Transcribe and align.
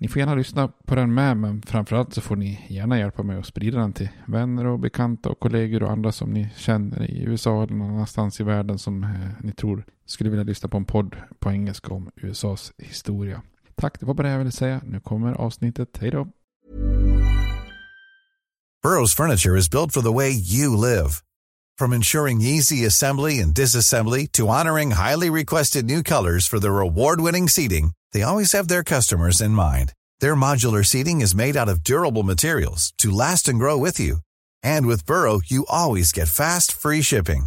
Ni 0.00 0.08
får 0.08 0.20
gärna 0.20 0.34
lyssna 0.34 0.68
på 0.68 0.94
den 0.94 1.14
med, 1.14 1.36
men 1.36 1.62
framförallt 1.62 2.14
så 2.14 2.20
får 2.20 2.36
ni 2.36 2.66
gärna 2.68 2.98
hjälpa 2.98 3.22
mig 3.22 3.38
att 3.38 3.46
sprida 3.46 3.78
den 3.78 3.92
till 3.92 4.08
vänner 4.26 4.66
och 4.66 4.78
bekanta 4.78 5.28
och 5.28 5.40
kollegor 5.40 5.82
och 5.82 5.90
andra 5.90 6.12
som 6.12 6.30
ni 6.30 6.50
känner 6.56 7.10
i 7.10 7.22
USA 7.22 7.62
eller 7.62 7.74
någon 7.74 7.90
annanstans 7.90 8.40
i 8.40 8.44
världen 8.44 8.78
som 8.78 9.04
eh, 9.04 9.10
ni 9.40 9.52
tror 9.52 9.84
skulle 10.06 10.30
vilja 10.30 10.44
lyssna 10.44 10.68
på 10.68 10.76
en 10.76 10.84
podd 10.84 11.16
på 11.38 11.50
engelska 11.50 11.94
om 11.94 12.10
USAs 12.16 12.72
historia. 12.78 13.42
Tack, 13.74 14.00
det 14.00 14.06
var 14.06 14.14
bara 14.14 14.26
det 14.26 14.32
jag 14.32 14.38
ville 14.38 14.52
säga. 14.52 14.80
Nu 14.84 15.00
kommer 15.00 15.32
avsnittet. 15.32 15.98
Hej 16.00 16.10
då! 16.10 16.28
Burrows 18.82 19.14
furniture 19.14 19.58
is 19.58 19.70
built 19.70 19.92
for 19.92 20.02
the 20.02 20.12
way 20.12 20.30
you 20.30 20.76
live. 20.76 21.10
From 21.78 21.92
ensuring 21.92 22.40
easy 22.40 22.86
assembly 22.86 23.40
and 23.40 23.54
disassembly 23.54 24.26
to 24.32 24.48
honoring 24.48 24.90
highly 24.90 25.30
requested 25.30 25.84
new 25.84 26.02
colors 26.02 26.48
for 26.48 26.58
their 26.58 26.80
award-winning 26.80 27.48
seating, 27.48 27.92
they 28.12 28.22
always 28.22 28.52
have 28.52 28.68
their 28.68 28.84
customers 28.84 29.40
in 29.40 29.50
mind. 29.50 29.92
Their 30.20 30.34
modular 30.34 30.84
seating 30.86 31.20
is 31.20 31.34
made 31.34 31.56
out 31.56 31.68
of 31.68 31.82
durable 31.82 32.22
materials 32.22 32.92
to 32.98 33.10
last 33.10 33.48
and 33.48 33.58
grow 33.58 33.76
with 33.76 33.98
you. 34.00 34.18
And 34.62 34.86
with 34.86 35.04
Burrow, 35.06 35.40
you 35.44 35.66
always 35.68 36.12
get 36.12 36.28
fast, 36.28 36.72
free 36.72 37.02
shipping. 37.02 37.46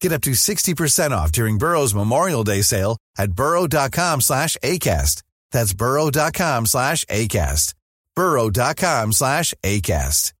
Get 0.00 0.12
up 0.12 0.22
to 0.22 0.30
60% 0.32 1.10
off 1.12 1.30
during 1.32 1.58
Burrow's 1.58 1.94
Memorial 1.94 2.44
Day 2.44 2.62
sale 2.62 2.96
at 3.18 3.32
burrow.com 3.32 4.20
slash 4.20 4.56
ACAST. 4.62 5.22
That's 5.52 5.74
burrow.com 5.74 6.66
slash 6.66 7.04
ACAST. 7.04 7.74
burrow.com 8.16 9.12
slash 9.12 9.54
ACAST. 9.62 10.32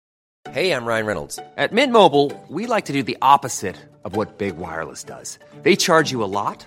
Hey, 0.50 0.72
I'm 0.72 0.84
Ryan 0.84 1.06
Reynolds. 1.06 1.38
At 1.56 1.72
Mint 1.72 1.92
Mobile, 1.92 2.32
we 2.48 2.66
like 2.66 2.86
to 2.86 2.92
do 2.92 3.04
the 3.04 3.16
opposite 3.22 3.76
of 4.04 4.16
what 4.16 4.38
Big 4.38 4.56
Wireless 4.56 5.04
does. 5.04 5.38
They 5.62 5.76
charge 5.76 6.10
you 6.10 6.24
a 6.24 6.26
lot, 6.26 6.66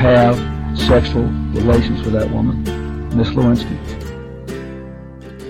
have 0.00 0.36
sexual 0.76 1.24
relations 1.54 2.06
with 2.06 2.12
that 2.12 2.30
woman, 2.30 2.64
Miss 3.16 3.34
Lewinsky. 3.34 3.74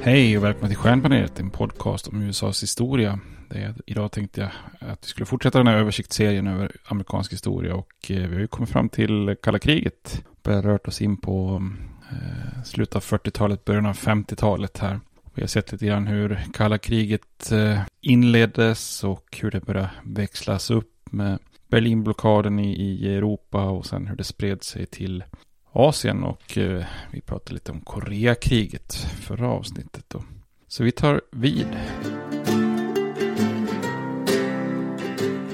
Hej 0.02 0.38
och 0.38 0.44
välkomna 0.44 0.68
till 0.68 0.76
Stjärnpanelet, 0.76 1.40
en 1.40 1.50
podcast 1.50 2.08
om 2.08 2.22
USAs 2.22 2.62
historia. 2.62 3.20
Det, 3.48 3.74
idag 3.86 4.12
tänkte 4.12 4.40
jag 4.40 4.50
att 4.90 5.04
vi 5.04 5.08
skulle 5.08 5.26
fortsätta 5.26 5.58
den 5.58 5.66
här 5.66 5.76
översiktsserien 5.76 6.46
över 6.46 6.72
amerikansk 6.84 7.32
historia 7.32 7.74
och 7.74 7.90
eh, 8.08 8.16
vi 8.16 8.34
har 8.34 8.40
ju 8.40 8.46
kommit 8.46 8.70
fram 8.70 8.88
till 8.88 9.36
kalla 9.42 9.58
kriget. 9.58 10.24
Börjat 10.42 10.64
rört 10.64 10.88
oss 10.88 11.02
in 11.02 11.16
på 11.16 11.62
eh, 12.10 12.62
slutet 12.64 12.96
av 12.96 13.02
40-talet, 13.02 13.64
början 13.64 13.86
av 13.86 13.96
50-talet 13.96 14.78
här. 14.78 15.00
Vi 15.34 15.42
har 15.42 15.48
sett 15.48 15.72
lite 15.72 15.86
grann 15.86 16.06
hur 16.06 16.40
kalla 16.54 16.78
kriget 16.78 17.52
eh, 17.52 17.80
inleddes 18.00 19.04
och 19.04 19.38
hur 19.42 19.50
det 19.50 19.60
började 19.60 19.90
växlas 20.02 20.70
upp 20.70 20.92
med 21.10 21.38
Berlinblockaden 21.70 22.58
i, 22.58 22.72
i 22.72 23.14
Europa 23.14 23.64
och 23.64 23.86
sen 23.86 24.06
hur 24.06 24.16
det 24.16 24.24
spred 24.24 24.62
sig 24.62 24.86
till 24.86 25.24
Asien 25.72 26.24
och 26.24 26.58
eh, 26.58 26.84
vi 27.12 27.20
pratade 27.20 27.54
lite 27.54 27.72
om 27.72 27.80
Koreakriget 27.80 28.94
förra 28.94 29.48
avsnittet 29.48 30.04
då. 30.08 30.22
Så 30.68 30.84
vi 30.84 30.92
tar 30.92 31.20
vid. 31.32 31.76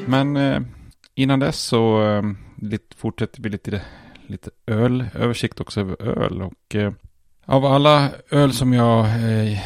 Men 0.07 0.37
eh, 0.37 0.61
innan 1.15 1.41
dess 1.41 1.61
så 1.61 2.03
eh, 2.03 2.23
lite, 2.63 2.97
fortsätter 2.97 3.43
vi 3.43 3.49
lite, 3.49 3.83
lite 4.27 4.51
ölöversikt 4.67 5.61
också 5.61 5.81
över 5.81 6.03
öl 6.03 6.43
och 6.43 6.75
eh, 6.75 6.93
av 7.45 7.65
alla 7.65 8.11
öl 8.31 8.53
som 8.53 8.73
jag 8.73 9.07
eh, 9.07 9.59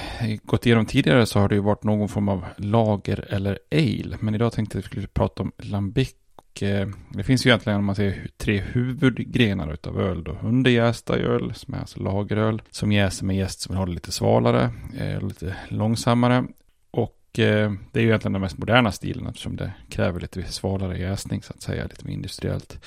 gått 0.42 0.66
igenom 0.66 0.86
tidigare 0.86 1.26
så 1.26 1.38
har 1.38 1.48
det 1.48 1.54
ju 1.54 1.60
varit 1.60 1.84
någon 1.84 2.08
form 2.08 2.28
av 2.28 2.44
lager 2.56 3.26
eller 3.28 3.58
ale. 3.72 4.16
Men 4.20 4.34
idag 4.34 4.52
tänkte 4.52 4.76
jag 4.76 4.80
att 4.80 4.86
vi 4.86 4.90
skulle 4.90 5.06
prata 5.06 5.42
om 5.42 5.52
lambic 5.58 6.14
Eh, 6.62 6.88
det 7.08 7.22
finns 7.22 7.46
ju 7.46 7.50
egentligen 7.50 7.78
om 7.78 7.84
man 7.84 7.94
ser 7.94 8.26
tre 8.36 8.60
huvudgrenar 8.60 9.72
utav 9.72 10.00
öl 10.00 10.24
då. 10.24 10.38
Underjästa 10.42 11.16
öl, 11.16 11.54
som 11.54 11.74
är 11.74 11.78
alltså 11.78 12.00
lageröl, 12.00 12.62
som 12.70 12.92
jäser 12.92 13.26
med 13.26 13.36
jäst 13.36 13.60
som 13.60 13.72
vill 13.72 13.78
ha 13.78 13.86
det 13.86 13.92
lite 13.92 14.12
svalare, 14.12 14.70
eh, 14.98 15.28
lite 15.28 15.56
långsammare. 15.68 16.44
Och 16.90 17.38
eh, 17.38 17.72
det 17.92 17.98
är 17.98 18.02
ju 18.02 18.08
egentligen 18.08 18.32
den 18.32 18.42
mest 18.42 18.58
moderna 18.58 18.92
stilen 18.92 19.26
eftersom 19.26 19.56
det 19.56 19.72
kräver 19.88 20.20
lite 20.20 20.42
svalare 20.42 20.98
jäsning 20.98 21.42
så 21.42 21.52
att 21.52 21.62
säga, 21.62 21.82
lite 21.82 22.06
mer 22.06 22.14
industriellt. 22.14 22.78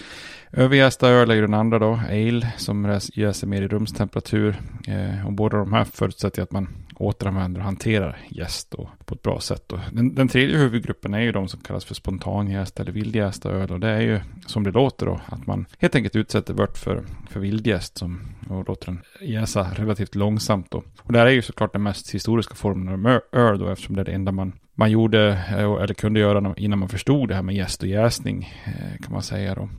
Överjästa 0.52 1.10
öl 1.10 1.32
är 1.32 1.36
ju 1.36 1.42
den 1.42 1.54
andra 1.54 1.80
då, 1.80 2.00
ale, 2.10 2.54
som 2.58 3.00
jäser 3.14 3.48
mer 3.48 3.62
i 3.62 3.68
rumstemperatur. 3.68 4.56
Eh, 4.88 5.28
och 5.28 5.34
båda 5.34 5.58
de 5.58 5.74
här 5.74 5.84
förutsätter 5.84 6.42
att 6.42 6.52
man 6.52 6.68
återanvänder 6.96 7.60
och 7.60 7.66
hanterar 7.66 8.18
jäst 8.30 8.76
på 9.06 9.16
ett 9.16 9.22
bra 9.22 9.40
sätt. 9.40 9.64
Då. 9.68 9.80
Den, 9.92 10.16
den 10.16 10.28
tredje 10.28 10.58
huvudgruppen 10.58 11.14
är 11.14 11.22
ju 11.22 11.32
de 11.32 11.48
som 11.48 11.60
kallas 11.60 11.86
för 11.86 11.96
spontanjäst 11.96 12.80
eller 12.80 12.92
vildjästa 12.92 13.50
öl. 13.50 13.72
Och 13.72 13.80
det 13.80 13.90
är 13.90 14.02
ju 14.02 14.20
som 14.46 14.64
det 14.64 14.72
låter 14.72 15.06
då, 15.06 15.22
att 15.26 15.48
man 15.48 15.66
helt 15.80 15.96
enkelt 15.96 16.16
utsätter 16.16 16.54
vört 16.54 16.78
för, 16.78 17.04
för 17.30 17.40
vildjäst 17.40 17.98
som, 17.98 18.22
och 18.50 18.68
låter 18.68 18.86
den 18.86 19.02
jäsa 19.22 19.68
relativt 19.76 20.16
långsamt. 20.16 20.72
Då. 20.72 20.84
Och 21.02 21.14
det 21.14 21.20
här 21.20 21.26
är 21.26 21.32
ju 21.32 21.42
såklart 21.42 21.74
den 21.74 21.84
mest 21.84 22.14
historiska 22.14 22.56
formen 22.56 23.06
av 23.06 23.22
öl 23.32 23.60
då, 23.60 23.70
eftersom 23.70 23.96
det 23.96 24.02
är 24.02 24.06
det 24.06 24.12
enda 24.12 24.32
man 24.32 24.54
man 24.76 24.92
gjorde 24.92 25.30
eh, 25.50 25.84
eller 25.84 25.94
kunde 25.94 26.20
göra 26.20 26.54
innan 26.58 26.80
man 26.80 26.90
förstod 26.90 27.30
det 27.30 27.36
här 27.36 27.42
med 27.42 27.56
jäst 27.56 27.84
och 27.84 27.90
jäsning 27.90 28.54
eh, 28.66 29.04
kan 29.04 29.14
man 29.14 29.22
säga 29.22 29.56
då. 29.56 29.70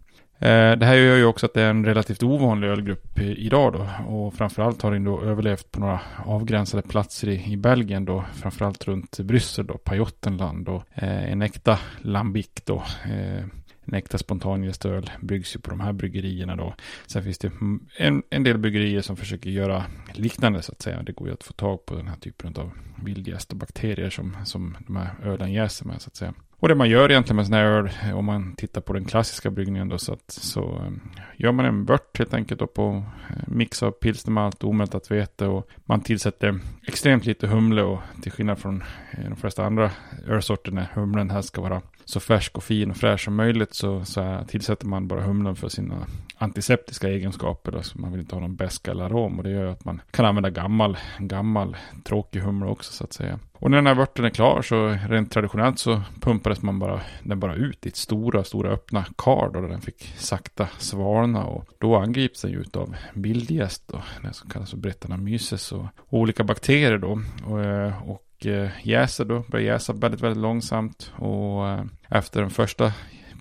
Eh, 0.44 0.76
det 0.76 0.86
här 0.86 0.94
gör 0.94 1.16
ju 1.16 1.24
också 1.24 1.46
att 1.46 1.54
det 1.54 1.62
är 1.62 1.70
en 1.70 1.84
relativt 1.84 2.22
ovanlig 2.22 2.68
ölgrupp 2.68 3.18
idag 3.18 3.72
då. 3.72 4.12
Och 4.14 4.34
framförallt 4.34 4.82
har 4.82 4.92
den 4.92 5.04
då 5.04 5.22
överlevt 5.22 5.72
på 5.72 5.80
några 5.80 6.00
avgränsade 6.24 6.82
platser 6.82 7.28
i, 7.28 7.52
i 7.52 7.56
Belgien 7.56 8.04
då. 8.04 8.24
Framförallt 8.34 8.84
runt 8.84 9.18
Bryssel 9.20 9.66
då, 9.66 9.78
Pajottenland 9.78 10.68
och 10.68 10.82
eh, 10.94 11.32
en 11.32 11.42
äkta 11.42 11.78
lambic 11.98 12.48
då. 12.64 12.82
Eh, 13.04 13.44
en 13.84 13.94
äkta 13.94 14.18
spontanjästöl 14.18 15.10
byggs 15.20 15.56
ju 15.56 15.60
på 15.60 15.70
de 15.70 15.80
här 15.80 15.92
bryggerierna 15.92 16.56
då. 16.56 16.74
Sen 17.06 17.22
finns 17.22 17.38
det 17.38 17.50
en, 17.96 18.22
en 18.30 18.44
del 18.44 18.58
bryggerier 18.58 19.00
som 19.00 19.16
försöker 19.16 19.50
göra 19.50 19.84
liknande 20.14 20.62
så 20.62 20.72
att 20.72 20.82
säga. 20.82 21.02
Det 21.02 21.12
går 21.12 21.28
ju 21.28 21.34
att 21.34 21.44
få 21.44 21.52
tag 21.52 21.86
på 21.86 21.94
den 21.94 22.08
här 22.08 22.16
typen 22.16 22.54
av 22.56 22.70
vildjäst 23.04 23.52
och 23.52 23.58
bakterier 23.58 24.10
som, 24.10 24.36
som 24.44 24.76
de 24.86 24.96
här 24.96 25.10
ölen 25.22 25.52
jäser 25.52 25.86
med 25.86 26.02
så 26.02 26.08
att 26.08 26.16
säga. 26.16 26.34
Och 26.64 26.68
det 26.68 26.74
man 26.74 26.90
gör 26.90 27.10
egentligen 27.10 27.36
med 27.36 27.46
sån 27.46 27.54
här 27.54 27.64
öl, 27.64 27.90
om 28.14 28.24
man 28.24 28.54
tittar 28.56 28.80
på 28.80 28.92
den 28.92 29.04
klassiska 29.04 29.50
bryggningen 29.50 29.88
då, 29.88 29.98
så, 29.98 30.12
att, 30.12 30.30
så 30.30 30.78
um, 30.78 31.00
gör 31.36 31.52
man 31.52 31.64
en 31.64 31.84
vört 31.84 32.18
helt 32.18 32.34
enkelt 32.34 32.60
då 32.60 32.66
på 32.66 33.04
eh, 33.30 33.36
mix 33.46 33.82
av 33.82 33.90
pilsnermalt, 33.90 34.64
och 34.64 34.70
omältat 34.70 35.10
vete 35.10 35.46
och 35.46 35.68
man 35.84 36.00
tillsätter 36.00 36.60
extremt 36.86 37.26
lite 37.26 37.46
humle 37.46 37.82
och 37.82 38.00
till 38.22 38.32
skillnad 38.32 38.58
från 38.58 38.82
eh, 39.10 39.28
de 39.28 39.36
flesta 39.36 39.64
andra 39.64 39.90
ölsorter 40.26 40.72
när 40.72 40.88
humlen 40.94 41.30
här 41.30 41.42
ska 41.42 41.60
vara 41.60 41.82
så 42.04 42.20
färsk 42.20 42.56
och 42.56 42.64
fin 42.64 42.90
och 42.90 42.96
fräsch 42.96 43.24
som 43.24 43.34
möjligt 43.36 43.74
så, 43.74 44.04
så 44.04 44.44
tillsätter 44.48 44.86
man 44.86 45.08
bara 45.08 45.20
humlen 45.20 45.56
för 45.56 45.68
sina 45.68 46.06
antiseptiska 46.38 47.08
egenskaper. 47.08 47.72
Då, 47.72 47.82
så 47.82 47.98
man 47.98 48.12
vill 48.12 48.20
inte 48.20 48.34
ha 48.34 48.40
någon 48.40 48.56
beska 48.56 48.90
eller 48.90 49.04
arom 49.04 49.38
och 49.38 49.44
det 49.44 49.50
gör 49.50 49.66
att 49.66 49.84
man 49.84 50.00
kan 50.10 50.24
använda 50.24 50.50
gammal, 50.50 50.98
gammal 51.18 51.76
tråkig 52.04 52.40
humle 52.40 52.70
också 52.70 52.92
så 52.92 53.04
att 53.04 53.12
säga. 53.12 53.38
Och 53.52 53.70
när 53.70 53.78
den 53.78 53.86
här 53.86 53.94
vörten 53.94 54.24
är 54.24 54.30
klar 54.30 54.62
så 54.62 54.98
rent 55.08 55.30
traditionellt 55.30 55.78
så 55.78 56.02
pumpades 56.20 56.62
man 56.62 56.78
bara, 56.78 57.00
den 57.22 57.40
bara 57.40 57.54
ut 57.54 57.86
i 57.86 57.88
ett 57.88 57.96
stora, 57.96 58.44
stora 58.44 58.70
öppna 58.70 59.04
kar 59.16 59.50
då 59.54 59.60
där 59.60 59.68
den 59.68 59.80
fick 59.80 60.14
sakta 60.16 60.68
svalna 60.78 61.44
och 61.44 61.68
då 61.78 61.96
angrips 61.96 62.42
den 62.42 62.50
ju 62.50 62.64
av 62.74 62.96
bildgäst 63.14 63.88
då. 63.88 64.02
det 64.22 64.32
som 64.32 64.50
kallas 64.50 64.70
för 64.70 64.76
Brettanomyces 64.76 65.72
och 65.72 65.86
olika 66.08 66.44
bakterier 66.44 66.98
då. 66.98 67.20
Och, 67.46 67.64
eh, 67.64 68.10
och 68.10 68.24
Eh, 68.46 68.70
jäser 68.82 69.24
då, 69.24 69.44
börjar 69.48 69.72
jäsa 69.72 69.92
väldigt, 69.92 70.20
väldigt 70.20 70.42
långsamt. 70.42 71.12
Och 71.16 71.68
eh, 71.68 71.84
efter 72.08 72.40
den 72.40 72.50
första 72.50 72.92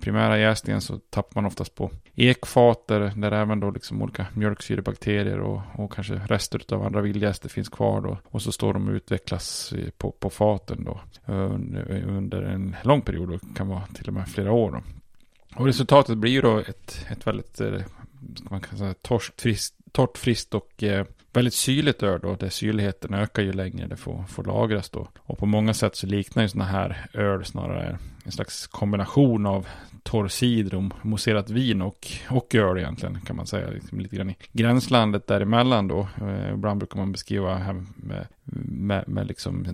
primära 0.02 0.40
jäsningen 0.40 0.82
så 0.82 0.98
tappar 1.10 1.42
man 1.42 1.46
oftast 1.46 1.76
på 1.76 1.92
ekfater 2.16 3.14
där 3.16 3.32
även 3.32 3.60
då 3.60 3.72
liksom 3.72 4.02
olika 4.02 4.26
mjölksyrebakterier 4.34 5.40
och, 5.40 5.62
och 5.76 5.94
kanske 5.94 6.14
rester 6.14 6.62
av 6.74 6.86
andra 6.86 7.02
vildjäster 7.02 7.50
finns 7.50 7.70
kvar 7.70 8.02
då. 8.02 8.18
Och 8.24 8.42
så 8.42 8.52
står 8.52 8.74
de 8.74 8.88
och 8.88 8.94
utvecklas 8.94 9.74
eh, 9.74 9.90
på, 9.90 10.12
på 10.12 10.30
faten 10.30 10.84
då 10.84 11.00
under, 11.26 12.42
en 12.42 12.76
lång 12.84 13.02
period 13.02 13.34
och 13.34 13.42
kan 13.56 13.68
vara 13.68 13.88
till 13.94 14.08
och 14.08 14.14
med 14.14 14.28
flera 14.28 14.52
år 14.52 14.72
då. 14.72 14.82
Och 15.56 15.66
resultatet 15.66 16.18
blir 16.18 16.32
ju 16.32 16.42
då 16.42 16.60
ett, 16.60 17.06
ett 17.10 17.28
väldigt, 17.28 17.62
eh, 17.62 17.80
ska 18.36 18.50
man 18.50 18.62
säga, 18.62 18.94
torrt, 19.92 20.18
friskt 20.18 20.54
och 20.54 20.84
eh, 20.84 21.06
väldigt 21.34 21.54
syrligt 21.54 22.04
öl 22.04 22.20
då, 22.22 22.36
där 22.36 22.50
syrligheten 22.50 23.14
ökar 23.14 23.44
ju 23.44 23.54
längre 23.54 23.88
det 23.88 23.96
får, 23.96 24.24
får 24.24 24.44
lagras 24.44 24.90
då. 24.90 25.08
Och 25.20 25.38
på 25.38 25.46
många 25.46 25.74
sätt 25.74 25.96
så 25.96 26.08
liknar 26.08 26.44
ju 26.44 26.50
sådana 26.50 26.70
här 26.70 27.06
öl 27.14 27.46
snarare 27.46 27.98
en 28.26 28.32
slags 28.32 28.68
kombination 28.68 29.46
av 29.46 29.68
torr 30.04 30.28
cider 30.28 30.76
och 30.76 31.06
mousserat 31.06 31.50
vin 31.50 31.82
och, 31.82 32.08
och 32.30 32.56
öl 32.56 32.78
egentligen 32.78 33.22
kan 33.22 33.36
man 33.36 33.48
säga. 33.48 33.70
Liksom 33.70 34.00
lite 34.00 34.16
grann 34.16 34.30
i 34.30 34.38
gränslandet 34.52 35.28
däremellan 35.28 35.88
då. 35.88 36.08
Eh, 36.22 36.54
ibland 36.54 36.80
brukar 36.80 36.98
man 36.98 37.12
beskriva 37.12 37.56
här 37.56 37.86
med, 37.96 38.28
med, 38.44 39.04
med 39.08 39.28
liksom 39.28 39.66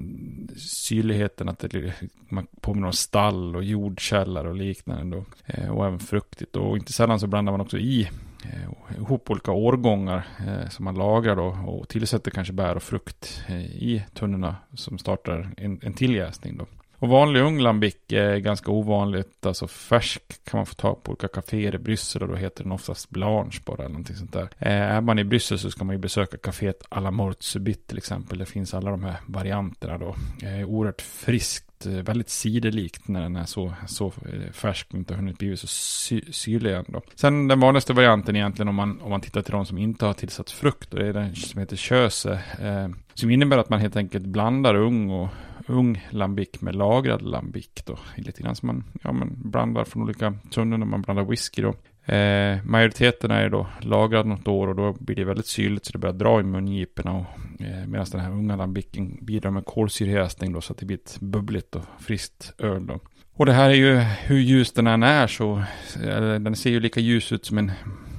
syrligheten 0.58 1.50
att 1.50 1.60
det, 1.60 1.94
man 2.30 2.48
påminner 2.62 2.88
om 2.88 2.94
stall 2.94 3.56
och 3.56 3.64
jordkällare 3.64 4.50
och 4.50 4.56
liknande 4.56 5.18
då. 5.18 5.26
Eh, 5.46 5.70
och 5.70 5.86
även 5.86 6.00
fruktigt 6.00 6.56
och 6.56 6.78
inte 6.78 6.94
sällan 6.94 7.20
så 7.20 7.28
blandar 7.28 7.52
man 7.52 7.62
också 7.62 7.78
i 7.78 8.10
Eh, 8.44 8.98
ihop 8.98 9.32
olika 9.32 9.52
årgångar 9.52 10.28
eh, 10.48 10.70
som 10.70 10.86
man 10.86 10.96
lagrar 10.96 11.36
då 11.36 11.46
och 11.46 11.88
tillsätter 11.88 12.32
kanske 12.32 12.54
bär 12.54 12.76
och 12.76 12.84
frukt 12.84 13.44
eh, 13.48 13.62
i 13.62 14.06
tunnorna 14.14 14.56
som 14.74 14.98
startar 14.98 15.50
en, 15.58 15.80
en 15.82 15.94
till 15.94 16.16
jäsning 16.16 16.58
då. 16.58 16.66
Och 17.00 17.10
vanlig 17.10 17.42
ung 17.42 17.60
lambic 17.60 17.96
är 18.10 18.38
ganska 18.38 18.72
ovanligt, 18.72 19.46
alltså 19.46 19.68
färsk 19.68 20.22
kan 20.44 20.58
man 20.58 20.66
få 20.66 20.74
tag 20.74 21.04
på 21.04 21.12
olika 21.12 21.28
kaféer 21.28 21.76
i 21.76 21.78
Bryssel 21.78 22.22
och 22.22 22.28
då 22.28 22.36
heter 22.36 22.64
den 22.64 22.72
oftast 22.72 23.10
Blanche 23.10 23.60
bara 23.66 23.78
eller 23.78 23.90
någonting 23.90 24.16
sånt 24.16 24.34
där. 24.34 24.50
Eh, 24.60 24.72
är 24.72 25.02
man 25.02 25.20
i 25.20 25.24
Bryssel 25.24 25.60
så 25.60 25.72
ska 25.72 25.84
man 25.84 25.96
ju 25.96 26.00
besöka 26.00 26.38
kaféet 26.38 26.84
à 26.90 27.00
la 27.00 27.12
Mort 27.12 27.44
Subit 27.44 27.88
till 27.88 27.98
exempel. 27.98 28.38
Det 28.38 28.46
finns 28.46 28.74
alla 28.74 28.92
de 28.92 29.04
här 29.04 29.16
varianterna 29.26 29.98
då. 29.98 30.16
Eh, 30.48 30.70
oerhört 30.70 31.02
frisk 31.02 31.66
eh, 31.86 31.92
väldigt, 31.92 32.30
sidelikt 32.30 33.08
när 33.08 33.22
den 33.22 33.36
är 33.36 33.46
så, 33.46 33.74
så 33.88 34.14
färsk 34.52 34.88
och 34.90 34.98
inte 34.98 35.14
har 35.14 35.20
hunnit 35.20 35.38
bli 35.38 35.58
så 35.58 35.68
sy 35.68 36.22
syrlig 36.32 36.74
än 36.74 36.86
då. 36.88 37.02
Sen 37.16 37.48
den 37.48 37.60
vanligaste 37.60 37.94
varianten 37.94 38.36
egentligen 38.36 38.68
om 38.68 38.76
man, 38.76 39.02
om 39.02 39.10
man 39.10 39.22
tittar 39.22 39.42
till 39.42 39.52
de 39.52 39.66
som 39.66 39.78
inte 39.78 40.06
har 40.06 40.14
tillsatt 40.14 40.52
frukt, 40.52 40.94
och 40.94 41.00
det 41.00 41.08
är 41.08 41.14
den 41.14 41.36
som 41.36 41.60
heter 41.60 41.76
köse. 41.76 42.42
Eh, 42.62 42.90
som 43.14 43.30
innebär 43.30 43.58
att 43.58 43.70
man 43.70 43.80
helt 43.80 43.96
enkelt 43.96 44.26
blandar 44.26 44.76
ung 44.76 45.10
och 45.10 45.30
ung 45.70 46.08
lambic 46.10 46.62
med 46.62 46.76
lagrad 46.76 47.22
lambic 47.22 47.70
då. 47.86 48.00
Lite 48.16 48.44
grann 48.44 48.56
som 48.56 48.68
man, 48.68 48.84
ja, 49.04 49.12
men 49.12 49.50
blandar 49.50 49.84
från 49.84 50.04
olika 50.04 50.34
tunnor 50.52 50.78
när 50.78 50.86
man 50.86 51.02
blandar 51.02 51.24
whisky 51.24 51.62
då. 51.62 51.74
Eh, 52.14 52.64
majoriteten 52.64 53.32
är 53.32 53.50
då 53.50 53.68
lagrad 53.82 54.26
något 54.26 54.48
år 54.48 54.68
och 54.68 54.76
då 54.76 54.96
blir 55.00 55.16
det 55.16 55.24
väldigt 55.24 55.48
syrligt 55.48 55.86
så 55.86 55.92
det 55.92 55.98
börjar 55.98 56.14
dra 56.14 56.40
i 56.40 56.44
mungiporna. 56.44 57.12
Och, 57.12 57.62
eh, 57.62 57.88
Medan 57.88 58.06
den 58.12 58.22
här 58.22 58.32
unga 58.32 58.56
lambicken 58.56 59.18
bidrar 59.22 59.52
med 59.52 59.66
kolsyrehäsning 59.66 60.54
då 60.54 60.62
så 60.62 60.74
att 60.74 60.80
det 60.80 60.86
blir 60.86 60.98
ett 60.98 61.18
bubbligt 61.20 61.76
och 61.76 61.84
friskt 62.00 62.54
öl 62.58 62.88
då. 62.88 63.00
Och 63.34 63.46
det 63.46 63.54
här 63.54 63.70
är 63.70 63.74
ju 63.74 63.96
hur 64.00 64.40
ljus 64.40 64.72
den 64.72 64.88
än 64.88 65.04
är 65.04 65.28
så, 65.28 65.58
eh, 66.04 66.34
den 66.34 66.56
ser 66.56 66.70
ju 66.70 66.80
lika 66.80 67.00
ljus 67.00 67.32
ut 67.32 67.46
som 67.46 67.58
en 67.58 67.72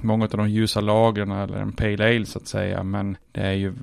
många 0.03 0.23
av 0.25 0.29
de 0.29 0.49
ljusa 0.49 0.81
lagren 0.81 1.31
eller 1.31 1.57
en 1.57 1.71
pale 1.71 2.15
ale 2.15 2.25
så 2.25 2.39
att 2.39 2.47
säga. 2.47 2.83
Men 2.83 3.17
det 3.31 3.41
är 3.41 3.53
ju 3.53 3.73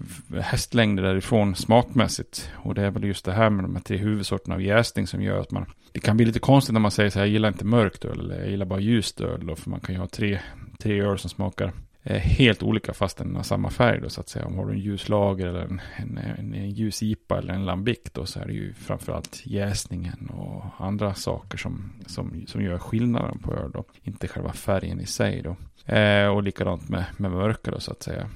hästlängder 0.40 1.02
därifrån 1.02 1.54
smakmässigt. 1.54 2.50
Och 2.54 2.74
det 2.74 2.82
är 2.82 2.90
väl 2.90 3.04
just 3.04 3.24
det 3.24 3.32
här 3.32 3.50
med 3.50 3.64
de 3.64 3.76
här 3.76 3.82
tre 3.82 3.96
huvudsorterna 3.96 4.54
av 4.54 4.62
jäsning 4.62 5.06
som 5.06 5.22
gör 5.22 5.40
att 5.40 5.50
man... 5.50 5.66
Det 5.92 6.00
kan 6.00 6.16
bli 6.16 6.26
lite 6.26 6.38
konstigt 6.38 6.72
när 6.72 6.80
man 6.80 6.90
säger 6.90 7.10
så 7.10 7.18
här, 7.18 7.26
jag 7.26 7.32
gillar 7.32 7.48
inte 7.48 7.64
mörkt 7.64 8.04
öl 8.04 8.20
eller 8.20 8.38
jag 8.38 8.50
gillar 8.50 8.66
bara 8.66 8.80
ljust 8.80 9.20
öl. 9.20 9.46
Då, 9.46 9.56
för 9.56 9.70
man 9.70 9.80
kan 9.80 9.94
ju 9.94 10.00
ha 10.00 10.08
tre, 10.08 10.38
tre 10.78 11.00
öl 11.00 11.18
som 11.18 11.30
smakar 11.30 11.72
eh, 12.02 12.16
helt 12.16 12.62
olika 12.62 12.94
fast 12.94 13.18
den 13.18 13.36
har 13.36 13.42
samma 13.42 13.70
färg 13.70 14.00
då 14.00 14.08
så 14.08 14.20
att 14.20 14.28
säga. 14.28 14.46
Om 14.46 14.58
har 14.58 14.66
du 14.66 14.72
en 14.72 14.78
ljus 14.78 15.08
lager 15.08 15.46
eller 15.46 15.60
en, 15.60 15.80
en, 15.96 16.18
en, 16.18 16.54
en 16.54 16.70
ljus 16.70 17.02
IPA 17.02 17.38
eller 17.38 17.54
en 17.54 17.64
lambic 17.64 17.98
då 18.12 18.26
så 18.26 18.40
är 18.40 18.46
det 18.46 18.52
ju 18.52 18.74
framförallt 18.74 19.42
jäsningen 19.44 20.30
och 20.34 20.64
andra 20.78 21.14
saker 21.14 21.58
som, 21.58 21.92
som, 22.06 22.44
som 22.46 22.62
gör 22.62 22.78
skillnaden 22.78 23.38
på 23.38 23.54
öl 23.54 23.70
då. 23.72 23.84
Inte 24.02 24.28
själva 24.28 24.52
färgen 24.52 25.00
i 25.00 25.06
sig 25.06 25.42
då. 25.42 25.56
Eh, 25.88 26.26
och 26.26 26.42
likadant 26.42 26.88
med, 26.88 27.04
med 27.16 27.30
mörka 27.30 27.70
då 27.70 27.80
så 27.80 27.92
att 27.92 28.02
säga. 28.02 28.28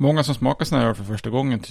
Många 0.00 0.22
som 0.22 0.34
smakar 0.34 0.64
sådana 0.64 0.82
här 0.82 0.90
öl 0.90 0.94
för 0.94 1.04
första 1.04 1.30
gången 1.30 1.62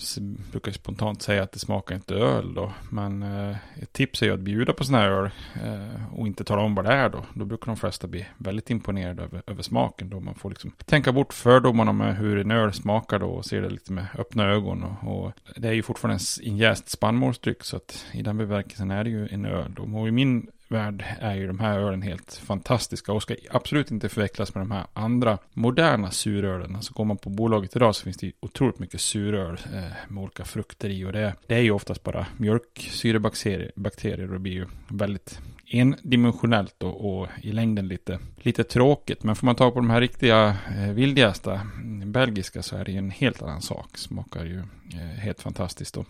brukar 0.51 0.71
spontant 0.71 1.21
säga 1.21 1.43
att 1.43 1.51
det 1.51 1.59
smakar 1.59 1.95
inte 1.95 2.15
öl 2.15 2.53
då. 2.53 2.73
Men 2.91 3.23
eh, 3.23 3.55
ett 3.81 3.93
tips 3.93 4.21
är 4.21 4.25
ju 4.25 4.33
att 4.33 4.39
bjuda 4.39 4.73
på 4.73 4.83
sådana 4.83 5.03
här 5.03 5.11
öl 5.11 5.29
eh, 5.63 6.13
och 6.13 6.27
inte 6.27 6.43
tala 6.43 6.61
om 6.61 6.75
vad 6.75 6.85
det 6.85 6.93
är 6.93 7.09
då. 7.09 7.25
Då 7.33 7.45
brukar 7.45 7.65
de 7.65 7.77
flesta 7.77 8.07
bli 8.07 8.25
väldigt 8.37 8.69
imponerade 8.69 9.23
över, 9.23 9.41
över 9.47 9.63
smaken 9.63 10.09
då. 10.09 10.19
Man 10.19 10.35
får 10.35 10.49
liksom 10.49 10.71
tänka 10.85 11.11
bort 11.11 11.33
fördomarna 11.33 11.91
med 11.91 12.17
hur 12.17 12.37
en 12.37 12.51
öl 12.51 12.73
smakar 12.73 13.19
då 13.19 13.27
och 13.27 13.45
se 13.45 13.59
det 13.59 13.69
lite 13.69 13.93
med 13.93 14.05
öppna 14.17 14.45
ögon. 14.45 14.83
Och, 14.83 15.25
och 15.25 15.31
det 15.55 15.67
är 15.67 15.73
ju 15.73 15.83
fortfarande 15.83 16.23
en 16.39 16.47
injäst 16.47 16.89
spannmålsdryck 16.89 17.63
så 17.63 17.77
att 17.77 18.05
i 18.11 18.21
den 18.21 18.37
bemärkelsen 18.37 18.91
är 18.91 19.03
det 19.03 19.09
ju 19.09 19.27
en 19.27 19.45
öl 19.45 19.73
då. 19.75 19.99
Och 19.99 20.07
i 20.07 20.11
min 20.11 20.47
värld 20.71 21.05
är 21.19 21.35
ju 21.35 21.47
de 21.47 21.59
här 21.59 21.79
ölen 21.79 22.01
helt 22.01 22.33
fantastiska 22.33 23.13
och 23.13 23.21
ska 23.21 23.35
absolut 23.49 23.91
inte 23.91 24.09
förväxlas 24.09 24.55
med 24.55 24.61
de 24.61 24.71
här 24.71 24.85
andra 24.93 25.37
moderna 25.53 26.11
surölen. 26.11 26.75
Alltså 26.75 26.93
går 26.93 27.05
man 27.05 27.17
på 27.17 27.29
bolaget 27.29 27.75
idag 27.75 27.95
så 27.95 28.03
finns 28.03 28.17
det 28.17 28.31
otroligt 28.39 28.79
mycket 28.79 29.01
suröl 29.01 29.59
eh, 29.73 29.83
med 30.07 30.23
olika 30.23 30.45
frukter 30.45 30.89
i 30.89 31.05
och 31.05 31.13
det, 31.13 31.33
det 31.47 31.55
är 31.55 31.61
ju 31.61 31.71
oftast 31.71 32.03
bara 32.03 32.25
mjölksyrebakterier 32.37 34.27
och 34.27 34.33
det 34.33 34.39
blir 34.39 34.53
ju 34.53 34.65
väldigt 34.87 35.39
endimensionellt 35.69 36.83
och, 36.83 37.19
och, 37.19 37.27
i 37.41 37.51
längden 37.51 37.87
lite, 37.87 38.19
lite 38.37 38.63
tråkigt. 38.63 39.23
Men 39.23 39.35
får 39.35 39.45
man 39.45 39.55
ta 39.55 39.71
på 39.71 39.79
de 39.79 39.89
här 39.89 40.01
riktiga 40.01 40.57
eh, 40.77 40.91
vildgästa, 40.91 41.53
mm, 41.53 42.11
belgiska, 42.11 42.63
så 42.63 42.75
är 42.75 42.85
det 42.85 42.91
ju 42.91 42.97
en 42.97 43.11
helt 43.11 43.41
annan 43.41 43.61
sak. 43.61 43.97
Smakar 43.97 44.45
ju 44.45 44.59
eh, 44.93 45.19
helt 45.19 45.41
fantastiskt 45.41 45.93
då. 45.95 46.05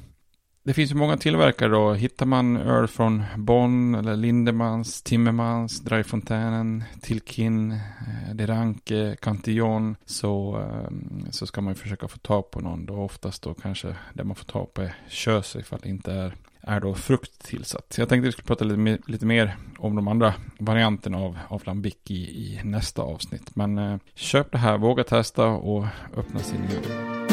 Det 0.67 0.73
finns 0.73 0.91
ju 0.91 0.95
många 0.95 1.17
tillverkare 1.17 1.69
då. 1.69 1.93
Hittar 1.93 2.25
man 2.25 2.57
öl 2.57 2.87
från 2.87 3.23
Bonn 3.37 3.95
eller 3.95 4.15
Lindemans, 4.15 5.01
Timmermans, 5.01 5.79
Dryfontänen, 5.79 6.83
Tilkin, 7.01 7.71
eh, 7.71 8.35
Deranke, 8.35 9.15
Cantillon 9.21 9.95
så, 10.05 10.59
eh, 10.59 10.91
så 11.31 11.47
ska 11.47 11.61
man 11.61 11.73
ju 11.73 11.79
försöka 11.79 12.07
få 12.07 12.17
tag 12.17 12.51
på 12.51 12.59
någon 12.59 12.85
då. 12.85 12.93
Oftast 12.93 13.43
då 13.43 13.53
kanske 13.53 13.95
det 14.13 14.23
man 14.23 14.35
får 14.35 14.45
tag 14.45 14.73
på 14.73 14.81
är 14.81 14.95
kös 15.09 15.55
ifall 15.55 15.79
det 15.83 15.89
inte 15.89 16.13
är, 16.13 16.35
är 16.61 16.79
då 16.79 16.93
frukt 16.93 17.45
tillsatt. 17.45 17.95
Jag 17.97 18.09
tänkte 18.09 18.25
att 18.25 18.27
vi 18.27 18.31
skulle 18.31 18.47
prata 18.47 18.65
lite, 18.65 19.11
lite 19.11 19.25
mer 19.25 19.57
om 19.77 19.95
de 19.95 20.07
andra 20.07 20.33
varianterna 20.59 21.17
av, 21.17 21.37
av 21.47 21.61
lambic 21.65 21.97
i, 22.07 22.15
i 22.15 22.61
nästa 22.63 23.01
avsnitt. 23.01 23.55
Men 23.55 23.77
eh, 23.77 23.97
köp 24.15 24.51
det 24.51 24.57
här, 24.57 24.77
våga 24.77 25.03
testa 25.03 25.45
och 25.45 25.85
öppna 26.15 26.39
sin 26.39 26.61
öl. 26.61 27.26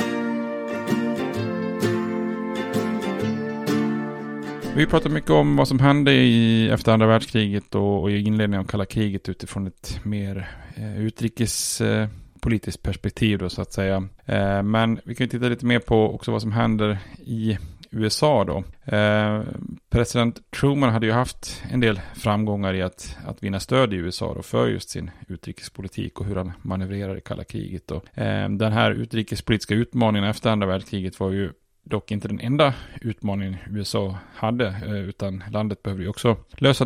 Vi 4.77 4.87
pratar 4.87 5.11
mycket 5.11 5.31
om 5.31 5.57
vad 5.57 5.69
som 5.69 5.79
hände 5.79 6.13
i, 6.13 6.69
efter 6.69 6.93
andra 6.93 7.07
världskriget 7.07 7.75
och, 7.75 8.03
och 8.03 8.11
i 8.11 8.21
inledningen 8.21 8.61
av 8.61 8.69
kalla 8.69 8.85
kriget 8.85 9.29
utifrån 9.29 9.67
ett 9.67 10.01
mer 10.03 10.51
eh, 10.75 11.01
utrikespolitiskt 11.01 12.81
eh, 12.81 12.91
perspektiv 12.91 13.39
då 13.39 13.49
så 13.49 13.63
att 13.63 13.73
säga. 13.73 14.09
Eh, 14.25 14.63
men 14.63 15.01
vi 15.05 15.15
kan 15.15 15.25
ju 15.25 15.31
titta 15.31 15.49
lite 15.49 15.67
mer 15.67 15.79
på 15.79 16.15
också 16.15 16.33
vad 16.33 16.43
som 16.43 16.53
händer 16.53 16.99
i 17.19 17.59
USA 17.91 18.45
då. 18.45 18.65
Eh, 18.97 19.43
president 19.91 20.51
Truman 20.51 20.91
hade 20.93 21.07
ju 21.07 21.13
haft 21.13 21.63
en 21.71 21.81
del 21.81 22.01
framgångar 22.15 22.75
i 22.75 22.83
att, 22.83 23.17
att 23.27 23.43
vinna 23.43 23.61
stöd 23.61 23.95
i 23.95 23.97
USA 23.97 24.35
då 24.35 24.43
för 24.43 24.69
just 24.69 24.91
sin 24.91 25.11
utrikespolitik 25.29 26.21
och 26.21 26.27
hur 26.27 26.37
han 26.37 26.53
manövrerar 26.63 27.17
i 27.17 27.21
kalla 27.21 27.45
kriget. 27.45 27.87
då. 27.87 27.97
eh, 27.97 28.49
den 28.49 28.73
här 28.73 28.91
utrikespolitiska 28.91 29.75
utmaningen 29.75 30.31
efter 30.31 30.51
andra 30.51 30.67
världskriget 30.67 31.21
var 31.21 31.31
ju 31.31 31.53
dock 31.85 32.11
inte 32.11 32.29
den 32.29 32.41
enda 32.41 32.75
utmaningen 33.01 33.57
USA 33.71 34.19
hade, 34.35 34.67
eh, 34.67 35.09
utan 35.09 35.45
landet 35.51 35.83
behöver 35.83 36.03
ju 36.03 36.09
också 36.09 36.37
lösa 36.51 36.85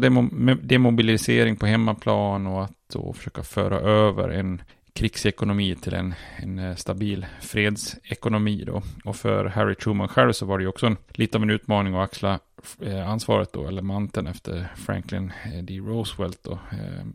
demobilisering 0.63 1.57
på 1.57 1.67
hemmaplan 1.67 2.47
och 2.47 2.65
att 2.65 2.73
då 2.93 3.13
försöka 3.13 3.43
föra 3.43 3.81
över 3.81 4.29
en 4.29 4.63
krigsekonomi 4.99 5.77
till 5.77 5.95
en, 5.95 6.15
en 6.37 6.59
eh, 6.59 6.77
stabil 6.77 7.27
fredsekonomi 7.41 8.65
då. 8.67 8.83
Och 9.05 9.17
för 9.17 9.45
Harry 9.45 9.75
Truman 9.75 10.09
själv 10.09 10.33
så 10.33 10.47
var 10.47 10.59
det 10.59 10.63
ju 10.63 10.69
också 10.69 10.87
en, 10.87 10.97
lite 11.11 11.39
av 11.39 11.43
en 11.43 11.51
utmaning 11.51 11.95
att 11.95 12.05
axla 12.05 12.39
eh, 12.83 13.11
ansvaret 13.11 13.53
då, 13.53 13.69
eller 13.69 13.83
manteln 13.83 14.27
efter 14.27 14.73
Franklin 14.77 15.33
eh, 15.45 15.63
D. 15.63 15.79
Roosevelt 15.79 16.39
då, 16.43 16.59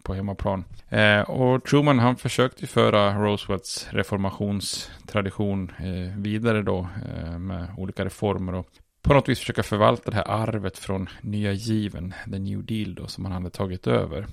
på 0.04 0.14
hemmaplan. 0.14 0.64
och 1.28 1.64
Truman 1.64 2.00
han 2.00 2.16
försökte 2.16 2.62
ju 2.62 2.68
föra 2.68 3.14
Roosevelts 3.14 3.88
reformationstradition 3.92 5.72
vidare 6.18 6.62
då 6.62 6.88
med 7.40 7.68
olika 7.78 8.06
reformer 8.06 8.54
och 8.54 8.68
på 9.02 9.14
något 9.14 9.30
vis 9.30 9.40
försöka 9.40 9.64
förvalta 9.64 10.12
det 10.12 10.18
här 10.18 10.32
arvet 10.32 10.78
från 10.78 11.10
nya 11.22 11.52
given, 11.52 12.14
the 12.32 12.40
new 12.40 12.66
deal 12.66 12.96
då, 12.96 13.08
som 13.08 13.26
han 13.26 13.34
hade 13.34 13.50
tagit 13.50 13.88
över. 13.88 14.28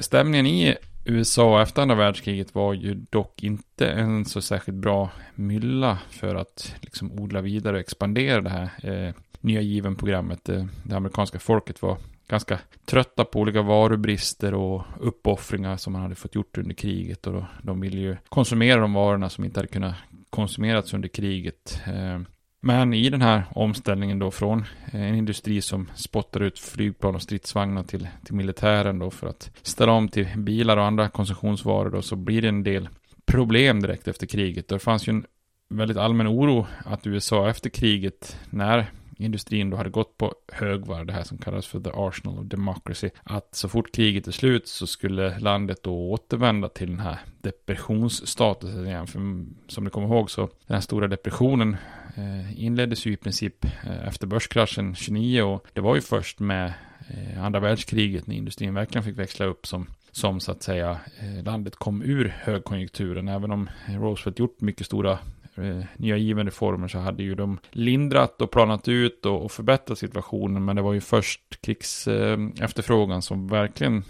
Stämningen 0.00 0.46
i 0.46 0.76
USA 1.08 1.62
efter 1.62 1.82
andra 1.82 1.94
världskriget 1.94 2.54
var 2.54 2.74
ju 2.74 2.94
dock 2.94 3.42
inte 3.42 3.90
en 3.90 4.24
så 4.24 4.40
särskilt 4.40 4.78
bra 4.78 5.10
mylla 5.34 5.98
för 6.10 6.34
att 6.34 6.74
liksom 6.80 7.12
odla 7.12 7.40
vidare 7.40 7.74
och 7.74 7.80
expandera 7.80 8.40
det 8.40 8.50
här 8.50 8.70
eh, 8.82 9.14
nya 9.40 9.60
given-programmet. 9.60 10.44
Det, 10.44 10.56
eh, 10.56 10.66
det 10.82 10.96
amerikanska 10.96 11.38
folket 11.38 11.82
var 11.82 11.98
ganska 12.28 12.58
trötta 12.84 13.24
på 13.24 13.40
olika 13.40 13.62
varubrister 13.62 14.54
och 14.54 14.82
uppoffringar 15.00 15.76
som 15.76 15.92
man 15.92 16.02
hade 16.02 16.14
fått 16.14 16.34
gjort 16.34 16.58
under 16.58 16.74
kriget 16.74 17.26
och 17.26 17.32
då, 17.32 17.46
de 17.62 17.80
ville 17.80 18.00
ju 18.00 18.16
konsumera 18.28 18.80
de 18.80 18.92
varorna 18.92 19.28
som 19.28 19.44
inte 19.44 19.60
hade 19.60 19.68
kunnat 19.68 19.94
konsumerats 20.30 20.94
under 20.94 21.08
kriget. 21.08 21.80
Eh, 21.86 22.20
men 22.60 22.94
i 22.94 23.10
den 23.10 23.22
här 23.22 23.44
omställningen 23.54 24.18
då 24.18 24.30
från 24.30 24.64
eh, 24.92 25.02
en 25.02 25.14
industri 25.14 25.62
som 25.62 25.90
spottar 25.94 26.40
ut 26.40 26.58
flygplan 26.58 27.14
och 27.14 27.22
stridsvagnar 27.22 27.82
till, 27.82 28.08
till 28.24 28.34
militären 28.34 28.98
då 28.98 29.10
för 29.10 29.26
att 29.26 29.50
ställa 29.62 29.92
om 29.92 30.08
till 30.08 30.28
bilar 30.36 30.76
och 30.76 30.84
andra 30.84 31.08
konsumtionsvaror 31.08 31.90
då 31.90 32.02
så 32.02 32.16
blir 32.16 32.42
det 32.42 32.48
en 32.48 32.62
del 32.62 32.88
problem 33.26 33.82
direkt 33.82 34.08
efter 34.08 34.26
kriget. 34.26 34.68
Det 34.68 34.78
fanns 34.78 35.08
ju 35.08 35.10
en 35.10 35.26
väldigt 35.68 35.96
allmän 35.96 36.28
oro 36.28 36.66
att 36.84 37.06
USA 37.06 37.50
efter 37.50 37.70
kriget 37.70 38.40
när 38.50 38.86
industrin 39.18 39.70
då 39.70 39.76
hade 39.76 39.90
gått 39.90 40.18
på 40.18 40.34
högvarv, 40.52 41.06
det 41.06 41.12
här 41.12 41.22
som 41.22 41.38
kallas 41.38 41.66
för 41.66 41.80
the 41.80 41.90
arsenal 41.94 42.38
of 42.38 42.46
democracy, 42.46 43.10
att 43.22 43.54
så 43.54 43.68
fort 43.68 43.94
kriget 43.94 44.26
är 44.26 44.32
slut 44.32 44.68
så 44.68 44.86
skulle 44.86 45.38
landet 45.38 45.82
då 45.82 46.10
återvända 46.10 46.68
till 46.68 46.90
den 46.90 47.00
här 47.00 47.18
depressionsstatusen 47.40 48.86
igen. 48.86 49.06
För 49.06 49.20
som 49.68 49.84
ni 49.84 49.90
kommer 49.90 50.08
ihåg 50.08 50.30
så 50.30 50.40
den 50.40 50.74
här 50.74 50.80
stora 50.80 51.08
depressionen 51.08 51.76
Eh, 52.18 52.64
inleddes 52.64 53.06
ju 53.06 53.12
i 53.12 53.16
princip 53.16 53.64
eh, 53.64 54.08
efter 54.08 54.26
börskraschen 54.26 54.94
29 54.94 55.42
och 55.42 55.66
det 55.72 55.80
var 55.80 55.94
ju 55.94 56.00
först 56.00 56.40
med 56.40 56.72
eh, 57.08 57.44
andra 57.44 57.60
världskriget 57.60 58.26
när 58.26 58.34
industrin 58.34 58.74
verkligen 58.74 59.04
fick 59.04 59.18
växla 59.18 59.46
upp 59.46 59.66
som 59.66 59.86
som 60.18 60.40
så 60.40 60.52
att 60.52 60.62
säga 60.62 60.98
eh, 61.18 61.44
landet 61.44 61.76
kom 61.76 62.02
ur 62.02 62.34
högkonjunkturen. 62.40 63.28
Även 63.28 63.50
om 63.50 63.70
Roosevelt 63.86 64.38
gjort 64.38 64.60
mycket 64.60 64.86
stora 64.86 65.18
eh, 65.54 65.84
nya 65.96 66.16
givande 66.16 66.52
former 66.52 66.88
så 66.88 66.98
hade 66.98 67.22
ju 67.22 67.34
de 67.34 67.58
lindrat 67.70 68.42
och 68.42 68.50
planat 68.50 68.88
ut 68.88 69.26
och, 69.26 69.44
och 69.44 69.52
förbättrat 69.52 69.98
situationen. 69.98 70.64
Men 70.64 70.76
det 70.76 70.82
var 70.82 70.92
ju 70.92 71.00
först 71.00 71.60
krigs 71.60 72.08
eh, 72.08 72.38
efterfrågan 72.60 73.22
som 73.22 73.48
verkligen 73.48 74.04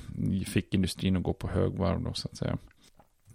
fick 0.46 0.74
industrin 0.74 1.16
att 1.16 1.22
gå 1.22 1.32
på 1.32 1.48
högvarv 1.48 2.02
då 2.02 2.14
så 2.14 2.28
att 2.28 2.36
säga. 2.36 2.58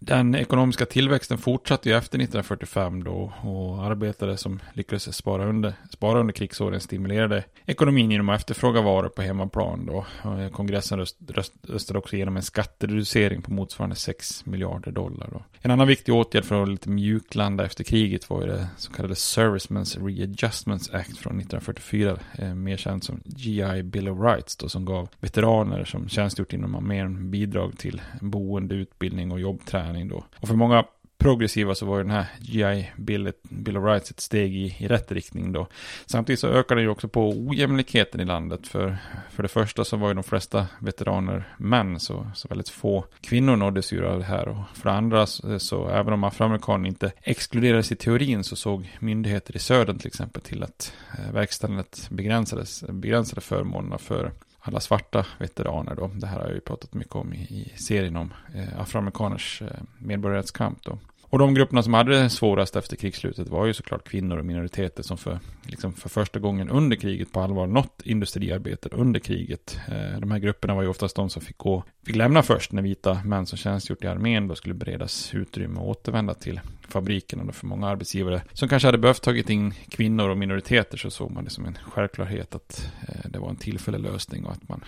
Den 0.06 0.36
ekonomiska 0.36 0.86
tillväxten 0.86 1.38
fortsatte 1.38 1.90
ju 1.90 1.96
efter 1.96 2.18
1945 2.18 3.04
då 3.04 3.34
och 3.42 3.84
arbetare 3.84 4.38
som 4.38 4.60
lyckades 4.74 5.16
spara 5.16 5.46
under, 5.46 5.74
spara 5.90 6.20
under 6.20 6.34
krigsåren 6.34 6.80
stimulerade 6.80 7.44
ekonomin 7.66 8.12
genom 8.12 8.30
att 8.30 8.40
efterfråga 8.40 8.82
varor 8.82 9.10
på 9.10 9.22
hemmaplan 9.22 9.86
då. 9.86 10.06
Eh, 10.24 10.50
kongressen 10.50 11.00
röst, 11.00 11.18
röst, 11.28 11.54
röstade 11.68 12.00
också 12.00 12.16
igenom 12.16 12.38
en 12.38 12.44
skattereducering 12.44 13.42
på 13.42 13.54
motsvarande 13.54 13.96
6 13.96 14.46
miljarder 14.46 14.92
dollar 14.92 15.30
då. 15.32 15.44
En 15.62 15.72
annan 15.72 15.88
viktig 15.88 16.14
åtgärd 16.14 16.46
för 16.46 16.64
att 16.64 16.70
lite 16.70 16.90
mjuklanda 16.90 17.66
efter 17.66 17.84
kriget 17.84 18.30
var 18.30 18.42
ju 18.42 18.48
det 18.48 18.68
så 18.78 18.92
kallade 18.92 19.14
Servicemen's 19.14 20.06
Readjustments 20.08 20.90
Act 20.90 21.18
från 21.18 21.40
1944, 21.40 22.20
eh, 22.38 22.56
mer 22.56 22.78
känd 22.78 23.04
som 23.04 23.22
GI 23.26 23.84
Bill 23.84 24.10
of 24.10 24.20
Rights 24.20 24.56
då, 24.56 24.70
som 24.70 24.86
gav 24.86 25.10
veteraner 25.20 25.86
som 25.86 26.10
tjänstgjort 26.10 26.54
inom 26.54 26.76
armén 26.76 27.32
bidrag 27.32 27.78
till 27.78 28.02
boende, 28.22 28.76
utbildning 28.76 29.32
och 29.32 29.40
jobbträning 29.40 29.93
träning 29.94 30.08
då. 30.08 30.24
Och 30.42 30.48
för 30.48 30.56
många 30.56 30.86
progressiva 31.18 31.76
så 31.76 31.86
var 31.86 31.98
ju 31.98 32.04
den 32.04 32.12
här 32.12 32.26
GI 32.40 32.92
Bill, 32.98 33.32
Bill 33.44 33.78
of 33.78 33.86
Rights 33.86 34.12
ett 34.12 34.20
steg 34.20 34.56
i, 34.56 34.76
i 34.80 34.88
rätt 34.88 35.12
riktning 35.12 35.54
då. 35.54 35.68
Samtidigt 36.06 36.40
så 36.40 36.48
ökade 36.48 36.82
det 36.82 36.84
ju 36.84 36.90
också 36.90 37.08
på 37.08 37.30
ojämlikheten 37.30 38.22
i 38.22 38.26
landet. 38.26 38.68
För, 38.68 38.98
för 39.32 39.44
det 39.44 39.50
första 39.50 39.86
så 39.86 39.98
var 39.98 40.08
ju 40.08 40.14
de 40.14 40.24
flesta 40.24 40.68
veteraner 40.80 41.56
män, 41.58 42.00
så, 42.00 42.28
så 42.36 42.48
väldigt 42.48 42.70
få 42.70 43.06
kvinnor 43.22 43.56
nåddes 43.56 43.94
ju 43.94 44.06
av 44.06 44.20
det 44.20 44.26
här. 44.26 44.48
Och 44.48 44.64
för 44.74 44.90
det 44.90 44.96
andra 44.96 45.26
så, 45.26 45.60
så 45.60 45.90
även 45.90 46.14
om 46.14 46.24
afroamerikaner 46.24 46.88
inte 46.88 47.12
exkluderades 47.22 47.92
i 47.92 47.96
teorin 47.96 48.44
så 48.44 48.56
såg 48.56 48.98
myndigheter 49.00 49.56
i 49.56 49.60
södern 49.60 49.98
till 49.98 50.08
exempel 50.08 50.42
till 50.42 50.64
att 50.64 50.94
eh, 51.18 51.34
verkställandet 51.34 52.08
begränsades, 52.10 52.84
begränsade 52.90 53.42
förmånerna 53.42 53.98
för 53.98 54.32
alla 54.66 54.80
svarta 54.80 55.26
veteraner 55.38 55.96
då. 55.96 56.08
Det 56.08 56.28
här 56.28 56.40
har 56.40 56.46
jag 56.46 56.54
ju 56.54 56.60
pratat 56.60 56.94
mycket 56.94 57.16
om 57.16 57.34
i, 57.34 57.38
i 57.38 57.78
serien 57.78 58.18
om 58.18 58.34
eh, 58.56 58.80
afroamerikaners 58.82 59.62
eh, 59.62 59.68
medborgarrättskamp 59.98 60.84
då. 60.84 60.98
Och 61.34 61.40
de 61.40 61.54
grupperna 61.54 61.84
som 61.84 61.94
hade 61.94 62.22
det 62.22 62.30
svårast 62.30 62.76
efter 62.76 62.96
krigsslutet 62.96 63.50
var 63.50 63.66
ju 63.66 63.74
såklart 63.74 64.10
kvinnor 64.10 64.38
och 64.38 64.46
minoriteter 64.46 65.04
som 65.04 65.18
för, 65.18 65.40
liksom 65.64 65.94
för 65.94 66.10
första 66.10 66.40
gången 66.40 66.70
under 66.70 66.96
kriget 66.96 67.32
på 67.32 67.40
allvar 67.40 67.68
nått 67.68 68.02
industriarbetet 68.04 68.94
under 68.94 69.20
kriget. 69.20 69.80
Eh, 69.88 70.20
de 70.20 70.32
här 70.32 70.40
grupperna 70.40 70.76
var 70.76 70.82
ju 70.82 70.88
oftast 70.88 71.16
de 71.16 71.30
som 71.30 71.42
fick 71.42 71.58
gå, 71.58 71.84
fick 72.06 72.16
lämna 72.16 72.44
först 72.44 72.72
när 72.72 72.82
vita 72.82 73.22
män 73.26 73.46
som 73.46 73.58
tjänstgjort 73.58 74.04
i 74.04 74.08
armén 74.08 74.48
då 74.48 74.56
skulle 74.56 74.74
beredas 74.74 75.34
utrymme 75.34 75.80
och 75.80 75.90
återvända 75.90 76.34
till 76.34 76.60
fabrikerna. 76.88 77.54
För 77.54 77.68
många 77.68 77.88
arbetsgivare 77.88 78.42
som 78.54 78.70
kanske 78.70 78.88
hade 78.88 78.98
behövt 78.98 79.22
tagit 79.22 79.50
in 79.50 79.74
kvinnor 79.90 80.30
och 80.30 80.38
minoriteter 80.38 80.98
så 80.98 81.10
såg 81.10 81.32
man 81.32 81.44
det 81.44 81.50
som 81.50 81.66
en 81.66 81.78
självklarhet 81.86 82.56
att 82.56 82.92
eh, 83.08 83.30
det 83.30 83.40
var 83.40 83.50
en 83.50 83.56
tillfällig 83.56 84.00
lösning 84.00 84.46
och 84.46 84.52
att 84.52 84.70
man 84.70 84.84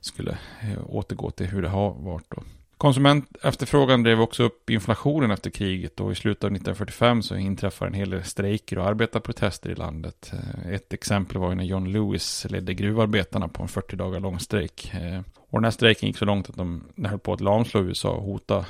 skulle 0.00 0.38
eh, 0.60 0.78
återgå 0.86 1.30
till 1.30 1.46
hur 1.46 1.62
det 1.62 1.68
har 1.68 1.94
varit 1.94 2.30
då. 2.30 2.42
Konsumentefterfrågan 2.82 4.02
drev 4.02 4.20
också 4.20 4.42
upp 4.42 4.70
inflationen 4.70 5.30
efter 5.30 5.50
kriget 5.50 6.00
och 6.00 6.12
i 6.12 6.14
slutet 6.14 6.44
av 6.44 6.50
1945 6.50 7.22
så 7.22 7.36
inträffar 7.36 7.86
en 7.86 7.94
hel 7.94 8.10
del 8.10 8.24
strejker 8.24 8.78
och 8.78 8.86
arbetarprotester 8.86 9.70
i 9.70 9.74
landet. 9.74 10.32
Eh, 10.32 10.72
ett 10.72 10.92
exempel 10.92 11.38
var 11.38 11.54
när 11.54 11.64
John 11.64 11.92
Lewis 11.92 12.46
ledde 12.50 12.74
gruvarbetarna 12.74 13.48
på 13.48 13.62
en 13.62 13.68
40 13.68 13.96
dagar 13.96 14.20
lång 14.20 14.38
strejk. 14.38 14.94
Eh, 14.94 15.20
och 15.36 15.58
den 15.58 15.64
här 15.64 15.70
strejken 15.70 16.06
gick 16.06 16.18
så 16.18 16.24
långt 16.24 16.48
att 16.48 16.56
de 16.56 16.84
höll 17.04 17.18
på 17.18 17.32
att 17.32 17.40
lamslå 17.40 17.80
USA 17.80 18.10
och 18.10 18.24
hota 18.24 18.66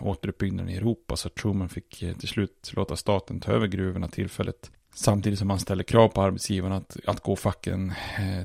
återuppbyggnaden 0.00 0.70
i 0.70 0.76
Europa. 0.76 1.16
Så 1.16 1.28
Truman 1.28 1.68
fick 1.68 2.02
eh, 2.02 2.16
till 2.16 2.28
slut 2.28 2.72
låta 2.74 2.96
staten 2.96 3.40
ta 3.40 3.52
över 3.52 3.66
gruvorna 3.66 4.08
tillfälligt. 4.08 4.70
Samtidigt 4.94 5.38
som 5.38 5.50
han 5.50 5.60
ställer 5.60 5.84
krav 5.84 6.08
på 6.08 6.22
arbetsgivarna 6.22 6.76
att, 6.76 6.96
att 7.06 7.20
gå 7.20 7.36
facken 7.36 7.92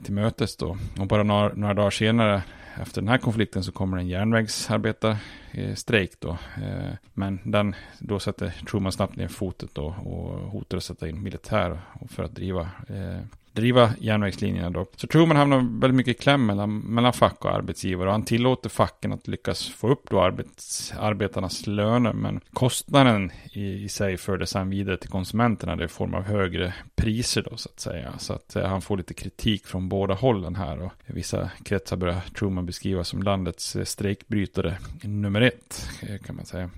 till 0.03 0.13
mötes 0.13 0.57
då. 0.57 0.77
Och 0.99 1.07
bara 1.07 1.23
några, 1.23 1.53
några 1.53 1.73
dagar 1.73 1.91
senare 1.91 2.43
efter 2.81 3.01
den 3.01 3.07
här 3.07 3.17
konflikten 3.17 3.63
så 3.63 3.71
kommer 3.71 3.97
en 3.97 4.07
järnvägsarbetarstrejk 4.07 6.19
då. 6.19 6.31
Eh, 6.31 6.93
men 7.13 7.39
den, 7.43 7.75
då 7.99 8.19
sätter 8.19 8.53
Truman 8.69 8.91
snabbt 8.91 9.15
ner 9.15 9.27
fotet 9.27 9.75
då 9.75 9.85
och 9.85 10.51
hotar 10.51 10.77
att 10.77 10.83
sätta 10.83 11.09
in 11.09 11.23
militär 11.23 11.81
för 12.09 12.23
att 12.23 12.35
driva 12.35 12.69
eh, 12.87 13.19
driva 13.59 13.93
järnvägslinjerna 13.99 14.69
då. 14.69 14.85
Så 14.95 15.07
Truman 15.07 15.37
hamnar 15.37 15.57
väldigt 15.57 15.95
mycket 15.95 16.19
i 16.19 16.23
kläm 16.23 16.45
mellan, 16.45 16.79
mellan 16.79 17.13
fack 17.13 17.45
och 17.45 17.55
arbetsgivare 17.55 18.07
och 18.07 18.11
han 18.11 18.25
tillåter 18.25 18.69
facken 18.69 19.13
att 19.13 19.27
lyckas 19.27 19.69
få 19.69 19.89
upp 19.91 20.09
då 20.09 20.21
arbets, 20.21 20.93
arbetarnas 20.99 21.67
löner 21.67 22.13
men 22.13 22.39
kostnaden 22.53 23.31
i, 23.51 23.83
i 23.83 23.89
sig 23.89 24.17
fördes 24.17 24.53
han 24.53 24.69
vidare 24.69 24.97
till 24.97 25.09
konsumenterna 25.09 25.75
det 25.75 25.85
i 25.85 25.87
form 25.87 26.13
av 26.13 26.23
högre 26.23 26.73
priser 26.95 27.47
då 27.51 27.57
så 27.57 27.69
att 27.69 27.79
säga. 27.79 28.13
Så 28.17 28.33
att 28.33 28.55
eh, 28.55 28.67
han 28.67 28.81
får 28.81 28.97
lite 28.97 29.13
kritik 29.13 29.65
från 29.65 29.89
båda 29.89 30.13
hållen 30.13 30.55
här 30.55 30.81
och 30.81 30.91
i 31.05 31.13
vissa 31.13 31.49
kretsar 31.63 31.97
börjar 31.97 32.21
Truman 32.39 32.65
beskrivas 32.65 33.07
som 33.07 33.23
landets 33.23 33.75
eh, 33.75 33.83
strejkbrytare 33.83 34.77
nummer 35.03 35.41
ett 35.41 35.89
eh, 36.01 36.17
kan 36.17 36.35
man 36.35 36.45
säga. 36.45 36.69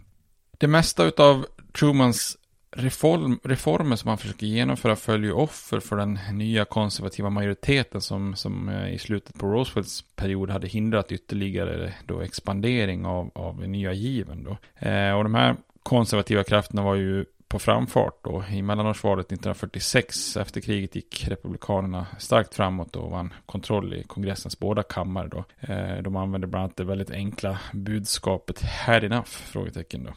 Det 0.57 0.67
mesta 0.67 1.11
av 1.17 1.45
Trumans 1.79 2.37
reform, 2.71 3.39
reformer 3.43 3.95
som 3.95 4.07
han 4.07 4.17
försöker 4.17 4.45
genomföra 4.45 4.95
följer 4.95 5.33
offer 5.33 5.79
för 5.79 5.95
den 5.95 6.19
nya 6.31 6.65
konservativa 6.65 7.29
majoriteten 7.29 8.01
som, 8.01 8.35
som 8.35 8.69
eh, 8.69 8.93
i 8.93 8.97
slutet 8.97 9.39
på 9.39 9.47
Roosevelts 9.47 10.01
period 10.15 10.49
hade 10.49 10.67
hindrat 10.67 11.11
ytterligare 11.11 11.85
eh, 11.85 11.91
då 12.05 12.21
expandering 12.21 13.05
av, 13.05 13.31
av 13.35 13.67
nya 13.67 13.93
given. 13.93 14.43
Då. 14.43 14.85
Eh, 14.87 15.13
och 15.13 15.23
de 15.23 15.35
här 15.35 15.55
konservativa 15.83 16.43
krafterna 16.43 16.83
var 16.83 16.95
ju 16.95 17.25
på 17.47 17.59
framfart 17.59 18.19
då. 18.23 18.43
I 18.49 18.61
mellanårsvalet 18.61 19.25
1946 19.25 20.37
efter 20.37 20.61
kriget 20.61 20.95
gick 20.95 21.27
republikanerna 21.27 22.07
starkt 22.19 22.55
framåt 22.55 22.95
och 22.95 23.11
vann 23.11 23.33
kontroll 23.45 23.93
i 23.93 24.03
kongressens 24.03 24.59
båda 24.59 24.83
kammare 24.83 25.27
då. 25.27 25.43
Eh, 25.59 25.97
de 26.03 26.15
använde 26.15 26.47
bland 26.47 26.63
annat 26.63 26.77
det 26.77 26.83
väldigt 26.83 27.11
enkla 27.11 27.59
budskapet 27.73 28.61
“had 28.61 29.03
enough?” 29.03 29.29
frågetecken 29.29 30.03
då. 30.03 30.13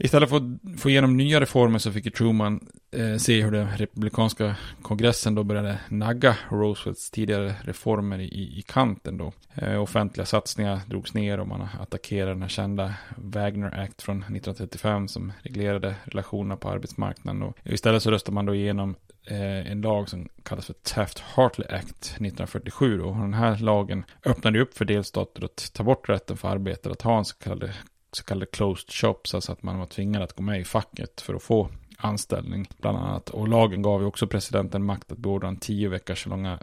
Istället 0.00 0.28
för 0.28 0.36
att 0.36 0.80
få 0.80 0.90
igenom 0.90 1.16
nya 1.16 1.40
reformer 1.40 1.78
så 1.78 1.92
fick 1.92 2.14
Truman 2.14 2.60
eh, 2.90 3.16
se 3.16 3.42
hur 3.42 3.50
den 3.50 3.76
republikanska 3.76 4.56
kongressen 4.82 5.34
då 5.34 5.44
började 5.44 5.78
nagga 5.88 6.36
Roosevelts 6.50 7.10
tidigare 7.10 7.54
reformer 7.62 8.18
i, 8.18 8.58
i 8.58 8.62
kanten 8.66 9.16
då. 9.16 9.32
Eh, 9.54 9.82
offentliga 9.82 10.26
satsningar 10.26 10.80
drogs 10.86 11.14
ner 11.14 11.40
och 11.40 11.48
man 11.48 11.68
attackerade 11.80 12.32
den 12.32 12.42
här 12.42 12.48
kända 12.48 12.94
Wagner 13.16 13.80
Act 13.80 14.02
från 14.02 14.16
1935 14.16 15.08
som 15.08 15.32
reglerade 15.42 15.94
relationerna 16.04 16.56
på 16.56 16.68
arbetsmarknaden. 16.68 17.42
Och 17.42 17.56
istället 17.64 18.02
så 18.02 18.10
röstade 18.10 18.34
man 18.34 18.46
då 18.46 18.54
igenom 18.54 18.94
eh, 19.26 19.70
en 19.72 19.80
lag 19.80 20.08
som 20.08 20.28
kallas 20.42 20.66
för 20.66 20.74
Taft-Hartley 20.74 21.68
Act 21.68 22.04
1947 22.04 22.98
då. 22.98 23.08
Och 23.08 23.16
den 23.16 23.34
här 23.34 23.58
lagen 23.58 24.04
öppnade 24.24 24.60
upp 24.60 24.74
för 24.74 24.84
delstater 24.84 25.44
att 25.44 25.70
ta 25.72 25.82
bort 25.82 26.08
rätten 26.08 26.36
för 26.36 26.48
arbetare 26.48 26.92
att 26.92 27.02
ha 27.02 27.18
en 27.18 27.24
så 27.24 27.38
kallad 27.38 27.70
så 28.12 28.24
kallade 28.24 28.46
closed 28.46 28.90
shops, 28.90 29.34
alltså 29.34 29.52
att 29.52 29.62
man 29.62 29.78
var 29.78 29.86
tvingad 29.86 30.22
att 30.22 30.32
gå 30.32 30.42
med 30.42 30.60
i 30.60 30.64
facket 30.64 31.20
för 31.20 31.34
att 31.34 31.42
få 31.42 31.70
anställning 31.98 32.68
bland 32.80 32.98
annat. 32.98 33.30
Och 33.30 33.48
lagen 33.48 33.82
gav 33.82 34.00
ju 34.00 34.06
också 34.06 34.26
presidenten 34.26 34.84
makt 34.84 35.12
att 35.12 35.18
beordra 35.18 35.48
en 35.48 35.56
tio, 35.56 35.88
veckors 35.88 36.26
långa, 36.26 36.58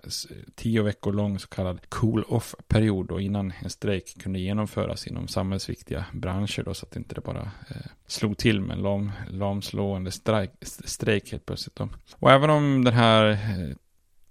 tio 0.55 0.81
veckor 0.81 1.13
lång 1.13 1.39
så 1.39 1.47
kallad 1.47 1.89
cool-off-period 1.89 3.11
och 3.11 3.21
innan 3.21 3.53
en 3.59 3.69
strejk 3.69 4.21
kunde 4.21 4.39
genomföras 4.39 5.07
inom 5.07 5.27
samhällsviktiga 5.27 6.05
branscher 6.13 6.63
då, 6.63 6.73
så 6.73 6.85
att 6.85 6.95
inte 6.95 7.15
det 7.15 7.21
bara 7.21 7.41
eh, 7.41 7.91
slog 8.07 8.37
till 8.37 8.61
med 8.61 8.77
en 8.77 8.83
lam, 8.83 9.11
lamslående 9.29 10.11
strejk, 10.11 10.51
strejk 10.61 11.31
helt 11.31 11.45
plötsligt 11.45 11.75
då. 11.75 11.89
Och 12.19 12.31
även 12.31 12.49
om 12.49 12.83
den 12.83 12.93
här 12.93 13.31
eh, 13.31 13.75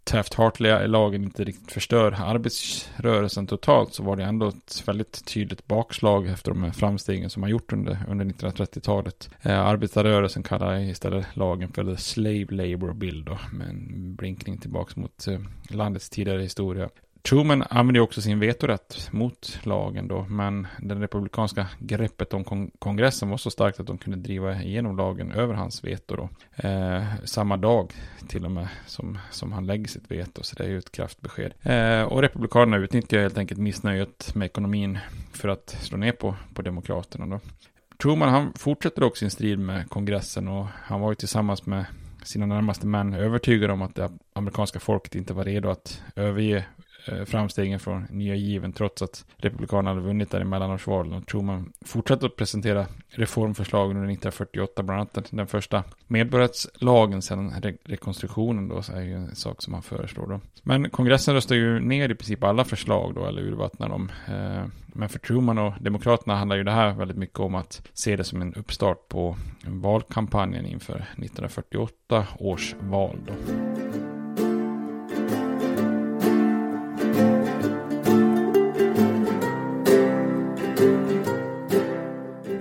Taft-Hartley-lagen 0.05 1.25
inte 1.25 1.45
riktigt 1.45 1.73
förstör 1.73 2.17
arbetsrörelsen 2.19 3.47
totalt 3.47 3.95
så 3.95 4.03
var 4.03 4.17
det 4.17 4.25
ändå 4.25 4.49
ett 4.49 4.83
väldigt 4.87 5.25
tydligt 5.25 5.67
bakslag 5.67 6.27
efter 6.27 6.55
de 6.55 6.73
framstegen 6.73 7.31
som 7.31 7.41
man 7.41 7.51
gjort 7.51 7.73
under, 7.73 7.99
under 8.09 8.25
1930-talet. 8.25 9.31
Eh, 9.43 9.61
arbetarrörelsen 9.61 10.43
kallar 10.43 10.81
istället 10.81 11.37
lagen 11.37 11.73
för 11.73 11.85
The 11.85 11.97
Slave 11.97 12.47
Labor 12.49 12.93
Bill 12.93 13.25
då, 13.25 13.39
med 13.53 13.69
en 13.69 14.15
blinkning 14.15 14.59
tillbaka 14.59 15.01
mot 15.01 15.27
eh, 15.29 15.41
landets 15.69 16.11
tidigare 16.11 16.43
historia. 16.43 16.89
Truman 17.29 17.65
använde 17.71 18.01
också 18.01 18.23
sin 18.23 18.39
vetorätt 18.39 19.09
mot 19.13 19.59
lagen 19.63 20.09
då, 20.09 20.27
men 20.29 20.67
det 20.81 20.95
republikanska 20.95 21.67
greppet 21.79 22.35
om 22.35 22.71
kongressen 22.79 23.29
var 23.29 23.37
så 23.37 23.51
starkt 23.51 23.81
att 23.81 23.87
de 23.87 23.99
kunde 23.99 24.19
driva 24.19 24.63
igenom 24.63 24.97
lagen 24.97 25.33
över 25.33 25.55
hans 25.55 25.85
veto 25.85 26.17
då. 26.17 26.29
Eh, 26.69 27.05
samma 27.25 27.57
dag 27.57 27.93
till 28.29 28.45
och 28.45 28.51
med 28.51 28.69
som, 28.87 29.19
som 29.31 29.53
han 29.53 29.67
lägger 29.67 29.89
sitt 29.89 30.11
veto, 30.11 30.43
så 30.43 30.57
det 30.57 30.65
är 30.65 30.69
ju 30.69 30.79
ett 30.79 30.93
kraftbesked. 30.93 31.55
Eh, 31.63 32.03
och 32.03 32.23
republikanerna 32.23 32.77
utnyttjar 32.77 33.19
helt 33.19 33.39
enkelt 33.39 33.61
missnöjet 33.61 34.35
med 34.35 34.47
ekonomin 34.47 34.99
för 35.33 35.49
att 35.49 35.71
slå 35.71 35.99
ner 35.99 36.13
på, 36.13 36.35
på 36.55 36.63
demokraterna 36.63 37.27
då. 37.27 37.41
Truman 38.03 38.29
han 38.29 38.53
fortsätter 38.57 39.03
också 39.03 39.21
sin 39.21 39.31
strid 39.31 39.59
med 39.59 39.91
kongressen 39.91 40.49
och 40.49 40.67
han 40.83 41.01
var 41.01 41.11
ju 41.11 41.15
tillsammans 41.15 41.67
med 41.67 41.85
sina 42.25 42.47
närmaste 42.47 42.87
män 42.87 43.15
övertygade 43.15 43.73
om 43.73 43.83
att 43.83 43.95
det 43.95 44.11
amerikanska 44.33 44.81
folket 44.81 45.15
inte 45.15 45.35
var 45.35 45.45
redo 45.45 45.69
att 45.69 46.03
överge 46.17 46.65
Eh, 47.07 47.25
framstegen 47.25 47.81
från 47.81 48.07
nya 48.11 48.35
given 48.35 48.73
trots 48.73 49.03
att 49.03 49.25
Republikanerna 49.37 49.91
hade 49.91 50.01
vunnit 50.01 50.31
där 50.31 50.41
i 50.41 50.45
mellanårsvalen. 50.45 51.13
Och 51.13 51.27
Truman 51.27 51.73
fortsatte 51.85 52.27
att 52.27 52.37
presentera 52.37 52.87
reformförslag 53.09 53.91
under 53.91 54.03
1948, 54.03 54.83
bland 54.83 55.01
annat 55.01 55.29
den 55.31 55.47
första 55.47 55.85
medborgarrättslagen 56.07 57.23
sedan 57.23 57.53
re 57.63 57.75
rekonstruktionen 57.85 58.69
då, 58.69 58.83
så 58.83 58.93
är 58.93 59.03
ju 59.03 59.15
en 59.15 59.35
sak 59.35 59.63
som 59.63 59.75
han 59.75 59.83
föreslår 59.83 60.27
då. 60.27 60.41
Men 60.63 60.91
kongressen 60.91 61.35
röstade 61.35 61.61
ju 61.61 61.81
ner 61.81 62.09
i 62.09 62.15
princip 62.15 62.45
alla 62.45 62.65
förslag 62.65 63.15
då, 63.15 63.27
eller 63.27 63.43
urvattnade 63.43 63.93
dem. 63.93 64.11
Eh, 64.29 64.65
men 64.87 65.09
för 65.09 65.19
Truman 65.19 65.59
och 65.59 65.73
Demokraterna 65.81 66.37
handlar 66.37 66.57
ju 66.57 66.65
det 66.65 66.71
här 66.71 66.93
väldigt 66.93 67.17
mycket 67.17 67.41
om 67.41 67.55
att 67.55 67.89
se 67.93 68.17
det 68.17 68.25
som 68.25 68.43
en 68.43 68.55
uppstart 68.55 69.09
på 69.09 69.37
valkampanjen 69.67 70.67
inför 70.67 70.95
1948 70.95 72.27
års 72.39 72.75
val 72.81 73.19
då. 73.27 73.33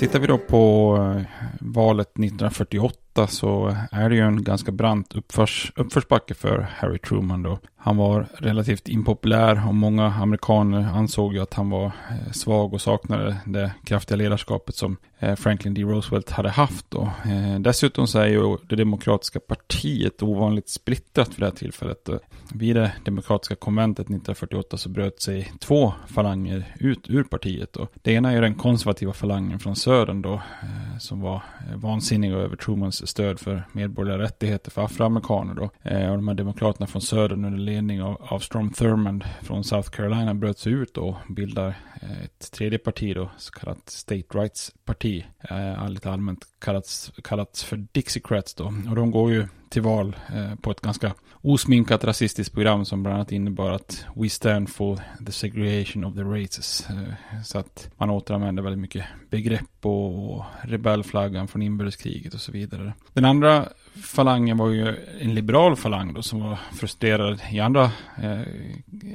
Tittar 0.03 0.19
vi 0.19 0.27
då 0.27 0.37
på 0.37 0.95
eh, 0.97 1.23
valet 1.59 2.07
1948 2.07 3.27
så 3.27 3.77
är 3.91 4.09
det 4.09 4.15
ju 4.15 4.21
en 4.21 4.43
ganska 4.43 4.71
brant 4.71 5.15
uppförs, 5.15 5.71
uppförsbacke 5.75 6.33
för 6.33 6.67
Harry 6.77 6.99
Truman 6.99 7.43
då. 7.43 7.59
Han 7.85 7.97
var 7.97 8.27
relativt 8.37 8.87
impopulär 8.87 9.67
och 9.67 9.75
många 9.75 10.05
amerikaner 10.05 10.83
ansåg 10.93 11.33
ju 11.33 11.39
att 11.39 11.53
han 11.53 11.69
var 11.69 11.85
eh, 11.85 12.31
svag 12.31 12.73
och 12.73 12.81
saknade 12.81 13.37
det 13.45 13.71
kraftiga 13.83 14.17
ledarskapet 14.17 14.75
som 14.75 14.97
eh, 15.19 15.35
Franklin 15.35 15.73
D. 15.73 15.81
Roosevelt 15.81 16.29
hade 16.29 16.49
haft 16.49 16.85
då. 16.89 17.09
Eh, 17.25 17.59
dessutom 17.59 18.07
så 18.07 18.19
är 18.19 18.27
ju 18.27 18.57
det 18.69 18.75
demokratiska 18.75 19.39
partiet 19.39 20.23
ovanligt 20.23 20.69
splittrat 20.69 21.33
för 21.33 21.39
det 21.39 21.45
här 21.45 21.53
tillfället. 21.53 22.09
Vid 22.53 22.75
det 22.75 22.91
demokratiska 23.05 23.55
konventet 23.55 24.05
1948 24.05 24.77
så 24.77 24.89
bröt 24.89 25.21
sig 25.21 25.53
två 25.59 25.93
falanger 26.07 26.75
ut 26.79 27.09
ur 27.09 27.23
partiet. 27.23 27.73
Då. 27.73 27.87
Det 28.01 28.11
ena 28.11 28.31
är 28.31 28.41
den 28.41 28.55
konservativa 28.55 29.13
falangen 29.13 29.59
från 29.59 29.75
södern 29.75 30.21
då, 30.21 30.41
som 30.99 31.21
var 31.21 31.41
vansinniga 31.75 32.35
över 32.35 32.55
Trumans 32.55 33.07
stöd 33.07 33.39
för 33.39 33.63
medborgerliga 33.71 34.25
rättigheter 34.25 34.71
för 34.71 34.81
afroamerikaner 34.81 35.53
då. 35.53 35.63
Och 35.63 36.17
de 36.17 36.27
här 36.27 36.35
demokraterna 36.35 36.87
från 36.87 37.01
södern 37.01 37.45
under 37.45 37.59
ledning 37.73 38.01
av, 38.01 38.17
av 38.21 38.39
Strom 38.39 38.73
Thurmond 38.73 39.23
från 39.41 39.63
South 39.63 39.89
Carolina 39.89 40.33
bröt 40.33 40.59
sig 40.59 40.73
ut 40.73 40.97
och 40.97 41.15
bildar 41.29 41.67
eh, 42.01 42.23
ett 42.23 42.51
tredje 42.51 42.79
parti 42.79 43.15
då, 43.15 43.31
så 43.37 43.51
kallat 43.51 43.89
State 43.89 44.37
Rights 44.37 44.71
Parti. 44.85 45.25
Eh, 45.49 45.89
lite 45.89 46.11
allmänt 46.11 46.45
kallats, 46.59 47.11
kallats 47.23 47.63
för 47.63 47.85
Dixiecrats 47.91 48.53
då. 48.53 48.65
Och 48.89 48.95
de 48.95 49.11
går 49.11 49.31
ju 49.31 49.47
till 49.69 49.81
val 49.81 50.15
eh, 50.33 50.55
på 50.55 50.71
ett 50.71 50.81
ganska 50.81 51.13
osminkat 51.41 52.03
rasistiskt 52.03 52.53
program 52.53 52.85
som 52.85 53.03
bland 53.03 53.15
annat 53.15 53.31
innebar 53.31 53.71
att 53.71 54.05
We 54.15 54.29
stand 54.29 54.69
for 54.69 54.99
the 55.25 55.31
segregation 55.31 56.03
of 56.03 56.15
the 56.15 56.21
races. 56.21 56.89
Eh, 56.89 57.41
så 57.43 57.57
att 57.57 57.89
man 57.97 58.09
återanvänder 58.09 58.63
väldigt 58.63 58.81
mycket 58.81 59.05
begrepp 59.29 59.85
och, 59.85 60.35
och 60.35 60.45
rebellflaggan 60.61 61.47
från 61.47 61.61
inbördeskriget 61.61 62.33
och 62.33 62.41
så 62.41 62.51
vidare. 62.51 62.93
Den 63.13 63.25
andra 63.25 63.67
falangen 64.01 64.57
var 64.57 64.69
ju 64.69 64.95
en 65.19 65.35
liberal 65.35 65.75
falang 65.75 66.13
då 66.13 66.21
som 66.21 66.39
var 66.39 66.59
frustrerad 66.73 67.41
i 67.51 67.59
andra 67.59 67.91
eh, 68.23 68.41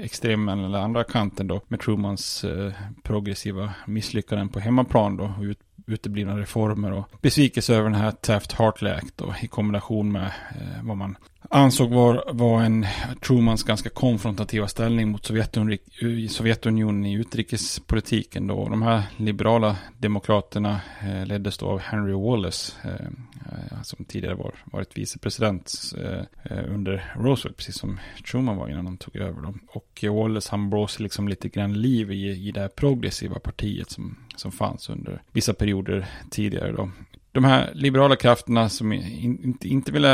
extremen 0.01 0.65
eller 0.65 0.79
andra 0.79 1.05
kanten 1.05 1.47
då 1.47 1.61
med 1.69 1.81
Trumans 1.81 2.45
eh, 2.45 2.73
progressiva 3.03 3.75
misslyckanden 3.87 4.49
på 4.49 4.61
hemmaplan 4.61 5.17
då 5.17 5.33
och 5.39 5.43
ut, 5.43 5.59
uteblivna 5.87 6.39
reformer 6.39 6.93
och 6.93 7.09
besvikelse 7.21 7.75
över 7.75 7.91
den 7.91 8.01
här 8.01 8.11
Taft-Hartley 8.11 8.95
Act 8.95 9.17
då, 9.17 9.35
i 9.43 9.47
kombination 9.47 10.13
med 10.13 10.27
eh, 10.51 10.83
vad 10.83 10.97
man 10.97 11.17
ansåg 11.49 11.91
var, 11.91 12.25
var 12.33 12.63
en 12.63 12.87
Trumans 13.27 13.63
ganska 13.63 13.89
konfrontativa 13.89 14.69
ställning 14.69 15.09
mot 15.09 15.27
Sovjetunion, 15.27 15.73
eh, 15.73 16.29
Sovjetunionen 16.29 17.07
i 17.07 17.15
utrikespolitiken 17.15 18.47
då. 18.47 18.69
De 18.69 18.83
här 18.83 19.03
liberala 19.17 19.77
demokraterna 19.99 20.81
eh, 21.03 21.27
leddes 21.27 21.59
då 21.59 21.67
av 21.67 21.79
Henry 21.79 22.13
Wallace 22.13 22.73
eh, 22.85 22.91
eh 22.93 23.83
som 23.83 24.05
tidigare 24.05 24.35
var, 24.35 24.55
varit 24.65 24.99
vicepresident 24.99 25.73
eh, 25.99 26.21
eh, 26.43 26.75
under 26.75 27.13
Roosevelt, 27.17 27.57
precis 27.57 27.79
som 27.79 28.01
Truman 28.31 28.57
var 28.57 28.69
innan 28.69 28.85
de 28.85 28.97
tog 28.97 29.17
över 29.17 29.43
dem. 29.43 29.61
Och 29.69 30.05
Wallace 30.11 30.49
han 30.51 30.71
blåser 30.71 31.03
liksom 31.03 31.29
lite 31.29 31.49
grann 31.49 31.73
liv 31.73 32.13
i, 32.13 32.49
i 32.49 32.53
det 32.53 32.61
här 32.61 32.69
progressiva 32.69 33.39
partiet 33.39 33.91
som, 33.91 34.17
som 34.37 34.53
fanns 34.53 34.91
under 34.91 35.23
vissa 35.33 35.55
perioder 35.55 36.07
tidigare 36.31 36.73
då. 36.73 36.91
De 37.39 37.45
här 37.45 37.71
liberala 37.75 38.17
krafterna 38.17 38.69
som 38.69 38.93
inte, 38.93 39.69
inte 39.69 39.93
ville 39.93 40.13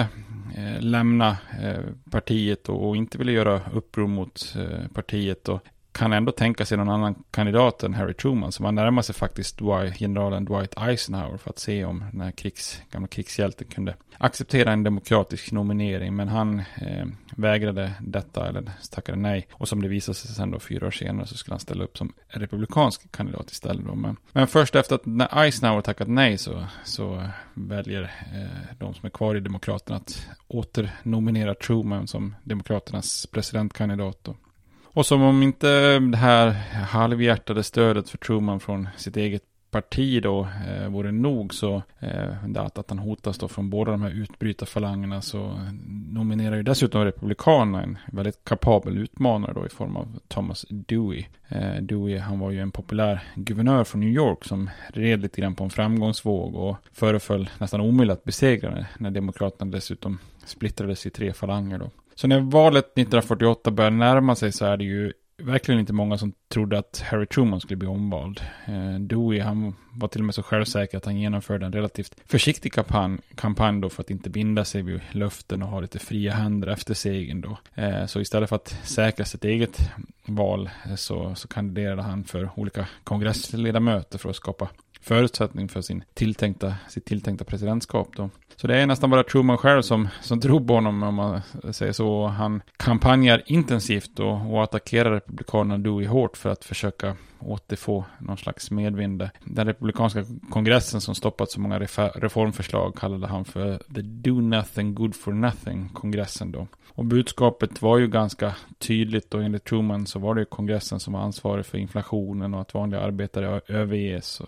eh, 0.56 0.80
lämna 0.80 1.28
eh, 1.62 1.84
partiet 2.10 2.68
och, 2.68 2.96
inte 2.96 3.18
ville 3.18 3.32
göra 3.32 3.60
uppror 3.72 4.06
mot 4.06 4.54
eh, 4.56 4.88
partiet 4.94 5.48
och 5.48 5.60
kan 5.94 6.12
ändå 6.12 6.32
tänka 6.32 6.64
sig 6.64 6.78
någon 6.78 6.88
annan 6.88 7.14
kandidat 7.30 7.82
än 7.82 7.94
Harry 7.94 8.14
Truman. 8.14 8.52
Så 8.52 8.62
man 8.62 8.74
närmar 8.74 9.02
sig 9.02 9.14
faktiskt 9.14 9.58
Dwight, 9.58 9.98
generalen 9.98 10.44
Dwight 10.44 10.74
Eisenhower 10.78 11.36
för 11.36 11.50
att 11.50 11.58
se 11.58 11.84
om 11.84 12.04
den 12.12 12.20
här 12.20 12.30
krigs, 12.30 12.82
gamla 12.90 13.08
krigshjälten 13.08 13.66
kunde 13.66 13.96
acceptera 14.18 14.72
en 14.72 14.82
demokratisk 14.82 15.52
nominering. 15.52 16.16
Men 16.16 16.28
han 16.28 16.58
eh, 16.58 17.06
vägrade 17.36 17.92
detta, 18.00 18.48
eller 18.48 18.70
tackade 18.90 19.18
nej. 19.18 19.48
Och 19.52 19.68
som 19.68 19.82
det 19.82 19.88
visade 19.88 20.14
sig 20.14 20.34
sen 20.34 20.50
då 20.50 20.58
fyra 20.60 20.86
år 20.86 20.90
senare 20.90 21.26
så 21.26 21.36
skulle 21.36 21.52
han 21.52 21.60
ställa 21.60 21.84
upp 21.84 21.98
som 21.98 22.12
republikansk 22.28 23.12
kandidat 23.12 23.50
istället. 23.50 23.86
Då. 23.86 23.94
Men, 23.94 24.16
men 24.32 24.46
först 24.46 24.74
efter 24.74 24.94
att 24.94 25.06
när 25.06 25.44
Eisenhower 25.44 25.82
tackat 25.82 26.08
nej 26.08 26.38
så, 26.38 26.64
så 26.84 27.28
väljer 27.54 28.02
eh, 28.34 28.76
de 28.78 28.94
som 28.94 29.06
är 29.06 29.10
kvar 29.10 29.34
i 29.34 29.40
Demokraterna 29.40 29.96
att 29.96 30.28
åternominera 30.46 31.54
Truman 31.54 32.06
som 32.06 32.34
Demokraternas 32.42 33.26
presidentkandidat. 33.26 34.18
Då. 34.22 34.36
Och 34.94 35.06
som 35.06 35.22
om 35.22 35.42
inte 35.42 35.98
det 35.98 36.16
här 36.16 36.50
halvhjärtade 36.86 37.62
stödet 37.62 38.10
för 38.10 38.18
Truman 38.18 38.60
från 38.60 38.88
sitt 38.96 39.16
eget 39.16 39.42
parti 39.70 40.22
då 40.22 40.48
eh, 40.68 40.88
vore 40.88 41.12
nog 41.12 41.54
så 41.54 41.82
eh, 41.98 42.56
att, 42.56 42.78
att 42.78 42.90
han 42.90 42.98
hotas 42.98 43.38
då 43.38 43.48
från 43.48 43.70
båda 43.70 43.92
de 43.92 44.02
här 44.02 44.10
utbrytarfalangerna 44.10 45.22
så 45.22 45.60
nominerar 46.12 46.56
ju 46.56 46.62
dessutom 46.62 47.04
Republikanerna 47.04 47.82
en 47.82 47.98
väldigt 48.12 48.44
kapabel 48.44 48.98
utmanare 48.98 49.52
då 49.52 49.66
i 49.66 49.68
form 49.68 49.96
av 49.96 50.18
Thomas 50.28 50.66
Dewey. 50.68 51.24
Eh, 51.48 51.74
Dewey 51.74 52.18
han 52.18 52.38
var 52.38 52.50
ju 52.50 52.60
en 52.60 52.70
populär 52.70 53.20
guvernör 53.34 53.84
från 53.84 54.00
New 54.00 54.12
York 54.12 54.44
som 54.44 54.70
red 54.88 55.22
lite 55.22 55.40
grann 55.40 55.54
på 55.54 55.64
en 55.64 55.70
framgångsvåg 55.70 56.54
och 56.54 56.76
föreföll 56.92 57.50
nästan 57.58 57.80
omöjligt 57.80 58.12
att 58.18 58.24
besegra 58.24 58.86
när 58.98 59.10
Demokraterna 59.10 59.70
dessutom 59.70 60.18
splittrades 60.46 61.06
i 61.06 61.10
tre 61.10 61.32
falanger 61.32 61.78
då. 61.78 61.90
Så 62.14 62.26
när 62.26 62.40
valet 62.40 62.84
1948 62.84 63.70
börjar 63.70 63.90
närma 63.90 64.34
sig 64.34 64.52
så 64.52 64.64
är 64.64 64.76
det 64.76 64.84
ju 64.84 65.12
verkligen 65.36 65.80
inte 65.80 65.92
många 65.92 66.18
som 66.18 66.32
trodde 66.48 66.78
att 66.78 67.04
Harry 67.06 67.26
Truman 67.26 67.60
skulle 67.60 67.76
bli 67.76 67.88
omvald. 67.88 68.40
Eh, 68.66 69.00
Dewey, 69.00 69.40
han 69.40 69.74
var 69.92 70.08
till 70.08 70.20
och 70.20 70.24
med 70.24 70.34
så 70.34 70.42
självsäker 70.42 70.98
att 70.98 71.04
han 71.04 71.16
genomförde 71.16 71.66
en 71.66 71.72
relativt 71.72 72.16
försiktig 72.26 72.72
kampanj, 72.72 73.18
kampanj 73.34 73.80
då 73.80 73.88
för 73.88 74.02
att 74.02 74.10
inte 74.10 74.30
binda 74.30 74.64
sig 74.64 74.82
vid 74.82 75.00
löften 75.10 75.62
och 75.62 75.68
ha 75.68 75.80
lite 75.80 75.98
fria 75.98 76.32
händer 76.32 76.68
efter 76.68 76.94
segern 76.94 77.40
då. 77.40 77.58
Eh, 77.74 78.06
så 78.06 78.20
istället 78.20 78.48
för 78.48 78.56
att 78.56 78.78
säkra 78.84 79.24
sitt 79.24 79.44
eget 79.44 79.90
val 80.26 80.70
eh, 80.86 80.94
så, 80.94 81.34
så 81.34 81.48
kandiderade 81.48 82.02
han 82.02 82.24
för 82.24 82.50
olika 82.56 82.86
kongressledamöter 83.04 84.18
för 84.18 84.30
att 84.30 84.36
skapa 84.36 84.68
förutsättning 85.04 85.68
för 85.68 85.80
sin 85.80 86.04
tilltänkta, 86.14 86.74
sitt 86.88 87.04
tilltänkta 87.04 87.44
presidentskap 87.44 88.08
då. 88.16 88.30
Så 88.56 88.66
det 88.66 88.78
är 88.78 88.86
nästan 88.86 89.10
bara 89.10 89.22
Truman 89.22 89.58
själv 89.58 89.82
som, 89.82 90.08
som 90.20 90.40
tror 90.40 90.60
på 90.60 90.74
honom 90.74 91.02
om 91.02 91.14
man 91.14 91.40
säger 91.72 91.92
så. 91.92 92.26
Han 92.26 92.62
kampanjar 92.76 93.42
intensivt 93.46 94.18
och, 94.18 94.52
och 94.54 94.62
attackerar 94.64 95.10
Republikanerna 95.10 95.78
Dewey 95.78 96.06
hårt 96.06 96.36
för 96.36 96.50
att 96.50 96.64
försöka 96.64 97.16
återfå 97.44 98.04
någon 98.18 98.36
slags 98.36 98.70
medvind. 98.70 99.28
Den 99.44 99.66
republikanska 99.66 100.24
kongressen 100.50 101.00
som 101.00 101.14
stoppat 101.14 101.50
så 101.50 101.60
många 101.60 101.78
reformförslag 101.78 102.96
kallade 102.96 103.26
han 103.26 103.44
för 103.44 103.78
the 103.94 104.02
do 104.02 104.40
nothing 104.40 104.94
good 104.94 105.14
for 105.14 105.32
nothing 105.32 105.88
kongressen 105.88 106.52
då. 106.52 106.66
Och 106.96 107.04
budskapet 107.04 107.82
var 107.82 107.98
ju 107.98 108.08
ganska 108.08 108.54
tydligt 108.78 109.34
och 109.34 109.42
enligt 109.42 109.64
Truman 109.64 110.06
så 110.06 110.18
var 110.18 110.34
det 110.34 110.40
ju 110.40 110.44
kongressen 110.44 111.00
som 111.00 111.12
var 111.12 111.20
ansvarig 111.20 111.66
för 111.66 111.78
inflationen 111.78 112.54
och 112.54 112.60
att 112.60 112.74
vanliga 112.74 113.00
arbetare 113.00 113.60
överges 113.68 114.42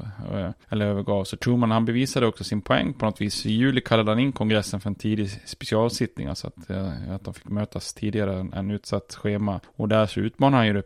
eller 0.69 0.87
övergavs. 0.87 1.29
Så 1.29 1.37
Truman 1.37 1.71
han 1.71 1.85
bevisade 1.85 2.27
också 2.27 2.45
sin 2.45 2.63
poäng 2.63 2.95
på 2.95 3.05
något 3.07 3.21
vis. 3.21 3.47
I 3.47 3.53
juli 3.53 3.81
kallade 3.81 4.11
han 4.11 4.19
in 4.19 4.33
kongressen 4.33 4.81
för 4.81 4.91
en 4.91 4.95
tidig 4.95 5.31
specialsittning, 5.31 6.27
alltså 6.27 6.47
att, 6.47 6.71
eh, 6.71 7.15
att 7.15 7.25
de 7.25 7.35
fick 7.35 7.49
mötas 7.49 7.95
tidigare 7.95 8.49
än 8.53 8.71
utsatt 8.71 9.15
schema. 9.15 9.61
Och 9.77 9.89
där 9.89 10.07
så 10.07 10.21
utmanade 10.21 10.57
han 10.57 10.67
ju 10.67 10.83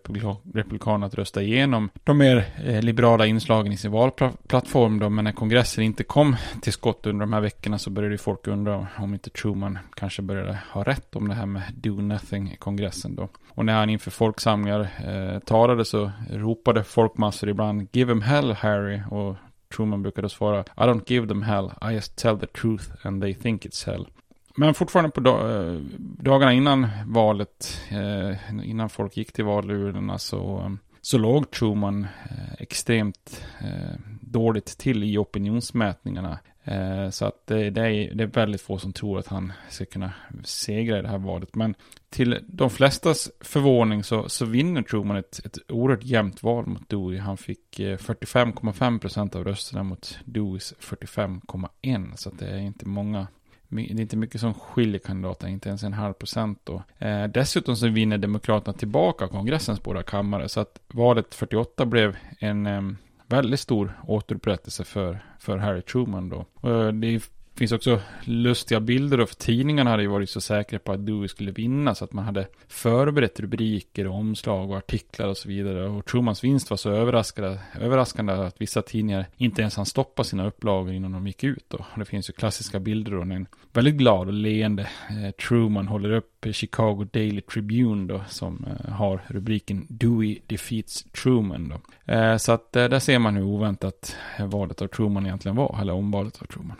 republikanerna 0.54 1.06
att 1.06 1.14
rösta 1.14 1.42
igenom 1.42 1.90
de 2.04 2.18
mer 2.18 2.44
eh, 2.64 2.82
liberala 2.82 3.26
inslagen 3.26 3.72
i 3.72 3.76
sin 3.76 3.90
valplattform 3.90 4.98
då, 4.98 5.08
men 5.08 5.24
när 5.24 5.32
kongressen 5.32 5.84
inte 5.84 6.04
kom 6.04 6.36
till 6.62 6.72
skott 6.72 7.06
under 7.06 7.20
de 7.20 7.32
här 7.32 7.40
veckorna 7.40 7.78
så 7.78 7.90
började 7.90 8.18
folk 8.18 8.46
undra 8.46 8.86
om 8.98 9.14
inte 9.14 9.30
Truman 9.30 9.78
kanske 9.94 10.22
började 10.22 10.58
ha 10.72 10.82
rätt 10.82 11.16
om 11.16 11.28
det 11.28 11.34
här 11.34 11.46
med 11.46 11.62
do 11.74 12.00
nothing-kongressen 12.00 13.14
då. 13.14 13.28
Och 13.48 13.64
när 13.64 13.74
han 13.74 13.90
inför 13.90 14.10
folksamlingar 14.10 14.80
eh, 14.80 15.38
talade 15.38 15.84
så 15.84 16.10
ropade 16.30 16.84
folkmassor 16.84 17.48
ibland 17.48 17.88
Give 17.92 18.12
him 18.12 18.22
hell 18.22 18.52
Harry 18.52 19.00
och 19.10 19.36
Truman 19.76 20.02
brukade 20.02 20.28
svara 20.28 20.60
I 20.60 20.80
don't 20.80 21.02
give 21.06 21.28
them 21.28 21.42
hell, 21.42 21.72
I 21.90 21.94
just 21.94 22.16
tell 22.16 22.38
the 22.38 22.46
truth 22.46 22.84
and 23.02 23.22
they 23.22 23.34
think 23.34 23.64
it's 23.66 23.86
hell. 23.86 24.06
Men 24.56 24.74
fortfarande 24.74 25.10
på 25.10 25.20
eh, 25.20 25.80
dagarna 25.98 26.52
innan 26.52 26.88
valet, 27.06 27.80
eh, 27.90 28.64
innan 28.64 28.88
folk 28.88 29.16
gick 29.16 29.32
till 29.32 29.44
valurnorna 29.44 30.18
så 30.18 30.76
så 31.02 31.18
låg 31.18 31.50
Truman 31.50 32.04
eh, 32.30 32.52
extremt 32.58 33.46
eh, 33.60 34.00
dåligt 34.20 34.78
till 34.78 35.04
i 35.04 35.18
opinionsmätningarna. 35.18 36.38
Eh, 36.64 37.10
så 37.10 37.24
att 37.24 37.46
det, 37.46 37.70
det, 37.70 37.80
är, 37.80 38.14
det 38.14 38.22
är 38.22 38.26
väldigt 38.26 38.60
få 38.60 38.78
som 38.78 38.92
tror 38.92 39.18
att 39.18 39.26
han 39.26 39.52
ska 39.68 39.84
kunna 39.84 40.12
segra 40.44 40.98
i 40.98 41.02
det 41.02 41.08
här 41.08 41.18
valet. 41.18 41.54
Men 41.54 41.74
till 42.10 42.38
de 42.48 42.70
flestas 42.70 43.30
förvåning 43.40 44.04
så, 44.04 44.28
så 44.28 44.44
vinner 44.44 44.82
Truman 44.82 45.16
ett, 45.16 45.40
ett 45.44 45.58
oerhört 45.68 46.04
jämnt 46.04 46.42
val 46.42 46.66
mot 46.66 46.88
Dewey. 46.88 47.18
Han 47.18 47.36
fick 47.36 47.80
eh, 47.80 47.96
45,5% 47.96 49.36
av 49.36 49.44
rösterna 49.44 49.82
mot 49.82 50.18
Deweys 50.24 50.74
45,1%. 50.80 52.16
Så 52.16 52.28
att 52.28 52.38
det 52.38 52.48
är 52.48 52.58
inte 52.58 52.86
många 52.86 53.26
det 53.70 53.82
är 53.82 54.00
inte 54.00 54.16
mycket 54.16 54.40
som 54.40 54.54
skiljer 54.54 54.98
kandidaterna, 54.98 55.50
inte 55.50 55.68
ens 55.68 55.82
en 55.82 55.92
halv 55.92 56.12
procent 56.12 56.60
då. 56.64 56.82
Eh, 56.98 57.24
dessutom 57.24 57.76
så 57.76 57.88
vinner 57.88 58.18
Demokraterna 58.18 58.78
tillbaka 58.78 59.28
kongressens 59.28 59.82
båda 59.82 60.02
kammare, 60.02 60.48
så 60.48 60.60
att 60.60 60.80
valet 60.88 61.34
48 61.34 61.86
blev 61.86 62.16
en 62.38 62.66
eh, 62.66 62.82
väldigt 63.26 63.60
stor 63.60 64.00
återupprättelse 64.06 64.84
för, 64.84 65.24
för 65.38 65.58
Harry 65.58 65.82
Truman 65.82 66.28
då. 66.28 66.46
Och 66.54 66.70
eh, 66.70 66.92
det 66.92 67.06
finns 67.60 67.72
också 67.72 68.00
lustiga 68.24 68.80
bilder 68.80 69.26
för 69.26 69.34
tidningarna 69.34 69.90
hade 69.90 70.02
ju 70.02 70.08
varit 70.08 70.30
så 70.30 70.40
säkra 70.40 70.78
på 70.78 70.92
att 70.92 71.06
Dewey 71.06 71.28
skulle 71.28 71.50
vinna 71.50 71.94
så 71.94 72.04
att 72.04 72.12
man 72.12 72.24
hade 72.24 72.46
förberett 72.68 73.40
rubriker 73.40 74.06
och 74.06 74.14
omslag 74.14 74.70
och 74.70 74.76
artiklar 74.76 75.28
och 75.28 75.36
så 75.36 75.48
vidare. 75.48 75.88
Och 75.88 76.04
Trumans 76.04 76.44
vinst 76.44 76.70
var 76.70 76.76
så 76.76 76.90
överraskande, 76.90 77.58
överraskande 77.80 78.32
att 78.32 78.60
vissa 78.60 78.82
tidningar 78.82 79.26
inte 79.36 79.60
ens 79.60 79.76
hann 79.76 79.86
stoppa 79.86 80.24
sina 80.24 80.46
upplagor 80.46 80.92
innan 80.92 81.12
de 81.12 81.26
gick 81.26 81.44
ut. 81.44 81.64
Då. 81.68 81.76
Och 81.78 81.98
det 81.98 82.04
finns 82.04 82.28
ju 82.28 82.32
klassiska 82.32 82.80
bilder 82.80 83.12
då 83.12 83.24
när 83.24 83.36
en 83.36 83.46
väldigt 83.72 83.94
glad 83.94 84.26
och 84.26 84.32
leende 84.32 84.82
eh, 85.10 85.30
Truman 85.30 85.88
håller 85.88 86.12
upp 86.12 86.46
Chicago 86.52 87.06
Daily 87.12 87.40
Tribune 87.40 88.06
då 88.06 88.24
som 88.28 88.66
eh, 88.66 88.92
har 88.92 89.20
rubriken 89.26 89.86
Dewey 89.88 90.38
defeats 90.46 91.02
Truman 91.02 91.68
då. 91.68 92.12
Eh, 92.12 92.36
så 92.36 92.52
att 92.52 92.72
där 92.72 92.98
ser 92.98 93.18
man 93.18 93.36
hur 93.36 93.44
oväntat 93.44 94.16
valet 94.38 94.82
av 94.82 94.86
Truman 94.86 95.26
egentligen 95.26 95.56
var, 95.56 95.78
eller 95.80 95.92
omvalet 95.92 96.42
av 96.42 96.46
Truman. 96.46 96.76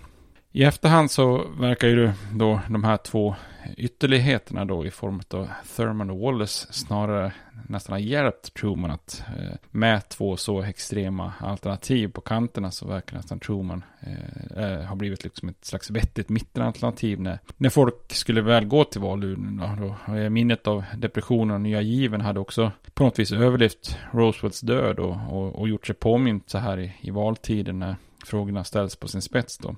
I 0.53 0.65
efterhand 0.65 1.11
så 1.11 1.49
verkar 1.59 1.89
ju 1.89 2.13
då 2.33 2.61
de 2.69 2.85
här 2.85 2.97
två 2.97 3.35
ytterligheterna 3.77 4.65
då 4.65 4.87
i 4.87 4.91
form 4.91 5.21
av 5.31 5.49
Thurman 5.77 6.11
och 6.11 6.19
Wallace 6.19 6.73
snarare 6.73 7.33
nästan 7.69 7.93
har 7.93 7.99
hjälpt 7.99 8.55
Truman 8.55 8.91
att 8.91 9.23
eh, 9.39 9.57
med 9.71 10.09
två 10.09 10.37
så 10.37 10.63
extrema 10.63 11.33
alternativ 11.41 12.09
på 12.09 12.21
kanterna 12.21 12.71
så 12.71 12.89
verkar 12.89 13.17
nästan 13.17 13.41
Truman 13.41 13.85
eh, 14.01 14.65
eh, 14.65 14.85
ha 14.85 14.95
blivit 14.95 15.25
liksom 15.25 15.49
ett 15.49 15.65
slags 15.65 15.91
vettigt 15.91 16.29
mittenalternativ 16.29 17.21
när, 17.21 17.39
när 17.57 17.71
folk 17.71 18.13
skulle 18.13 18.41
väl 18.41 18.65
gå 18.65 18.85
till 18.85 19.01
valurnorna. 19.01 19.77
Då, 19.77 19.97
då, 20.07 20.15
eh, 20.15 20.31
minnet 20.31 20.67
av 20.67 20.85
depressionen 20.97 21.55
och 21.55 21.61
nya 21.61 21.81
given 21.81 22.21
hade 22.21 22.41
också 22.41 22.73
på 22.95 23.05
något 23.05 23.19
vis 23.19 23.33
överlevt 23.33 23.99
Roosevelts 24.13 24.61
död 24.61 24.99
och, 24.99 25.17
och, 25.31 25.61
och 25.61 25.69
gjort 25.69 25.87
sig 25.87 25.95
påmint 25.95 26.51
så 26.51 26.59
här 26.59 26.81
i, 26.81 26.93
i 27.01 27.11
valtiden 27.11 27.79
när 27.79 27.97
frågorna 28.25 28.65
ställs 28.65 28.97
på 28.97 29.09
sin 29.09 29.23
spets 29.23 29.59
då. 29.59 29.77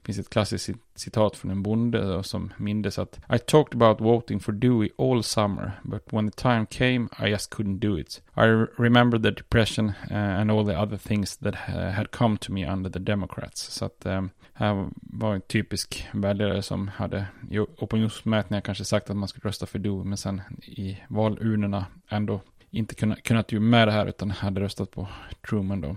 Det 0.00 0.06
finns 0.06 0.18
ett 0.18 0.30
klassiskt 0.30 0.70
citat 0.94 1.36
från 1.36 1.50
en 1.50 1.62
bonde 1.62 2.12
då, 2.12 2.22
som 2.22 2.52
mindes 2.56 2.98
att 2.98 3.20
I 3.34 3.38
talked 3.38 3.82
about 3.82 4.00
voting 4.00 4.40
for 4.40 4.52
Dewey 4.52 4.90
all 4.98 5.22
summer, 5.22 5.72
but 5.82 6.02
when 6.10 6.30
the 6.30 6.42
time 6.42 6.66
came 6.66 7.08
I 7.28 7.30
just 7.30 7.54
couldn't 7.54 7.78
do 7.78 7.98
it. 7.98 8.22
I 8.36 8.66
remember 8.82 9.18
the 9.18 9.30
depression 9.30 9.92
eh, 10.10 10.40
and 10.40 10.50
all 10.50 10.66
the 10.66 10.76
other 10.76 10.96
things 10.96 11.36
that 11.36 11.54
eh, 11.68 11.90
had 11.90 12.10
come 12.10 12.36
to 12.36 12.52
me 12.52 12.72
under 12.72 12.90
the 12.90 12.98
Democrats. 12.98 13.60
Så 13.62 13.84
att 13.84 14.06
um, 14.06 14.30
här 14.52 14.88
var 14.94 15.34
en 15.34 15.40
typisk 15.40 16.08
väljare 16.12 16.62
som 16.62 16.88
hade 16.88 17.26
i 17.50 17.58
opinionsmätningar 17.58 18.60
kanske 18.60 18.84
sagt 18.84 19.10
att 19.10 19.16
man 19.16 19.28
skulle 19.28 19.48
rösta 19.48 19.66
för 19.66 19.78
Dewey, 19.78 20.04
men 20.04 20.16
sen 20.16 20.42
i 20.62 20.98
valurnorna 21.08 21.86
ändå 22.08 22.40
inte 22.70 22.94
kunnat, 22.94 23.22
kunnat 23.22 23.52
ju 23.52 23.60
med 23.60 23.88
det 23.88 23.92
här 23.92 24.06
utan 24.06 24.30
hade 24.30 24.60
röstat 24.60 24.90
på 24.90 25.08
Truman 25.48 25.80
då. 25.80 25.96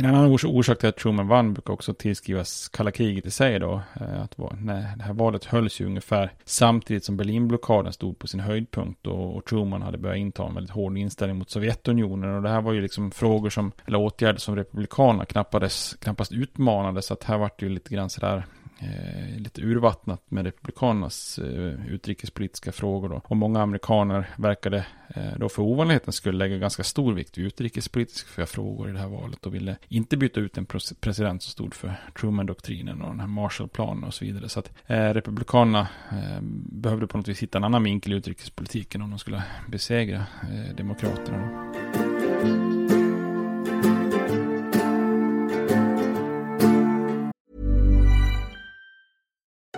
En 0.00 0.06
annan 0.06 0.38
orsak 0.44 0.78
till 0.78 0.88
att 0.88 0.96
Truman 0.96 1.28
vann 1.28 1.54
brukar 1.54 1.72
också 1.72 1.94
tillskrivas 1.94 2.68
kalla 2.68 2.90
kriget 2.90 3.26
i 3.26 3.30
sig 3.30 3.58
då. 3.58 3.82
Eh, 4.00 4.22
att 4.22 4.38
nej, 4.60 4.84
det 4.96 5.02
här 5.02 5.12
valet 5.12 5.44
hölls 5.44 5.80
ju 5.80 5.86
ungefär 5.86 6.32
samtidigt 6.44 7.04
som 7.04 7.16
Berlinblockaden 7.16 7.92
stod 7.92 8.18
på 8.18 8.26
sin 8.26 8.40
höjdpunkt 8.40 9.06
och, 9.06 9.36
och 9.36 9.44
Truman 9.44 9.82
hade 9.82 9.98
börjat 9.98 10.18
inta 10.18 10.46
en 10.46 10.54
väldigt 10.54 10.74
hård 10.74 10.98
inställning 10.98 11.38
mot 11.38 11.50
Sovjetunionen. 11.50 12.34
Och 12.34 12.42
det 12.42 12.48
här 12.48 12.60
var 12.60 12.72
ju 12.72 12.80
liksom 12.80 13.10
frågor 13.10 13.50
som, 13.50 13.72
eller 13.86 13.98
åtgärder 13.98 14.38
som 14.38 14.56
Republikanerna 14.56 15.24
knappast, 15.24 16.00
knappast 16.00 16.32
utmanade. 16.32 17.02
Så 17.02 17.14
att 17.14 17.24
här 17.24 17.38
var 17.38 17.50
det 17.58 17.66
ju 17.66 17.72
lite 17.72 17.94
grann 17.94 18.10
sådär 18.10 18.44
eh, 18.78 19.40
lite 19.40 19.62
urvattnat 19.62 20.22
med 20.28 20.44
republikanernas 20.44 21.38
eh, 21.38 21.86
utrikespolitiska 21.88 22.72
frågor. 22.72 23.08
Då. 23.08 23.20
Och 23.24 23.36
många 23.36 23.62
amerikaner 23.62 24.30
verkade 24.36 24.86
eh, 25.08 25.32
då 25.36 25.48
för 25.48 25.62
ovanlighetens 25.62 26.16
skull 26.16 26.38
lägga 26.38 26.58
ganska 26.58 26.84
stor 26.84 27.12
vikt 27.12 27.38
vid 27.38 27.46
utrikespolitiska 27.46 28.46
frågor 28.46 28.88
i 28.88 28.92
det 28.92 28.98
här 28.98 29.08
valet 29.08 29.46
och 29.46 29.54
ville 29.54 29.76
inte 29.88 30.16
byta 30.16 30.40
ut 30.40 30.58
en 30.58 30.66
president 31.00 31.42
som 31.42 31.50
stod 31.50 31.74
för 31.74 31.94
Truman-doktrinen 32.20 33.02
och 33.02 33.10
den 33.10 33.20
här 33.20 33.26
Marshallplanen 33.26 34.04
och 34.04 34.14
så 34.14 34.24
vidare. 34.24 34.48
Så 34.48 34.60
att 34.60 34.72
eh, 34.86 35.14
republikanerna 35.14 35.88
eh, 36.10 36.40
behövde 36.72 37.06
på 37.06 37.16
något 37.16 37.28
vis 37.28 37.42
hitta 37.42 37.58
en 37.58 37.64
annan 37.64 37.84
vinkel 37.84 38.12
i 38.12 38.16
utrikespolitiken 38.16 39.02
om 39.02 39.10
de 39.10 39.18
skulle 39.18 39.42
besegra 39.68 40.26
eh, 40.42 40.76
demokraterna. 40.76 41.38
Då. 41.38 42.77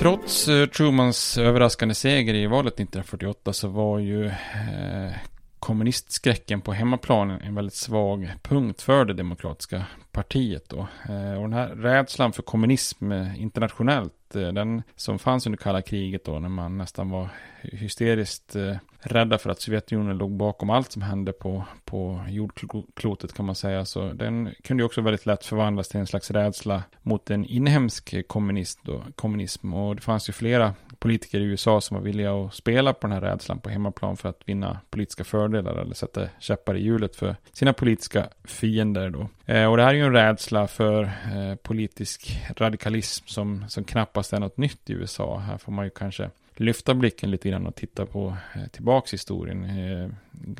Trots 0.00 0.48
eh, 0.48 0.66
Trumans 0.66 1.38
överraskande 1.38 1.94
seger 1.94 2.34
i 2.34 2.46
valet 2.46 2.74
1948 2.74 3.52
så 3.52 3.68
var 3.68 3.98
ju 3.98 4.26
eh, 4.26 5.12
kommunistskräcken 5.58 6.60
på 6.60 6.72
hemmaplan 6.72 7.30
en 7.30 7.54
väldigt 7.54 7.74
svag 7.74 8.32
punkt 8.42 8.82
för 8.82 9.04
det 9.04 9.14
demokratiska 9.14 9.86
partiet 10.12 10.68
då. 10.68 10.78
Eh, 11.08 11.34
och 11.34 11.42
den 11.42 11.52
här 11.52 11.68
rädslan 11.68 12.32
för 12.32 12.42
kommunism 12.42 13.12
eh, 13.12 13.42
internationellt, 13.42 14.12
Eh, 14.36 14.52
den 14.52 14.82
som 14.96 15.18
fanns 15.18 15.46
under 15.46 15.56
kalla 15.56 15.82
kriget 15.82 16.24
då 16.24 16.38
när 16.38 16.48
man 16.48 16.78
nästan 16.78 17.10
var 17.10 17.28
hysteriskt 17.62 18.56
eh, 18.56 18.76
rädda 19.00 19.38
för 19.38 19.50
att 19.50 19.60
Sovjetunionen 19.60 20.18
låg 20.18 20.30
bakom 20.30 20.70
allt 20.70 20.92
som 20.92 21.02
hände 21.02 21.32
på, 21.32 21.64
på 21.84 22.24
jordklotet 22.28 23.32
kan 23.32 23.46
man 23.46 23.54
säga. 23.54 23.84
Så 23.84 24.12
den 24.12 24.54
kunde 24.62 24.82
ju 24.82 24.84
också 24.84 25.00
väldigt 25.00 25.26
lätt 25.26 25.44
förvandlas 25.44 25.88
till 25.88 26.00
en 26.00 26.06
slags 26.06 26.30
rädsla 26.30 26.82
mot 27.02 27.30
en 27.30 27.44
inhemsk 27.44 28.28
kommunist 28.28 28.78
då, 28.82 29.02
kommunism. 29.14 29.74
Och 29.74 29.96
det 29.96 30.02
fanns 30.02 30.28
ju 30.28 30.32
flera 30.32 30.74
politiker 31.00 31.40
i 31.40 31.44
USA 31.44 31.80
som 31.80 31.96
var 31.96 32.04
villiga 32.04 32.34
att 32.34 32.54
spela 32.54 32.92
på 32.92 33.06
den 33.06 33.14
här 33.14 33.20
rädslan 33.20 33.60
på 33.60 33.70
hemmaplan 33.70 34.16
för 34.16 34.28
att 34.28 34.40
vinna 34.44 34.80
politiska 34.90 35.24
fördelar 35.24 35.76
eller 35.76 35.94
sätta 35.94 36.28
käppar 36.38 36.76
i 36.76 36.82
hjulet 36.82 37.16
för 37.16 37.36
sina 37.52 37.72
politiska 37.72 38.28
fiender 38.44 39.10
då. 39.10 39.28
Eh, 39.46 39.70
och 39.70 39.76
det 39.76 39.82
här 39.82 39.90
är 39.90 39.94
ju 39.94 40.04
en 40.04 40.12
rädsla 40.12 40.66
för 40.66 41.02
eh, 41.04 41.54
politisk 41.62 42.40
radikalism 42.56 43.26
som, 43.26 43.64
som 43.68 43.84
knappast 43.84 44.32
är 44.32 44.40
något 44.40 44.56
nytt 44.56 44.90
i 44.90 44.92
USA. 44.92 45.38
Här 45.38 45.58
får 45.58 45.72
man 45.72 45.84
ju 45.84 45.90
kanske 45.90 46.30
lyfta 46.60 46.94
blicken 46.94 47.30
lite 47.30 47.48
grann 47.48 47.66
och 47.66 47.74
titta 47.74 48.06
på 48.06 48.36
eh, 48.54 48.66
tillbaks 48.66 49.12
historien. 49.12 49.64
Eh, 49.64 50.10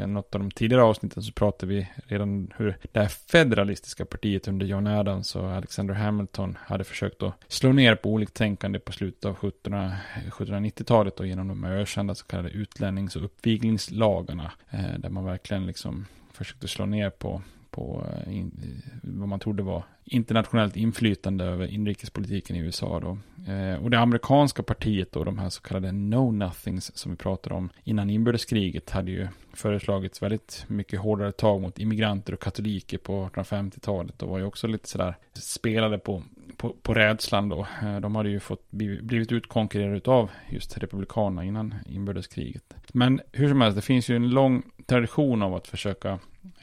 I 0.04 0.06
något 0.06 0.34
av 0.34 0.40
de 0.40 0.50
tidigare 0.50 0.82
avsnitten 0.82 1.22
så 1.22 1.32
pratade 1.32 1.74
vi 1.74 1.88
redan 2.06 2.52
hur 2.56 2.76
det 2.92 3.00
här 3.00 3.08
federalistiska 3.08 4.04
partiet 4.04 4.48
under 4.48 4.66
John 4.66 4.86
Adams 4.86 5.36
och 5.36 5.50
Alexander 5.50 5.94
Hamilton 5.94 6.58
hade 6.60 6.84
försökt 6.84 7.22
att 7.22 7.34
slå 7.48 7.72
ner 7.72 7.94
på 7.94 8.10
oliktänkande 8.10 8.78
på 8.78 8.92
slutet 8.92 9.24
av 9.24 9.36
1790-talet 9.36 11.14
eh, 11.14 11.20
och 11.20 11.26
genom 11.26 11.48
de 11.48 11.64
ökända 11.64 12.14
så 12.14 12.26
kallade 12.26 12.50
utlännings 12.50 13.16
och 13.16 13.24
uppviglingslagarna. 13.24 14.52
Där 14.98 15.08
man 15.08 15.24
verkligen 15.24 15.66
liksom 15.66 16.06
försökte 16.32 16.68
slå 16.68 16.86
ner 16.86 17.10
på 17.10 17.42
på 17.70 18.06
eh, 18.26 18.38
in, 18.38 18.52
eh, 18.62 18.98
vad 19.02 19.28
man 19.28 19.40
trodde 19.40 19.62
var 19.62 19.85
internationellt 20.04 20.76
inflytande 20.76 21.44
över 21.44 21.66
inrikespolitiken 21.66 22.56
i 22.56 22.59
USA. 22.59 23.00
Då. 23.00 23.18
Eh, 23.52 23.83
och 23.83 23.90
det 23.90 23.98
amerikanska 23.98 24.62
partiet 24.62 25.12
då, 25.12 25.24
de 25.24 25.38
här 25.38 25.48
så 25.48 25.62
kallade 25.62 25.88
know-nothings 25.88 26.90
som 26.94 27.11
vi 27.11 27.16
pratade 27.16 27.54
om 27.54 27.70
innan 27.85 28.11
inbördeskriget, 28.11 28.90
hade 28.90 29.11
ju 29.11 29.28
föreslagits 29.52 30.22
väldigt 30.22 30.64
mycket 30.68 31.00
hårdare 31.00 31.33
tag 31.33 31.61
mot 31.61 31.78
immigranter 31.78 32.33
och 32.33 32.40
katoliker 32.40 32.98
på 32.98 33.28
1850-talet 33.35 34.22
och 34.22 34.28
var 34.28 34.38
ju 34.38 34.44
också 34.44 34.66
lite 34.66 34.88
sådär 34.88 35.16
spelade 35.35 35.98
på, 35.98 36.22
på, 36.61 36.77
på 36.83 36.94
rädslan 36.94 37.49
då. 37.49 37.66
Eh, 37.83 38.01
de 38.01 38.16
hade 38.16 38.29
ju 38.29 38.40
fått 38.40 38.70
blivit 38.70 39.33
utkonkurrerade 39.33 40.11
av 40.11 40.31
just 40.49 40.79
republikanerna 40.79 41.44
innan 41.44 41.75
inbördeskriget. 41.87 42.75
Men 42.92 43.20
hur 43.33 43.49
som 43.49 43.61
helst, 43.61 43.77
det 43.77 43.83
finns 43.83 44.09
ju 44.09 44.16
en 44.16 44.31
lång 44.31 44.62
tradition 44.87 45.42
av 45.42 45.55
att 45.55 45.66
försöka 45.66 46.18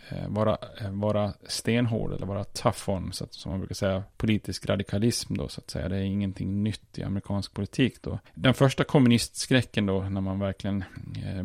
eh, 0.09 0.27
vara, 0.27 0.57
eh, 0.81 0.91
vara 0.91 1.33
stenhård 1.47 2.13
eller 2.13 2.25
vara 2.25 2.43
tough 2.43 2.89
on, 2.89 3.13
så 3.13 3.23
att, 3.23 3.33
som 3.33 3.51
man 3.51 3.59
brukar 3.59 3.75
säga, 3.75 4.03
politisk 4.17 4.65
radikalism 4.65 5.33
då 5.35 5.47
så 5.47 5.61
att 5.61 5.69
säga. 5.69 5.89
Det 5.89 5.95
är 5.95 6.01
ingenting 6.01 6.63
nytt 6.63 6.97
i 6.97 7.03
amerikansk 7.03 7.53
politik 7.53 8.01
då. 8.01 8.19
Den 8.33 8.53
första 8.53 8.83
kommunistskräcken 8.83 9.85
då, 9.85 10.01
när 10.01 10.21
man 10.21 10.39
verkligen 10.39 10.83
eh, 11.25 11.43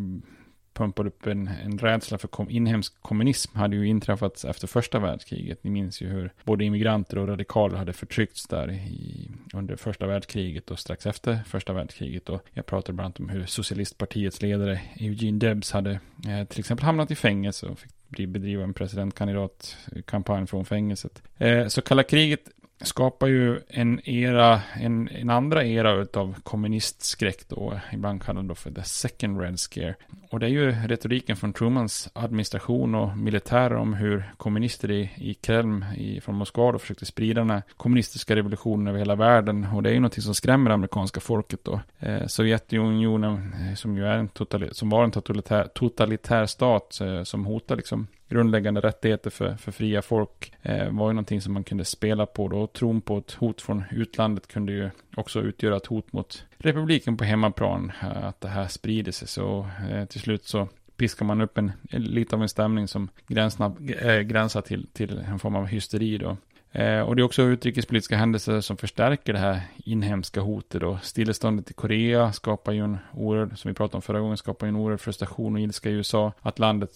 pumpade 0.75 1.09
upp 1.09 1.27
en, 1.27 1.51
en 1.65 1.79
rädsla 1.79 2.19
för 2.19 2.29
kom, 2.29 2.51
inhemsk 2.51 3.03
kommunism 3.03 3.57
hade 3.57 3.77
ju 3.77 3.89
inträffat 3.89 4.45
efter 4.45 4.67
första 4.67 4.99
världskriget. 4.99 5.65
Ni 5.65 5.71
minns 5.71 6.01
ju 6.01 6.09
hur 6.09 6.33
både 6.45 6.65
immigranter 6.65 7.19
och 7.19 7.29
radikaler 7.29 7.77
hade 7.77 7.93
förtryckts 7.93 8.47
där 8.47 8.71
i, 8.71 9.31
under 9.55 9.77
första 9.77 10.07
världskriget 10.07 10.71
och 10.71 10.79
strax 10.79 11.07
efter 11.07 11.39
första 11.47 11.73
världskriget. 11.73 12.29
Och 12.29 12.43
jag 12.53 12.67
pratade 12.67 12.93
bland 12.93 13.07
annat 13.07 13.21
om 13.21 13.29
hur 13.29 13.47
socialistpartiets 13.47 14.43
ledare 14.43 14.81
Eugene 14.95 15.39
Debs 15.39 15.73
hade 15.73 15.91
eh, 16.29 16.45
till 16.49 16.61
exempel 16.61 16.87
hamnat 16.87 17.11
i 17.11 17.15
fängelse 17.15 17.67
och 17.67 17.79
fick 17.79 18.29
bedriva 18.29 18.65
en 18.65 18.75
presidentkandidatkampanj 18.75 20.47
från 20.47 20.65
fängelset. 20.65 21.23
Eh, 21.39 21.67
så 21.67 21.83
kalla 21.83 22.03
kriget 22.03 22.49
skapar 22.83 23.27
ju 23.27 23.61
en 23.69 24.09
era, 24.09 24.61
en, 24.75 25.09
en 25.09 25.31
andra 25.31 25.65
era 25.65 26.07
av 26.21 26.35
kommunistskräck 26.43 27.49
då, 27.49 27.81
ibland 27.93 28.23
kallad 28.23 28.45
då 28.45 28.55
för 28.55 28.71
the 28.71 28.83
second 28.83 29.41
red 29.41 29.59
scare. 29.59 29.95
Och 30.31 30.41
det 30.41 30.47
är 30.47 30.51
ju 30.51 30.73
retoriken 30.73 31.37
från 31.37 31.53
Trumans 31.53 32.09
administration 32.13 32.95
och 32.95 33.17
militärer 33.19 33.75
om 33.75 33.95
hur 33.95 34.33
kommunister 34.37 34.91
i, 34.91 35.11
i 35.17 35.35
Kreml 35.35 35.85
i, 35.97 36.21
från 36.21 36.35
Moskva 36.35 36.73
då 36.73 36.79
försökte 36.79 37.07
sprida 37.07 37.41
den 37.41 37.51
här 37.51 37.63
kommunistiska 37.77 38.37
revolutionen 38.37 38.87
över 38.87 38.99
hela 38.99 39.15
världen. 39.15 39.67
Och 39.75 39.83
det 39.83 39.91
är 39.91 39.95
ju 39.95 40.01
någonting 40.01 40.23
som 40.23 40.35
skrämmer 40.35 40.71
amerikanska 40.71 41.21
folket 41.21 41.61
då. 41.65 41.81
Eh, 41.99 42.27
Sovjetunionen, 42.27 43.55
eh, 43.55 43.75
som 43.75 43.97
ju 43.97 44.07
är 44.07 44.19
en 44.19 44.29
totalitär, 44.29 44.75
som 44.75 44.91
var 44.91 45.05
en 45.05 45.11
totalitär, 45.11 45.69
totalitär 45.75 46.47
stat 46.47 47.01
eh, 47.01 47.23
som 47.23 47.47
hotar 47.47 47.77
liksom 47.77 48.07
grundläggande 48.33 48.81
rättigheter 48.81 49.31
för, 49.31 49.57
för 49.57 49.73
fria 49.73 50.03
folk 50.03 50.53
eh, 50.63 50.91
var 50.91 51.09
ju 51.09 51.13
någonting 51.13 51.41
som 51.41 51.53
man 51.53 51.65
kunde 51.65 51.85
spela 51.85 52.27
på 52.27 52.49
då. 52.49 52.67
Tron 52.67 53.01
på 53.01 53.19
ett 53.19 53.33
hot 53.33 53.63
från 53.63 53.85
utlandet 53.91 54.47
kunde 54.47 54.73
ju 54.73 54.91
också 55.17 55.41
utgöra 55.41 55.77
ett 55.77 55.87
hot 55.87 56.13
mot 56.13 56.45
republiken 56.59 57.17
på 57.17 57.25
hemmaplan. 57.25 57.93
Eh, 58.03 58.25
att 58.25 58.41
det 58.41 58.49
här 58.49 58.69
sprider 58.69 59.13
sig. 59.13 59.29
Så 59.29 59.67
eh, 59.91 60.05
till 60.05 60.21
slut 60.21 60.45
så 60.45 60.69
piskar 60.97 61.27
man 61.27 61.41
upp 61.41 61.59
en, 61.59 61.73
lite 61.91 62.37
av 62.37 62.43
en 62.43 62.49
stämning 62.49 62.89
som 62.89 63.09
gränsna, 63.27 63.77
äh, 64.03 64.21
gränsar 64.21 64.61
till, 64.61 64.87
till 64.93 65.19
en 65.19 65.39
form 65.39 65.57
av 65.57 65.67
hysteri 65.67 66.19
då. 66.19 66.37
Eh, 66.73 67.01
och 67.01 67.17
det 67.17 67.23
är 67.23 67.25
också 67.25 67.43
utrikespolitiska 67.43 68.17
händelser 68.17 68.61
som 68.61 68.77
förstärker 68.77 69.33
det 69.33 69.39
här 69.39 69.61
inhemska 69.85 70.41
hotet. 70.41 70.81
Då. 70.81 70.99
Stilleståndet 71.03 71.71
i 71.71 71.75
Korea 71.75 72.33
skapar 72.33 72.73
ju 72.73 72.85
en 72.85 72.99
oerhörd, 73.15 73.59
som 73.59 73.69
vi 73.69 73.75
pratade 73.75 73.97
om 73.97 74.03
förra 74.03 74.21
gången, 74.21 74.37
skapar 74.37 74.67
ju 74.67 74.69
en 74.69 74.77
oerhörd 74.77 75.01
frustration 75.01 75.55
och 75.55 75.61
ilska 75.61 75.91
i 75.91 75.93
USA. 75.93 76.33
Att 76.41 76.59
landet, 76.59 76.91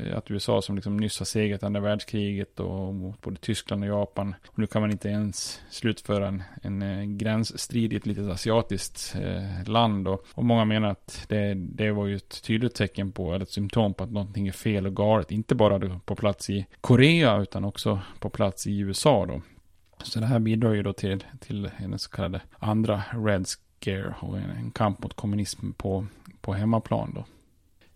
eh, 0.00 0.18
att 0.18 0.30
USA 0.30 0.62
som 0.62 0.74
liksom 0.74 0.96
nyss 0.96 1.18
har 1.18 1.26
segrat 1.26 1.62
andra 1.62 1.80
världskriget 1.80 2.60
och 2.60 2.94
mot 2.94 3.22
både 3.22 3.36
Tyskland 3.36 3.82
och 3.82 3.88
Japan. 3.88 4.34
Och 4.46 4.58
nu 4.58 4.66
kan 4.66 4.82
man 4.82 4.90
inte 4.90 5.08
ens 5.08 5.60
slutföra 5.70 6.28
en, 6.28 6.42
en 6.62 6.82
eh, 6.82 7.04
gränsstrid 7.04 7.92
i 7.92 7.96
ett 7.96 8.06
litet 8.06 8.30
asiatiskt 8.30 9.16
eh, 9.22 9.68
land. 9.68 10.04
Då. 10.04 10.22
Och 10.34 10.44
många 10.44 10.64
menar 10.64 10.88
att 10.88 11.24
det, 11.28 11.54
det 11.54 11.90
var 11.90 12.06
ju 12.06 12.16
ett 12.16 12.42
tydligt 12.42 12.74
tecken 12.74 13.12
på, 13.12 13.34
eller 13.34 13.42
ett 13.42 13.50
symptom 13.50 13.94
på 13.94 14.04
att 14.04 14.12
någonting 14.12 14.48
är 14.48 14.52
fel 14.52 14.86
och 14.86 14.96
galet. 14.96 15.30
Inte 15.30 15.54
bara 15.54 16.00
på 16.04 16.14
plats 16.14 16.50
i 16.50 16.66
Korea 16.80 17.38
utan 17.38 17.64
också 17.64 18.00
på 18.18 18.30
plats 18.30 18.66
i 18.66 18.78
USA 18.78 19.15
då. 19.24 19.42
Så 20.02 20.20
det 20.20 20.26
här 20.26 20.38
bidrar 20.38 20.72
ju 20.72 20.82
då 20.82 20.92
till, 20.92 21.24
till 21.40 21.70
den 21.78 21.98
så 21.98 22.10
kallade 22.10 22.40
andra 22.58 23.02
Red 23.12 23.46
Scare 23.46 24.14
och 24.20 24.38
en 24.38 24.70
kamp 24.70 25.02
mot 25.02 25.14
kommunism 25.14 25.72
på, 25.72 26.06
på 26.40 26.54
hemmaplan 26.54 27.12
då. 27.14 27.24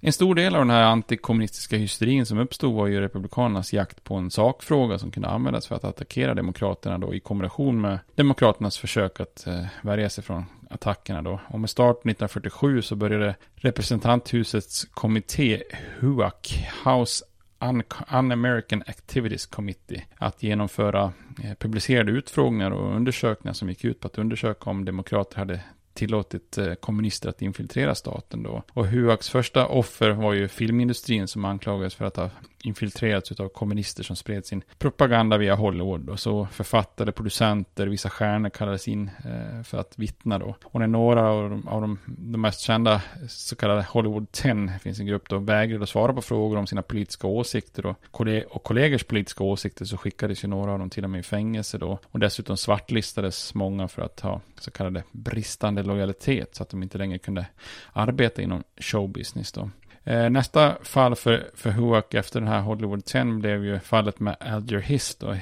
En 0.02 0.12
stor 0.12 0.35
del 0.35 0.54
av 0.54 0.61
den 0.61 0.70
här 0.70 0.83
antikommunistiska 0.83 1.76
hysterin 1.76 2.26
som 2.26 2.38
uppstod 2.38 2.74
var 2.74 2.87
ju 2.87 3.00
republikanernas 3.00 3.72
jakt 3.72 4.04
på 4.04 4.14
en 4.14 4.30
sakfråga 4.30 4.98
som 4.98 5.11
kunde 5.11 5.28
användas 5.28 5.66
för 5.66 5.74
att 5.74 5.85
attackera 5.85 6.35
demokraterna 6.35 6.98
då 6.98 7.14
i 7.14 7.20
kombination 7.20 7.80
med 7.80 7.98
demokraternas 8.14 8.78
försök 8.78 9.20
att 9.20 9.46
eh, 9.46 9.64
värja 9.83 10.11
sig 10.11 10.24
från 10.24 10.44
attackerna 10.70 11.22
då. 11.22 11.40
Och 11.48 11.61
med 11.61 11.70
start 11.70 11.96
1947 11.96 12.83
så 12.83 12.96
började 12.96 13.35
representanthusets 13.54 14.85
kommitté 14.85 15.62
HUAC, 15.98 16.59
House 16.85 17.24
Un-American 17.61 18.83
Activities 18.87 19.46
Committee 19.46 20.05
att 20.16 20.42
genomföra 20.42 21.12
eh, 21.44 21.55
publicerade 21.59 22.12
utfrågningar 22.12 22.70
och 22.70 22.96
undersökningar 22.96 23.53
som 23.53 23.68
gick 23.68 23.85
ut 23.85 24.01
på 24.01 24.07
att 24.07 24.18
undersöka 24.18 24.70
om 24.70 24.85
demokrater 24.85 25.38
hade 25.38 25.61
tillåtit 25.94 26.59
eh, 26.59 26.75
kommunister 26.75 27.29
att 27.29 27.42
infiltrera 27.42 27.94
staten 27.94 28.42
då. 28.42 28.62
Och 28.73 28.87
Huaks 28.87 29.31
första 29.31 29.66
offer 29.66 30.11
var 30.11 30.33
ju 30.33 30.49
filmindustrin 30.49 31.29
som 31.29 31.44
anklagades 31.44 31.94
för 31.94 32.05
att 32.05 32.16
ha 32.16 32.31
infiltrerats 32.62 33.33
av 33.40 33.49
kommunister 33.49 34.03
som 34.03 34.16
spred 34.16 34.46
sin 34.46 34.62
propaganda 34.79 35.38
via 35.38 35.55
Hollywood. 35.55 36.09
Och 36.09 36.20
så 36.20 36.46
författare, 36.53 37.12
producenter, 37.12 37.87
vissa 37.87 38.11
stjärnor 38.11 38.49
kallades 38.51 38.88
in 38.88 39.11
eh, 39.25 39.62
för 39.62 39.79
att 39.79 39.99
vittna 39.99 40.38
då. 40.38 40.57
Och 40.64 40.81
när 40.81 40.87
några 40.87 41.29
av 41.31 41.51
de, 41.51 41.68
av 41.68 41.81
de, 41.81 41.99
de 42.07 42.40
mest 42.40 42.61
kända 42.61 43.03
så 43.29 43.57
kallade 43.57 43.83
Hollywood 43.83 44.33
10, 44.33 44.79
finns 44.83 45.01
en 45.01 45.07
grupp 45.07 45.29
då, 45.29 45.38
vägrade 45.38 45.83
att 45.83 45.88
svara 45.88 46.12
på 46.12 46.23
frågor 46.23 46.57
om 46.57 46.66
sina 46.66 46.83
politiska 46.83 47.27
åsikter 47.27 47.87
och, 47.87 47.96
och 48.51 48.62
kollegers 48.62 49.05
politiska 49.05 49.44
åsikter 49.44 49.85
så 49.85 49.96
skickades 49.96 50.44
ju 50.44 50.49
några 50.49 50.73
av 50.73 50.79
dem 50.79 50.90
till 50.90 51.05
och 51.05 51.11
med 51.11 51.18
i 51.18 51.23
fängelse 51.23 51.79
då. 51.79 51.99
Och 52.05 52.18
dessutom 52.18 52.57
svartlistades 52.57 53.55
många 53.55 53.88
för 53.88 54.03
att 54.03 54.20
ha 54.20 54.40
så 54.61 54.70
kallade 54.70 55.03
bristande 55.12 55.83
lojalitet 55.83 56.55
så 56.55 56.62
att 56.62 56.70
de 56.70 56.83
inte 56.83 56.99
längre 56.99 57.18
kunde 57.18 57.46
arbeta 57.92 58.42
inom 58.42 58.64
showbusiness 58.77 59.53
då. 59.53 59.70
Eh, 60.04 60.30
nästa 60.30 60.76
fall 60.82 61.16
för, 61.16 61.50
för 61.54 61.70
Huak 61.70 62.14
efter 62.14 62.40
den 62.40 62.48
här 62.48 62.60
Hollywood 62.60 63.04
10 63.04 63.24
blev 63.24 63.64
ju 63.64 63.78
fallet 63.80 64.20
med 64.20 64.36
Alger 64.40 64.78
Hiss. 64.78 65.16
Då. 65.16 65.30
Eh, 65.30 65.38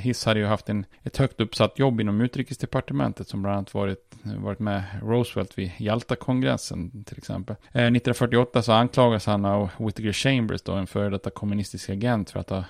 Hiss 0.00 0.24
hade 0.24 0.40
ju 0.40 0.46
haft 0.46 0.68
en, 0.68 0.86
ett 1.02 1.16
högt 1.16 1.40
uppsatt 1.40 1.78
jobb 1.78 2.00
inom 2.00 2.20
utrikesdepartementet 2.20 3.28
som 3.28 3.42
bland 3.42 3.56
annat 3.56 3.74
varit, 3.74 4.14
varit 4.22 4.58
med 4.58 4.82
Roosevelt 5.02 5.58
vid 5.58 5.70
Jalta-kongressen 5.78 7.04
till 7.04 7.18
exempel. 7.18 7.56
Eh, 7.56 7.82
1948 7.82 8.62
så 8.62 8.72
anklagas 8.72 9.26
han 9.26 9.44
av 9.44 9.70
Whittaker 9.78 10.12
Chambers, 10.12 10.62
då, 10.62 10.72
en 10.72 10.86
före 10.86 11.10
detta 11.10 11.30
kommunistisk 11.30 11.90
agent, 11.90 12.30
för 12.30 12.40
att, 12.40 12.50
ha, 12.50 12.64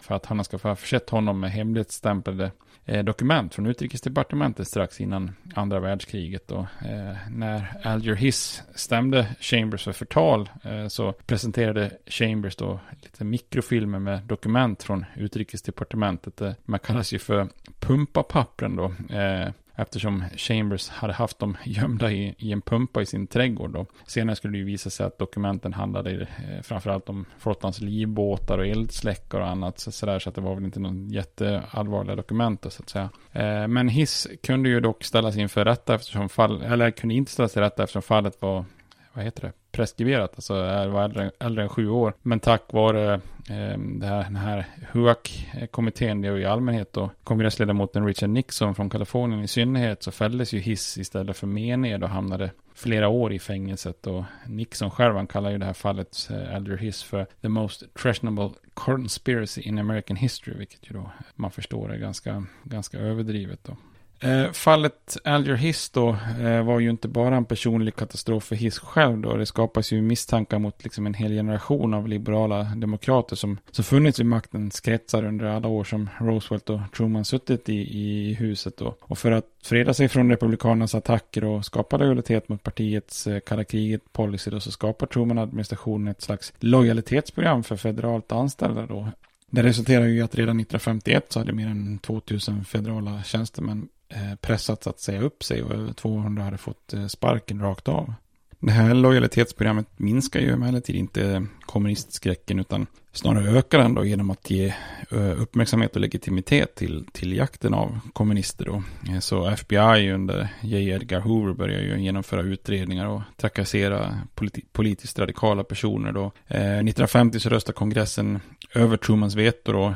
för 0.00 0.14
att 0.14 0.26
han 0.26 0.44
ska 0.44 0.56
ha 0.56 0.76
försett 0.76 1.10
honom 1.10 1.40
med 1.40 1.50
hemlighetsstämplade 1.50 2.50
Eh, 2.90 3.04
dokument 3.04 3.54
från 3.54 3.66
utrikesdepartementet 3.66 4.68
strax 4.68 5.00
innan 5.00 5.32
andra 5.54 5.80
världskriget. 5.80 6.48
Då. 6.48 6.58
eh, 6.58 7.16
när 7.30 7.80
Alger 7.82 8.14
Hiss 8.14 8.62
stämde 8.74 9.26
Chambers 9.40 9.84
för 9.84 9.92
förtal 9.92 10.50
eh, 10.62 10.69
Eh, 10.70 10.88
så 10.88 11.12
presenterade 11.12 11.90
Chambers 12.06 12.56
då 12.56 12.80
lite 13.02 13.24
mikrofilmer 13.24 13.98
med 13.98 14.22
dokument 14.22 14.82
från 14.82 15.04
utrikesdepartementet. 15.16 16.40
Eh, 16.40 16.52
man 16.64 16.80
kallas 16.80 17.12
ju 17.12 17.18
för 17.18 17.48
pumpapappren 17.80 18.76
då. 18.76 19.14
Eh, 19.16 19.48
eftersom 19.80 20.24
Chambers 20.36 20.88
hade 20.88 21.12
haft 21.12 21.38
dem 21.38 21.56
gömda 21.64 22.12
i, 22.12 22.34
i 22.38 22.52
en 22.52 22.62
pumpa 22.62 23.02
i 23.02 23.06
sin 23.06 23.26
trädgård. 23.26 23.70
Då. 23.70 23.86
Senare 24.06 24.36
skulle 24.36 24.52
det 24.52 24.58
ju 24.58 24.64
visa 24.64 24.90
sig 24.90 25.06
att 25.06 25.18
dokumenten 25.18 25.72
handlade 25.72 26.20
eh, 26.20 26.62
framförallt 26.62 27.08
om 27.08 27.24
flottans 27.38 27.80
livbåtar 27.80 28.58
och 28.58 28.66
eldsläckor 28.66 29.40
och 29.40 29.48
annat. 29.48 29.78
Så, 29.78 29.92
så, 29.92 30.06
där, 30.06 30.18
så 30.18 30.28
att 30.28 30.34
det 30.34 30.40
var 30.40 30.54
väl 30.54 30.64
inte 30.64 30.80
någon 30.80 31.10
jätteallvarliga 31.10 32.16
dokument 32.16 32.62
då, 32.62 32.70
så 32.70 32.82
att 32.82 32.88
säga. 32.88 33.10
Eh, 33.32 33.68
men 33.68 33.88
Hiss 33.88 34.28
kunde 34.42 34.68
ju 34.68 34.80
dock 34.80 35.04
ställas 35.04 35.36
inför 35.36 35.64
rätta 35.64 35.94
eftersom 35.94 36.28
fall, 36.28 36.62
eller 36.62 36.90
kunde 36.90 37.14
inte 37.14 37.32
ställas 37.32 37.52
till 37.52 37.62
rätta 37.62 37.82
eftersom 37.82 38.02
fallet 38.02 38.42
var 38.42 38.64
vad 39.12 39.24
heter 39.24 39.42
det, 39.42 39.52
preskriberat, 39.72 40.32
alltså 40.34 40.54
var 40.88 41.04
äldre, 41.04 41.30
äldre 41.38 41.62
än 41.62 41.68
sju 41.68 41.88
år. 41.88 42.14
Men 42.22 42.40
tack 42.40 42.72
vare 42.72 43.14
eh, 43.48 43.78
det 43.78 44.06
här, 44.06 44.24
den 44.24 44.36
här 44.36 44.66
HUAC-kommittén, 44.92 46.20
det 46.20 46.28
är 46.28 46.32
ju 46.32 46.42
i 46.42 46.46
allmänhet 46.46 46.96
och 46.96 47.10
kongressledamoten 47.24 48.06
Richard 48.06 48.30
Nixon 48.30 48.74
från 48.74 48.90
Kalifornien 48.90 49.42
i 49.42 49.48
synnerhet, 49.48 50.02
så 50.02 50.10
fälldes 50.10 50.52
ju 50.52 50.58
Hiss 50.58 50.98
istället 50.98 51.36
för 51.36 51.46
mened 51.46 52.02
och 52.02 52.10
hamnade 52.10 52.50
flera 52.74 53.08
år 53.08 53.32
i 53.32 53.38
fängelset 53.38 54.06
och 54.06 54.24
Nixon 54.46 54.90
själv, 54.90 55.16
han 55.16 55.26
kallar 55.26 55.50
ju 55.50 55.58
det 55.58 55.66
här 55.66 55.72
fallet 55.72 56.28
eh, 56.30 56.54
Elder 56.54 56.76
Hiss 56.76 57.02
för 57.02 57.26
the 57.40 57.48
most 57.48 57.94
treasonable 57.94 58.50
conspiracy 58.74 59.60
in 59.60 59.78
American 59.78 60.16
history, 60.16 60.54
vilket 60.58 60.90
ju 60.90 60.94
då 60.94 61.10
man 61.34 61.50
förstår 61.50 61.92
är 61.92 61.98
ganska, 61.98 62.44
ganska 62.64 62.98
överdrivet 62.98 63.64
då. 63.64 63.76
Eh, 64.22 64.52
fallet 64.52 65.16
Alger 65.24 65.54
Hiss 65.54 65.90
då 65.90 66.16
eh, 66.40 66.64
var 66.64 66.80
ju 66.80 66.90
inte 66.90 67.08
bara 67.08 67.36
en 67.36 67.44
personlig 67.44 67.96
katastrof 67.96 68.44
för 68.44 68.56
Hiss 68.56 68.78
själv 68.78 69.18
då. 69.18 69.36
Det 69.36 69.46
skapas 69.46 69.92
ju 69.92 70.02
misstankar 70.02 70.58
mot 70.58 70.84
liksom 70.84 71.06
en 71.06 71.14
hel 71.14 71.32
generation 71.32 71.94
av 71.94 72.08
liberala 72.08 72.62
demokrater 72.62 73.36
som, 73.36 73.58
som 73.70 73.84
funnits 73.84 74.20
i 74.20 74.24
maktens 74.24 74.80
kretsar 74.80 75.24
under 75.24 75.46
alla 75.46 75.68
år 75.68 75.84
som 75.84 76.08
Roosevelt 76.18 76.70
och 76.70 76.80
Truman 76.96 77.24
suttit 77.24 77.68
i, 77.68 77.98
i 77.98 78.34
huset 78.34 78.76
då. 78.76 78.96
Och 79.00 79.18
för 79.18 79.32
att 79.32 79.46
freda 79.62 79.94
sig 79.94 80.08
från 80.08 80.30
republikanernas 80.30 80.94
attacker 80.94 81.44
och 81.44 81.64
skapa 81.64 81.96
lojalitet 81.96 82.48
mot 82.48 82.62
partiets 82.62 83.26
eh, 83.26 83.40
kalla 83.40 83.64
kriget 83.64 84.12
policy 84.12 84.50
då 84.50 84.60
så 84.60 84.70
skapar 84.72 85.06
Truman-administrationen 85.06 86.08
ett 86.08 86.22
slags 86.22 86.52
lojalitetsprogram 86.58 87.64
för 87.64 87.76
federalt 87.76 88.32
anställda 88.32 88.86
då. 88.86 89.08
Det 89.50 89.62
resulterar 89.62 90.04
ju 90.04 90.18
i 90.18 90.22
att 90.22 90.34
redan 90.34 90.60
1951 90.60 91.26
så 91.28 91.38
hade 91.38 91.52
mer 91.52 91.66
än 91.66 91.98
2000 91.98 92.64
federala 92.64 93.22
tjänstemän 93.22 93.88
Eh, 94.10 94.34
pressats 94.40 94.86
att 94.86 95.00
säga 95.00 95.20
upp 95.20 95.44
sig 95.44 95.62
och 95.62 95.74
över 95.74 95.92
200 95.92 96.42
hade 96.42 96.58
fått 96.58 96.92
eh, 96.92 97.06
sparken 97.06 97.60
rakt 97.60 97.88
av. 97.88 98.14
Det 98.60 98.72
här 98.72 98.94
lojalitetsprogrammet 98.94 99.86
minskar 99.96 100.40
ju 100.40 100.52
emellertid 100.52 100.96
inte 100.96 101.46
kommunistskräcken 101.60 102.60
utan 102.60 102.86
snarare 103.12 103.58
ökar 103.58 103.78
den 103.78 103.94
då 103.94 104.04
genom 104.04 104.30
att 104.30 104.50
ge 104.50 104.74
eh, 105.10 105.42
uppmärksamhet 105.42 105.94
och 105.94 106.00
legitimitet 106.00 106.74
till, 106.74 107.06
till 107.12 107.36
jakten 107.36 107.74
av 107.74 108.00
kommunister 108.12 108.64
då. 108.64 108.82
Så 109.20 109.46
FBI 109.48 110.12
under 110.12 110.48
J. 110.60 110.88
Edgar 110.88 111.20
Hoover 111.20 111.54
börjar 111.54 111.80
ju 111.80 112.02
genomföra 112.02 112.42
utredningar 112.42 113.06
och 113.06 113.22
trakassera 113.36 114.18
politi 114.34 114.64
politiskt 114.72 115.18
radikala 115.18 115.64
personer 115.64 116.12
då. 116.12 116.32
1950 116.46 117.40
så 117.40 117.48
röstar 117.48 117.72
kongressen 117.72 118.40
över 118.74 118.96
Trumans 118.96 119.34
veto 119.34 119.72
då 119.72 119.94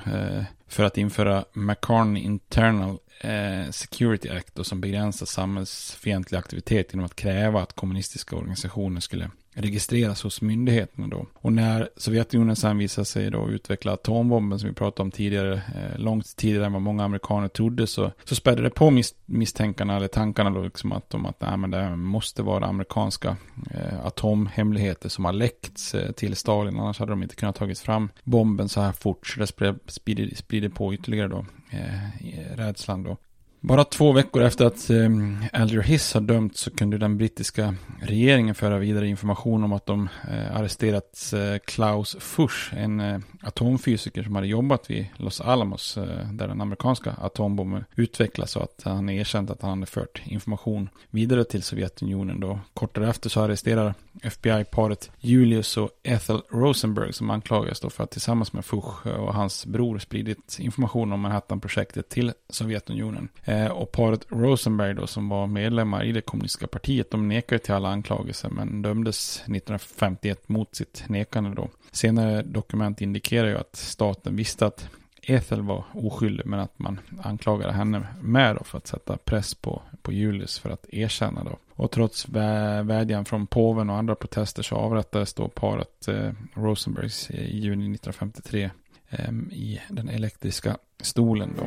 för 0.69 0.85
att 0.85 0.99
införa 0.99 1.45
McCarn 1.53 2.17
Internal 2.17 2.99
eh, 3.21 3.71
Security 3.71 4.29
Act 4.29 4.55
då, 4.55 4.65
som 4.65 4.81
begränsar 4.81 5.27
samhällsfientlig 5.27 6.39
aktivitet 6.39 6.93
genom 6.93 7.07
att 7.07 7.17
kräva 7.17 7.63
att 7.63 7.73
kommunistiska 7.73 8.37
organisationer 8.37 9.01
skulle 9.01 9.31
registreras 9.55 10.23
hos 10.23 10.43
myndigheterna 10.43 11.07
då. 11.07 11.27
Och 11.35 11.53
när 11.53 11.89
Sovjetunionen 11.97 12.57
sen 12.57 12.79
visade 12.79 13.05
sig 13.05 13.31
då 13.31 13.51
utveckla 13.51 13.93
atombomben 13.93 14.59
som 14.59 14.69
vi 14.69 14.75
pratade 14.75 15.03
om 15.03 15.11
tidigare, 15.11 15.55
eh, 15.55 15.99
långt 15.99 16.37
tidigare 16.37 16.67
än 16.67 16.73
vad 16.73 16.83
många 16.83 17.05
amerikaner 17.05 17.49
trodde, 17.49 17.87
så, 17.87 18.13
så 18.25 18.35
spädde 18.35 18.63
det 18.63 18.71
på 18.71 18.91
mis 18.91 19.15
misstänkarna 19.27 19.97
eller 19.97 20.09
tankarna 20.09 20.51
då 20.51 20.63
liksom 20.63 20.93
att, 20.93 21.15
om 21.15 21.27
att 21.27 21.41
nej, 21.41 21.57
men 21.57 21.71
det 21.71 21.97
måste 21.97 22.43
vara 22.43 22.67
amerikanska 22.67 23.37
eh, 23.71 24.07
atomhemligheter 24.07 25.09
som 25.09 25.25
har 25.25 25.33
läckts 25.33 25.95
eh, 25.95 26.13
till 26.13 26.37
Stalin, 26.37 26.81
annars 26.81 26.99
hade 26.99 27.13
de 27.13 27.23
inte 27.23 27.37
kunnat 27.37 27.57
tagit 27.57 27.79
fram 27.79 28.09
bomben 28.25 28.69
så 28.69 28.81
här 28.81 28.93
fort, 28.93 29.27
så 29.27 29.41
det 29.41 29.47
sprider, 29.87 30.35
sprider 30.35 30.69
på 30.69 30.95
ytterligare 30.95 31.29
då 31.29 31.47
eh, 31.71 32.57
rädslan 32.57 33.03
då. 33.03 33.17
Bara 33.67 33.85
två 33.85 34.13
veckor 34.13 34.43
efter 34.43 34.65
att 34.65 34.91
eh, 34.91 35.09
Alger 35.53 35.83
Hiss 35.83 36.15
har 36.15 36.21
dömts 36.21 36.61
så 36.61 36.71
kunde 36.71 36.99
den 36.99 37.19
brittiska 37.19 37.75
regeringen 38.01 38.55
föra 38.55 38.79
vidare 38.79 39.09
information 39.09 39.65
om 39.65 39.73
att 39.73 39.87
de 39.87 40.09
eh, 40.31 40.57
arresterat 40.57 41.33
eh, 41.33 41.59
Klaus 41.65 42.17
Fuchs, 42.21 42.71
en 42.73 43.01
eh, 43.01 43.19
atomfysiker 43.43 44.23
som 44.23 44.35
hade 44.35 44.47
jobbat 44.47 44.91
vid 44.91 45.07
Los 45.17 45.41
Alamos, 45.41 45.97
eh, 45.97 46.31
där 46.33 46.49
den 46.49 46.61
amerikanska 46.61 47.15
atombomben 47.21 47.85
utvecklas 47.95 48.57
och 48.57 48.63
att 48.63 48.83
han 48.85 49.09
erkänt 49.09 49.51
att 49.51 49.63
han 49.63 49.71
hade 49.71 49.87
fört 49.87 50.23
information 50.25 50.89
vidare 51.11 51.45
till 51.45 51.63
Sovjetunionen. 51.63 52.41
Då. 52.41 52.61
Kort 52.75 52.95
därefter 52.95 53.31
så 53.31 53.41
arresterar 53.41 53.95
FBI-paret 54.23 55.11
Julius 55.21 55.77
och 55.77 55.91
Ethel 56.03 56.43
Rosenberg 56.51 57.13
som 57.13 57.31
anklagas 57.31 57.81
då 57.81 57.91
för 57.91 58.05
att 58.05 58.11
tillsammans 58.11 58.53
med 58.53 58.65
Fuchs 58.65 59.07
och 59.07 59.35
hans 59.35 59.67
bror 59.67 59.99
spridit 59.99 60.57
information 60.61 61.13
om 61.13 61.21
Manhattan-projektet 61.21 62.09
till 62.09 62.33
Sovjetunionen. 62.49 63.29
Eh, 63.45 63.54
Eh, 63.55 63.71
och 63.71 63.93
paret 63.93 64.27
Rosenberg 64.29 64.95
då 64.95 65.07
som 65.07 65.29
var 65.29 65.47
medlemmar 65.47 66.05
i 66.05 66.13
det 66.13 66.21
kommunistiska 66.21 66.67
partiet, 66.67 67.11
de 67.11 67.29
nekade 67.29 67.59
till 67.59 67.75
alla 67.75 67.89
anklagelser 67.89 68.49
men 68.49 68.83
dömdes 68.83 69.37
1951 69.37 70.49
mot 70.49 70.75
sitt 70.75 71.05
nekande 71.09 71.51
då. 71.51 71.69
Senare 71.93 72.43
dokument 72.43 73.01
indikerar 73.01 73.49
ju 73.49 73.59
att 73.59 73.77
staten 73.77 74.37
visste 74.37 74.67
att 74.67 74.89
Ethel 75.23 75.63
var 75.63 75.85
oskyldig 75.93 76.47
men 76.47 76.61
att 76.61 76.79
man 76.79 77.01
anklagade 77.23 77.73
henne 77.73 78.07
med 78.21 78.57
då 78.57 78.65
för 78.65 78.79
att 78.79 78.87
sätta 78.87 79.17
press 79.17 79.55
på, 79.55 79.83
på 80.03 80.13
Julius 80.13 80.59
för 80.59 80.71
att 80.71 80.87
erkänna 80.89 81.45
då. 81.45 81.59
Och 81.71 81.91
trots 81.91 82.29
vä 82.29 82.83
vädjan 82.83 83.25
från 83.25 83.47
påven 83.47 83.91
och 83.91 83.97
andra 83.97 84.15
protester 84.15 84.63
så 84.63 84.77
avrättades 84.77 85.35
då 85.35 85.49
paret 85.49 86.09
eh, 86.09 86.31
Rosenbergs 86.55 87.31
i 87.31 87.59
juni 87.59 87.95
1953 87.95 88.71
eh, 89.09 89.31
i 89.51 89.81
den 89.89 90.09
elektriska 90.09 90.77
stolen 91.01 91.55
då. 91.59 91.67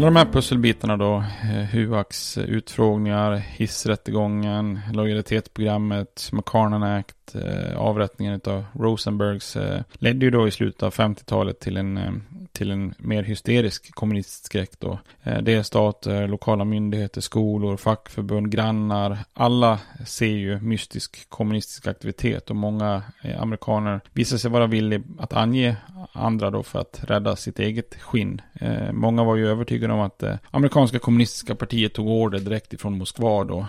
Alla 0.00 0.06
de 0.06 0.16
här 0.16 0.32
pusselbitarna 0.32 0.96
då, 0.96 1.24
eh, 1.42 1.64
HUAX 1.72 2.38
eh, 2.38 2.44
utfrågningar, 2.44 3.36
hissrättegången, 3.36 4.80
lojalitetsprogrammet, 4.92 6.28
McCarnan 6.32 6.82
Act, 6.82 7.34
eh, 7.34 7.78
avrättningen 7.78 8.40
av 8.44 8.64
Rosenbergs 8.72 9.56
ledde 9.92 10.24
ju 10.24 10.30
då 10.30 10.48
i 10.48 10.50
slutet 10.50 10.82
av 10.82 10.90
50-talet 10.90 11.60
till 11.60 11.76
en, 11.76 12.22
till 12.60 12.70
en 12.70 12.94
mer 12.98 13.22
hysterisk 13.22 13.94
kommunistskräck 13.94 14.70
då. 14.78 14.98
Eh, 15.22 15.42
delstater, 15.42 16.28
lokala 16.28 16.64
myndigheter, 16.64 17.20
skolor, 17.20 17.76
fackförbund, 17.76 18.50
grannar, 18.50 19.18
alla 19.34 19.78
ser 20.06 20.26
ju 20.26 20.60
mystisk 20.60 21.28
kommunistisk 21.28 21.86
aktivitet 21.86 22.50
och 22.50 22.56
många 22.56 23.02
eh, 23.22 23.42
amerikaner 23.42 24.00
visar 24.12 24.36
sig 24.36 24.50
vara 24.50 24.66
villiga 24.66 25.02
att 25.18 25.32
ange 25.32 25.76
andra 26.12 26.50
då 26.50 26.62
för 26.62 26.78
att 26.78 27.00
rädda 27.02 27.36
sitt 27.36 27.58
eget 27.58 27.94
skinn. 27.94 28.40
Eh, 28.52 28.92
många 28.92 29.24
var 29.24 29.36
ju 29.36 29.48
övertygade 29.48 29.92
om 29.92 30.00
att 30.00 30.22
eh, 30.22 30.36
amerikanska 30.50 30.98
kommunistiska 30.98 31.54
partiet 31.54 31.94
tog 31.94 32.08
order 32.08 32.38
direkt 32.38 32.72
ifrån 32.72 32.98
Moskva 32.98 33.44
då. 33.44 33.66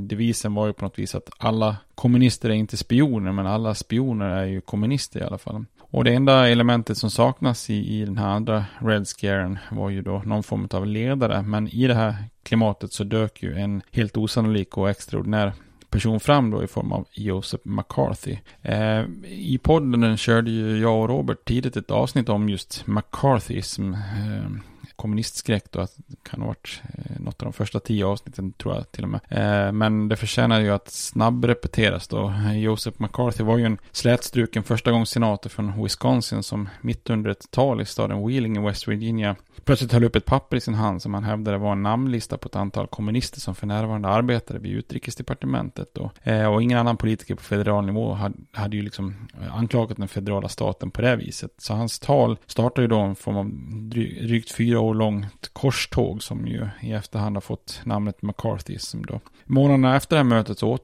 devisen 0.00 0.54
var 0.54 0.66
ju 0.66 0.72
på 0.72 0.84
något 0.84 0.98
vis 0.98 1.14
att 1.14 1.30
alla 1.38 1.76
kommunister 1.94 2.50
är 2.50 2.54
inte 2.54 2.76
spioner, 2.76 3.32
men 3.32 3.46
alla 3.46 3.74
spioner 3.74 4.26
är 4.26 4.44
ju 4.44 4.60
kommunister 4.60 5.20
i 5.20 5.24
alla 5.24 5.38
fall. 5.38 5.64
Och 5.94 6.04
det 6.04 6.14
enda 6.14 6.48
elementet 6.48 6.98
som 6.98 7.10
saknas 7.10 7.70
i, 7.70 8.00
i 8.00 8.04
den 8.04 8.18
här 8.18 8.28
andra 8.28 8.64
Red 8.78 9.08
Scaren 9.08 9.58
var 9.70 9.90
ju 9.90 10.02
då 10.02 10.22
någon 10.26 10.42
form 10.42 10.68
av 10.70 10.86
ledare. 10.86 11.42
Men 11.42 11.68
i 11.68 11.86
det 11.86 11.94
här 11.94 12.14
klimatet 12.42 12.92
så 12.92 13.04
dök 13.04 13.42
ju 13.42 13.54
en 13.58 13.82
helt 13.90 14.16
osannolik 14.16 14.76
och 14.76 14.90
extraordinär 14.90 15.52
person 15.90 16.20
fram 16.20 16.50
då 16.50 16.64
i 16.64 16.66
form 16.66 16.92
av 16.92 17.06
Joseph 17.12 17.68
McCarthy. 17.68 18.38
Eh, 18.62 19.04
I 19.28 19.58
podden 19.62 20.16
körde 20.16 20.50
ju 20.50 20.78
jag 20.78 21.00
och 21.00 21.08
Robert 21.08 21.44
tidigt 21.44 21.76
ett 21.76 21.90
avsnitt 21.90 22.28
om 22.28 22.48
just 22.48 22.86
McCarthyism. 22.86 23.92
Eh, 23.92 24.50
kommunistskräck 24.96 25.64
då, 25.70 25.80
att 25.80 25.94
det 25.96 26.16
kan 26.22 26.40
ha 26.40 26.46
varit 26.46 26.82
eh, 26.84 27.20
något 27.20 27.42
av 27.42 27.46
de 27.46 27.52
första 27.52 27.80
tio 27.80 28.06
avsnitten 28.06 28.52
tror 28.52 28.74
jag 28.74 28.92
till 28.92 29.04
och 29.04 29.08
med. 29.08 29.20
Eh, 29.28 29.72
men 29.72 30.08
det 30.08 30.16
förtjänar 30.16 30.60
ju 30.60 30.70
att 30.70 30.90
snabbrepeteras 30.90 32.08
då. 32.08 32.32
Joseph 32.54 33.02
McCarthy 33.02 33.44
var 33.44 33.58
ju 33.58 33.64
en 33.64 33.78
slätstruken 33.92 34.62
första 34.62 34.90
gångs 34.90 35.10
senator 35.10 35.50
från 35.50 35.82
Wisconsin 35.82 36.42
som 36.42 36.68
mitt 36.80 37.10
under 37.10 37.30
ett 37.30 37.50
tal 37.50 37.80
i 37.80 37.84
staden 37.84 38.26
Wheeling 38.26 38.56
i 38.56 38.60
West 38.60 38.88
Virginia 38.88 39.36
plötsligt 39.64 39.92
höll 39.92 40.04
upp 40.04 40.16
ett 40.16 40.24
papper 40.24 40.56
i 40.56 40.60
sin 40.60 40.74
hand 40.74 41.02
som 41.02 41.14
han 41.14 41.24
hävdade 41.24 41.58
var 41.58 41.72
en 41.72 41.82
namnlista 41.82 42.38
på 42.38 42.48
ett 42.48 42.56
antal 42.56 42.86
kommunister 42.86 43.40
som 43.40 43.54
för 43.54 43.66
närvarande 43.66 44.08
arbetade 44.08 44.60
vid 44.60 44.72
utrikesdepartementet 44.72 45.88
då. 45.92 46.10
Eh, 46.22 46.46
och 46.46 46.62
ingen 46.62 46.78
annan 46.78 46.96
politiker 46.96 47.34
på 47.34 47.42
federal 47.42 47.86
nivå 47.86 48.12
hade, 48.12 48.34
hade 48.52 48.76
ju 48.76 48.82
liksom 48.82 49.28
anklagat 49.50 49.96
den 49.96 50.08
federala 50.08 50.48
staten 50.48 50.90
på 50.90 51.02
det 51.02 51.16
viset. 51.16 51.50
Så 51.58 51.74
hans 51.74 51.98
tal 51.98 52.36
startade 52.46 52.82
ju 52.82 52.88
då 52.88 53.00
en 53.00 53.16
form 53.16 53.36
av 53.36 53.50
drygt 53.90 54.52
fyra 54.52 54.80
år 54.84 54.94
långt 54.94 55.50
korståg 55.52 56.22
som 56.22 56.46
ju 56.46 56.68
i 56.80 56.92
efterhand 56.92 57.36
har 57.36 57.40
fått 57.40 57.80
namnet 57.84 58.22
McCarthyism 58.22 59.02
då. 59.02 59.20
Månaderna 59.44 59.96
efter 59.96 60.16
det 60.16 60.22
här 60.22 60.24
mötet 60.24 60.58
så 60.58 60.78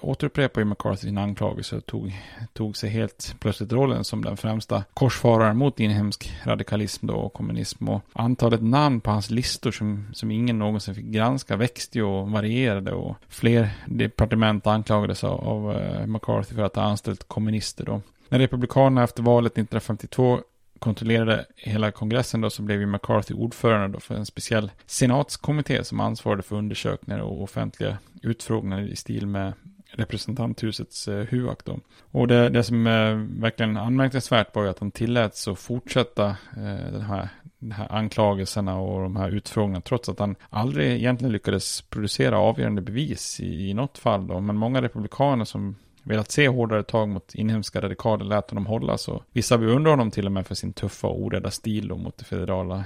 återupprepade 0.00 0.60
ju 0.60 0.64
McCarthy 0.64 0.96
sin 0.96 1.18
anklagelse 1.18 1.76
och 1.76 1.86
tog, 1.86 2.12
tog 2.52 2.76
sig 2.76 2.90
helt 2.90 3.36
plötsligt 3.38 3.72
rollen 3.72 4.04
som 4.04 4.24
den 4.24 4.36
främsta 4.36 4.84
korsfararen 4.94 5.56
mot 5.56 5.80
inhemsk 5.80 6.32
radikalism 6.44 7.06
då 7.06 7.14
och 7.14 7.32
kommunism. 7.32 7.88
Och 7.88 8.02
antalet 8.12 8.62
namn 8.62 9.00
på 9.00 9.10
hans 9.10 9.30
listor 9.30 9.70
som, 9.70 10.06
som 10.12 10.30
ingen 10.30 10.58
någonsin 10.58 10.94
fick 10.94 11.04
granska 11.04 11.56
växte 11.56 11.98
ju 11.98 12.04
och 12.04 12.30
varierade 12.30 12.92
och 12.92 13.16
fler 13.28 13.70
departement 13.86 14.66
anklagades 14.66 15.24
av, 15.24 15.40
av 15.40 15.76
eh, 15.76 16.06
McCarthy 16.06 16.54
för 16.54 16.62
att 16.62 16.76
ha 16.76 16.82
anställt 16.82 17.28
kommunister 17.28 17.84
då. 17.84 18.00
När 18.28 18.38
Republikanerna 18.38 19.04
efter 19.04 19.22
valet 19.22 19.52
1952 19.52 20.40
kontrollerade 20.84 21.44
hela 21.56 21.90
kongressen 21.90 22.40
då 22.40 22.50
så 22.50 22.62
blev 22.62 22.80
ju 22.80 22.86
McCarthy 22.86 23.34
ordförande 23.34 23.96
då 23.96 24.00
för 24.00 24.14
en 24.14 24.26
speciell 24.26 24.70
senatskommitté 24.86 25.84
som 25.84 26.00
ansvarade 26.00 26.42
för 26.42 26.56
undersökningar 26.56 27.20
och 27.20 27.42
offentliga 27.42 27.98
utfrågningar 28.22 28.80
i 28.80 28.96
stil 28.96 29.26
med 29.26 29.52
representanthusets 29.90 31.08
eh, 31.08 31.24
huvud. 31.24 31.56
Då. 31.64 31.80
Och 32.10 32.28
det, 32.28 32.48
det 32.48 32.62
som 32.64 32.86
eh, 32.86 33.14
verkligen 33.42 33.76
anmärkningsvärt 33.76 34.54
var 34.54 34.62
ju 34.62 34.68
att 34.68 34.78
han 34.78 34.90
tilläts 34.90 35.48
att 35.48 35.58
fortsätta 35.58 36.26
eh, 36.56 36.92
den 36.92 37.02
här 37.02 37.28
de 37.58 37.70
här 37.70 37.92
anklagelserna 37.92 38.78
och 38.78 39.02
de 39.02 39.16
här 39.16 39.30
utfrågningarna 39.30 39.80
trots 39.80 40.08
att 40.08 40.18
han 40.18 40.36
aldrig 40.50 40.92
egentligen 40.92 41.32
lyckades 41.32 41.82
producera 41.82 42.38
avgörande 42.38 42.82
bevis 42.82 43.40
i, 43.40 43.70
i 43.70 43.74
något 43.74 43.98
fall 43.98 44.26
då. 44.26 44.40
Men 44.40 44.56
många 44.56 44.82
republikaner 44.82 45.44
som 45.44 45.76
velat 46.04 46.30
se 46.30 46.48
hårdare 46.48 46.82
tag 46.82 47.08
mot 47.08 47.34
inhemska 47.34 47.80
radikaler 47.80 48.24
lät 48.24 48.50
honom 48.50 48.66
hållas 48.66 49.08
och 49.08 49.22
Vissa 49.32 49.58
beundrar 49.58 49.90
honom 49.90 50.10
till 50.10 50.26
och 50.26 50.32
med 50.32 50.46
för 50.46 50.54
sin 50.54 50.72
tuffa 50.72 51.06
och 51.06 51.22
orädda 51.22 51.50
stil 51.50 51.88
då 51.88 51.96
mot 51.96 52.18
det 52.18 52.24
federala 52.24 52.84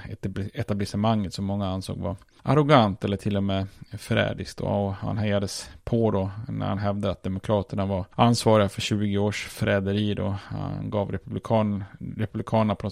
etablissemanget 0.53 1.33
som 1.33 1.45
många 1.45 1.67
ansåg 1.67 1.97
var 1.97 2.15
arrogant 2.43 3.03
eller 3.03 3.17
till 3.17 3.37
och 3.37 3.43
med 3.43 3.67
förrädiskt. 3.97 4.61
Och 4.61 4.93
han 4.93 5.17
hejades 5.17 5.69
på 5.83 6.11
då 6.11 6.31
när 6.47 6.67
han 6.67 6.77
hävdade 6.77 7.11
att 7.11 7.23
demokraterna 7.23 7.85
var 7.85 8.05
ansvariga 8.11 8.69
för 8.69 8.81
20 8.81 9.17
års 9.17 9.47
förräderi 9.47 10.13
då. 10.13 10.35
Han 10.43 10.89
gav 10.89 11.11
republikan, 11.11 11.83
republikanerna 12.17 12.75
på 12.75 12.89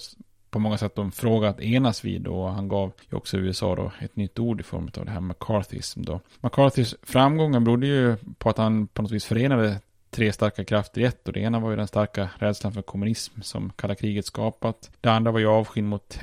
på 0.50 0.60
många 0.60 0.78
sätt 0.78 0.98
en 0.98 1.12
fråga 1.12 1.50
att 1.50 1.62
enas 1.62 2.06
vid 2.06 2.28
och 2.28 2.50
han 2.50 2.68
gav 2.68 2.92
ju 3.10 3.18
också 3.18 3.38
USA 3.38 3.76
då 3.76 3.92
ett 4.00 4.16
nytt 4.16 4.40
ord 4.40 4.60
i 4.60 4.64
form 4.64 4.90
av 4.98 5.06
det 5.06 5.12
här 5.12 5.22
McCarthyism 5.22 6.02
då. 6.04 6.20
McCarthys 6.42 6.96
framgångar 7.04 7.60
berodde 7.60 7.88
ju 7.88 8.16
på 8.38 8.50
att 8.50 8.58
han 8.58 8.88
på 8.88 9.02
något 9.02 9.12
vis 9.12 9.26
förenade 9.26 9.80
tre 10.18 10.34
starka 10.34 10.64
krafter 10.64 11.02
i 11.02 11.04
ett 11.04 11.28
och 11.28 11.34
det 11.34 11.40
ena 11.40 11.60
var 11.60 11.70
ju 11.70 11.76
den 11.76 11.88
starka 11.88 12.30
rädslan 12.40 12.74
för 12.74 12.82
kommunism 12.82 13.42
som 13.42 13.72
kalla 13.76 13.96
kriget 13.96 14.26
skapat. 14.26 14.92
Det 15.02 15.10
andra 15.10 15.32
var 15.32 15.40
ju 15.40 15.48
avskyn 15.48 15.88
mot 15.88 16.20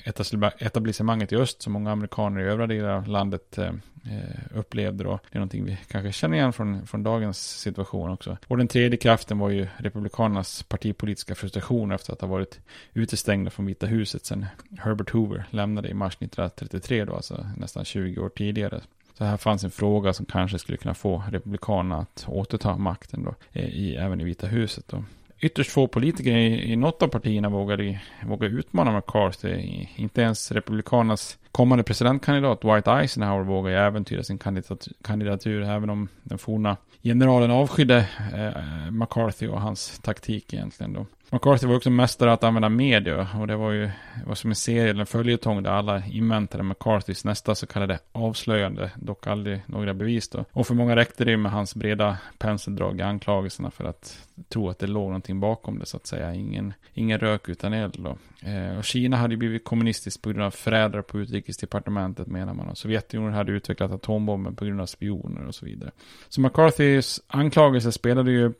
etablissemanget 0.59 1.33
i 1.33 1.37
öst 1.37 1.63
som 1.63 1.73
många 1.73 1.93
amerikaner 1.93 2.41
i 2.41 2.45
övriga 2.45 2.67
delar 2.67 2.89
av 2.91 3.09
landet 3.09 3.59
eh, 3.59 3.67
eh, 3.67 4.59
upplevde 4.59 5.05
då. 5.05 5.11
Det 5.11 5.37
är 5.37 5.39
någonting 5.39 5.65
vi 5.65 5.79
kanske 5.89 6.13
känner 6.13 6.37
igen 6.37 6.53
från, 6.53 6.87
från 6.87 7.03
dagens 7.03 7.59
situation 7.61 8.11
också. 8.11 8.37
Och 8.47 8.59
den 8.59 8.69
tredje 8.69 8.97
kraften 8.97 9.39
var 9.39 9.51
ju 9.51 9.67
republikanernas 9.77 10.63
partipolitiska 10.63 11.35
frustration 11.35 11.93
efter 11.93 12.13
att 12.13 12.21
ha 12.21 12.29
varit 12.29 12.61
utestängda 12.93 13.51
från 13.51 13.67
Vita 13.67 13.87
huset 13.87 14.27
sedan 14.27 14.47
Herbert 14.79 15.11
Hoover 15.11 15.45
lämnade 15.51 15.89
i 15.89 15.95
mars 15.95 16.15
1933 16.15 17.05
då, 17.05 17.15
alltså 17.15 17.47
nästan 17.57 17.85
20 17.85 18.21
år 18.21 18.29
tidigare. 18.29 18.81
Så 19.19 19.25
här 19.25 19.37
fanns 19.37 19.65
en 19.65 19.71
fråga 19.71 20.13
som 20.13 20.27
kanske 20.27 20.59
skulle 20.59 20.79
kunna 20.79 20.95
få 20.95 21.23
Republikanerna 21.31 21.99
att 21.99 22.25
återta 22.29 22.77
makten 22.77 23.25
då, 23.25 23.61
i, 23.61 23.97
även 23.97 24.21
i 24.21 24.25
Vita 24.25 24.47
huset. 24.47 24.89
Då. 24.89 25.05
Ytterst 25.41 25.71
få 25.71 25.87
politiker 25.87 26.33
i, 26.37 26.73
i 26.73 26.77
något 26.77 27.03
av 27.03 27.09
partierna 27.09 27.49
vågade, 27.49 28.01
vågade 28.27 28.55
utmana 28.55 28.93
McCarthy. 28.93 29.87
Inte 29.97 30.23
ens 30.23 30.53
Republikanernas 30.53 31.39
kommande 31.53 31.85
presidentkandidat 31.85 32.61
Dwight 32.61 32.89
Eisenhower 32.89 33.45
vågar 33.45 33.71
ju 33.71 33.77
äventyra 33.77 34.23
sin 34.23 34.39
kandidatur, 34.39 34.93
kandidatur 35.03 35.63
även 35.63 35.91
om 35.91 36.09
den 36.23 36.39
forna 36.39 36.77
generalen 37.03 37.51
avskydde 37.51 38.09
eh, 38.35 38.91
McCarthy 38.91 39.49
och 39.49 39.61
hans 39.61 39.99
taktik 39.99 40.55
egentligen 40.55 40.93
då. 40.93 41.07
McCarthy 41.31 41.67
var 41.67 41.77
också 41.77 41.91
mästare 41.91 42.33
att 42.33 42.45
använda 42.45 42.69
media 42.69 43.29
och 43.41 43.47
det 43.47 43.57
var 43.57 43.73
ju 43.73 43.91
var 44.27 44.35
som 44.35 44.51
en 44.51 44.57
serie 44.57 44.91
eller 44.91 45.01
en 45.01 45.07
följetong 45.07 45.63
där 45.63 45.71
alla 45.71 46.07
inväntade 46.07 46.65
McCarthys 46.65 47.25
nästa 47.25 47.55
så 47.55 47.67
kallade 47.67 47.99
avslöjande, 48.13 48.91
dock 48.97 49.27
aldrig 49.27 49.61
några 49.67 49.95
bevis 49.95 50.29
då. 50.29 50.45
Och 50.53 50.67
för 50.67 50.75
många 50.75 50.97
räckte 50.97 51.25
det 51.25 51.31
ju 51.31 51.37
med 51.37 51.53
hans 51.53 51.75
breda 51.75 52.19
penseldrag 52.39 52.99
i 52.99 53.03
anklagelserna 53.03 53.71
för 53.71 53.85
att 53.85 54.19
tro 54.49 54.69
att 54.69 54.79
det 54.79 54.87
låg 54.87 55.07
någonting 55.07 55.41
bakom 55.41 55.79
det 55.79 55.87
så 55.87 55.97
att 55.97 56.07
säga. 56.07 56.35
Ingen, 56.35 56.73
ingen 56.93 57.19
rök 57.19 57.49
utan 57.49 57.73
eld 57.73 57.97
då. 57.99 58.17
Eh, 58.49 58.79
och 58.79 58.85
Kina 58.85 59.17
hade 59.17 59.35
ju 59.35 59.39
blivit 59.39 59.65
kommunistiskt 59.65 60.23
på 60.23 60.29
grund 60.29 60.45
av 60.45 60.51
förrädare 60.51 61.03
på 61.03 61.21
utrikesdepartementet 61.21 62.27
menar 62.27 62.55
man. 62.55 62.69
Och 62.69 62.79
Sovjetunionen 62.79 63.35
hade 63.35 63.53
utvecklat 63.53 63.91
atombomben 63.91 64.57
på 64.57 64.65
grund 64.65 64.81
av 64.81 64.87
spioner 64.87 65.47
och 65.47 65.55
så 65.55 65.67
vidare. 65.67 65.91
Så 66.29 66.41
McCarthys 66.41 67.21
anklagelser 67.27 67.91
spelade 67.91 68.31
ju 68.31 68.53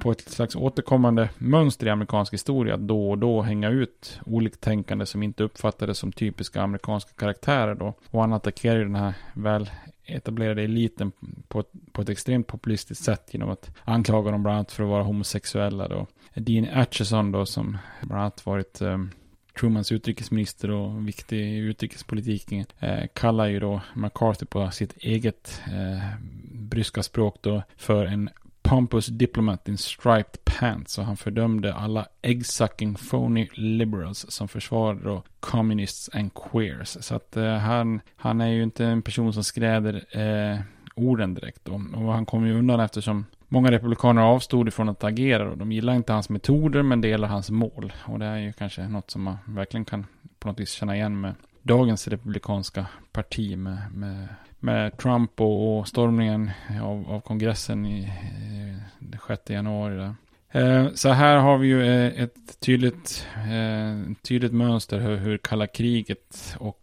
på 0.00 0.10
ett 0.10 0.28
slags 0.28 0.56
återkommande 0.56 1.28
mönster 1.38 1.86
i 1.86 1.90
amerikansk 1.90 2.34
historia 2.34 2.74
att 2.74 2.80
då 2.80 3.10
och 3.10 3.18
då 3.18 3.42
hänga 3.42 3.68
ut 3.68 4.20
oliktänkande 4.26 5.06
som 5.06 5.22
inte 5.22 5.42
uppfattades 5.42 5.98
som 5.98 6.12
typiska 6.12 6.62
amerikanska 6.62 7.10
karaktärer 7.16 7.74
då. 7.74 7.94
Och 8.10 8.20
han 8.20 8.32
attackerar 8.32 8.76
ju 8.76 8.84
den 8.84 8.94
här 8.94 9.14
väl 9.34 9.70
etablerade 10.04 10.62
eliten 10.62 11.12
på 11.48 11.60
ett, 11.60 11.70
på 11.92 12.02
ett 12.02 12.08
extremt 12.08 12.46
populistiskt 12.46 13.04
sätt 13.04 13.28
genom 13.30 13.50
att 13.50 13.70
anklaga 13.84 14.30
dem 14.30 14.42
bland 14.42 14.56
annat 14.56 14.72
för 14.72 14.82
att 14.82 14.90
vara 14.90 15.02
homosexuella 15.02 15.88
då. 15.88 16.06
Dean 16.34 16.68
Acheson 16.74 17.32
då 17.32 17.46
som 17.46 17.78
bland 18.00 18.20
annat 18.22 18.46
varit 18.46 18.82
um, 18.82 19.10
Trumans 19.60 19.92
utrikesminister 19.92 20.70
och 20.70 21.08
viktig 21.08 21.40
i 21.40 21.56
utrikespolitiken 21.56 22.64
eh, 22.78 23.06
kallar 23.14 23.46
ju 23.46 23.60
då 23.60 23.80
McCarthy 23.94 24.46
på 24.46 24.70
sitt 24.70 24.96
eget 24.96 25.62
eh, 25.66 26.04
bryska 26.52 27.02
språk 27.02 27.38
då 27.40 27.62
för 27.76 28.06
en 28.06 28.30
pompous 28.70 29.06
diplomat 29.06 29.68
in 29.68 29.78
striped 29.78 30.44
pants 30.44 30.98
och 30.98 31.04
han 31.04 31.16
fördömde 31.16 31.74
alla 31.74 32.06
egg-sucking 32.22 32.94
phony 33.10 33.48
liberals 33.52 34.26
som 34.28 34.48
försvarade 34.48 35.00
då 35.04 35.22
communists 35.40 36.10
and 36.12 36.34
queers. 36.34 36.96
Så 37.00 37.14
att 37.14 37.36
eh, 37.36 37.54
han, 37.54 38.00
han 38.16 38.40
är 38.40 38.46
ju 38.46 38.62
inte 38.62 38.84
en 38.84 39.02
person 39.02 39.32
som 39.32 39.44
skräder 39.44 40.18
eh, 40.18 40.60
orden 40.94 41.34
direkt 41.34 41.64
då. 41.64 41.72
Och 41.72 42.12
han 42.12 42.26
kom 42.26 42.46
ju 42.46 42.58
undan 42.58 42.80
eftersom 42.80 43.26
många 43.48 43.70
republikaner 43.70 44.22
avstod 44.22 44.68
ifrån 44.68 44.88
att 44.88 45.04
agera 45.04 45.50
och 45.50 45.58
de 45.58 45.72
gillar 45.72 45.94
inte 45.94 46.12
hans 46.12 46.28
metoder 46.28 46.82
men 46.82 47.00
delar 47.00 47.28
hans 47.28 47.50
mål. 47.50 47.92
Och 48.04 48.18
det 48.18 48.26
är 48.26 48.38
ju 48.38 48.52
kanske 48.52 48.88
något 48.88 49.10
som 49.10 49.22
man 49.22 49.38
verkligen 49.46 49.84
kan 49.84 50.06
på 50.38 50.48
något 50.48 50.60
vis 50.60 50.70
känna 50.70 50.96
igen 50.96 51.20
med 51.20 51.34
dagens 51.62 52.08
republikanska 52.08 52.86
parti 53.12 53.56
med, 53.58 53.78
med 53.94 54.28
med 54.60 54.96
Trump 54.96 55.40
och, 55.40 55.78
och 55.78 55.88
stormningen 55.88 56.50
av, 56.82 57.10
av 57.10 57.20
kongressen 57.20 57.86
i, 57.86 58.00
i 58.00 58.76
den 58.98 59.20
6 59.26 59.50
januari. 59.50 59.96
Där. 59.96 60.14
Eh, 60.52 60.92
så 60.94 61.08
här 61.08 61.36
har 61.36 61.58
vi 61.58 61.68
ju 61.68 61.82
eh, 61.82 62.22
ett 62.22 62.60
tydligt, 62.60 63.26
eh, 63.36 64.12
tydligt 64.22 64.52
mönster 64.52 64.98
hur, 64.98 65.16
hur 65.16 65.38
kalla 65.38 65.66
kriget 65.66 66.56
och 66.58 66.76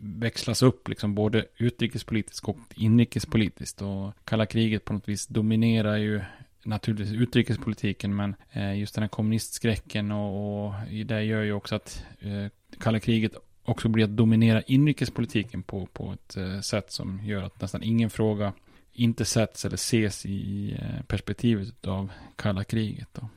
växlas 0.00 0.62
upp 0.62 0.88
liksom 0.88 1.14
både 1.14 1.46
utrikespolitiskt 1.56 2.48
och 2.48 2.58
inrikespolitiskt 2.74 3.82
och 3.82 4.12
kalla 4.24 4.46
kriget 4.46 4.84
på 4.84 4.92
något 4.92 5.08
vis 5.08 5.26
dominerar 5.26 5.96
ju 5.96 6.20
naturligtvis 6.64 7.20
utrikespolitiken 7.20 8.16
men 8.16 8.34
eh, 8.52 8.78
just 8.78 8.94
den 8.94 9.02
här 9.02 9.08
kommunistskräcken 9.08 10.12
och, 10.12 10.66
och 10.66 10.74
det 11.06 11.22
gör 11.22 11.42
ju 11.42 11.52
också 11.52 11.74
att 11.74 12.04
eh, 12.20 12.46
kalla 12.80 13.00
kriget 13.00 13.32
också 13.70 13.88
blir 13.88 14.04
att 14.04 14.16
dominera 14.16 14.62
inrikespolitiken 14.62 15.62
på, 15.62 15.86
på 15.86 16.12
ett 16.12 16.36
eh, 16.36 16.60
sätt 16.60 16.92
som 16.92 17.20
gör 17.24 17.42
att 17.42 17.60
nästan 17.60 17.82
ingen 17.82 18.10
fråga 18.10 18.52
inte 18.92 19.24
sätts 19.24 19.64
eller 19.64 19.74
ses 19.74 20.26
i 20.26 20.72
eh, 20.80 21.02
perspektivet 21.06 21.86
av 21.86 22.10
kalla 22.36 22.64
kriget. 22.64 23.08
Då. 23.12 23.28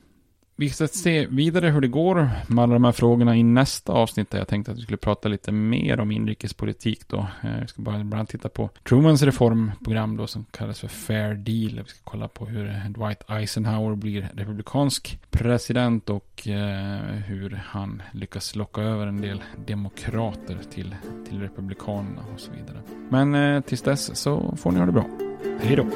Vi 0.56 0.70
ska 0.70 0.88
se 0.88 1.26
vidare 1.26 1.68
hur 1.68 1.80
det 1.80 1.88
går 1.88 2.30
med 2.48 2.62
alla 2.62 2.72
de 2.72 2.84
här 2.84 2.92
frågorna 2.92 3.36
i 3.36 3.42
nästa 3.42 3.92
avsnitt 3.92 4.30
där 4.30 4.38
jag 4.38 4.48
tänkte 4.48 4.72
att 4.72 4.78
vi 4.78 4.82
skulle 4.82 4.96
prata 4.96 5.28
lite 5.28 5.52
mer 5.52 6.00
om 6.00 6.10
inrikespolitik 6.10 7.08
då. 7.08 7.26
Eh, 7.42 7.60
vi 7.60 7.66
ska 7.66 7.82
bara 7.82 7.94
bland 7.94 8.14
annat 8.14 8.28
titta 8.28 8.48
på 8.48 8.70
Trumans 8.88 9.22
reformprogram 9.22 10.16
då 10.16 10.26
som 10.26 10.44
kallas 10.50 10.80
för 10.80 10.88
Fair 10.88 11.34
Deal. 11.34 11.84
Vi 11.84 11.90
ska 11.90 11.98
kolla 12.04 12.28
på 12.28 12.46
hur 12.46 12.88
Dwight 12.88 13.30
Eisenhower 13.30 13.96
blir 13.96 14.28
republikansk 14.34 15.18
president 15.30 16.10
och 16.10 16.48
eh, 16.48 17.00
hur 17.26 17.60
han 17.64 18.02
lyckas 18.12 18.56
locka 18.56 18.80
över 18.80 19.06
en 19.06 19.20
del 19.20 19.42
demokrater 19.66 20.58
till, 20.70 20.94
till 21.28 21.40
republikanerna 21.40 22.22
och 22.34 22.40
så 22.40 22.50
vidare. 22.50 22.78
Men 23.08 23.34
eh, 23.34 23.60
tills 23.60 23.82
dess 23.82 24.16
så 24.16 24.56
får 24.56 24.72
ni 24.72 24.78
ha 24.78 24.86
det 24.86 24.92
bra. 24.92 25.06
Hej 25.60 25.76
då! 25.76 25.86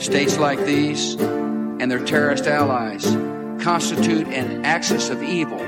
States 0.00 0.38
like 0.38 0.58
these 0.64 1.14
and 1.14 1.90
their 1.90 2.02
terrorist 2.02 2.46
allies 2.46 3.04
constitute 3.62 4.26
an 4.28 4.64
axis 4.64 5.10
of 5.10 5.22
evil. 5.22 5.60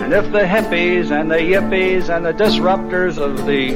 And 0.00 0.14
if 0.14 0.32
the 0.32 0.40
hippies 0.40 1.10
and 1.10 1.30
the 1.30 1.36
yippies 1.36 2.08
and 2.08 2.24
the 2.24 2.32
disruptors 2.32 3.18
of 3.18 3.44
the 3.46 3.74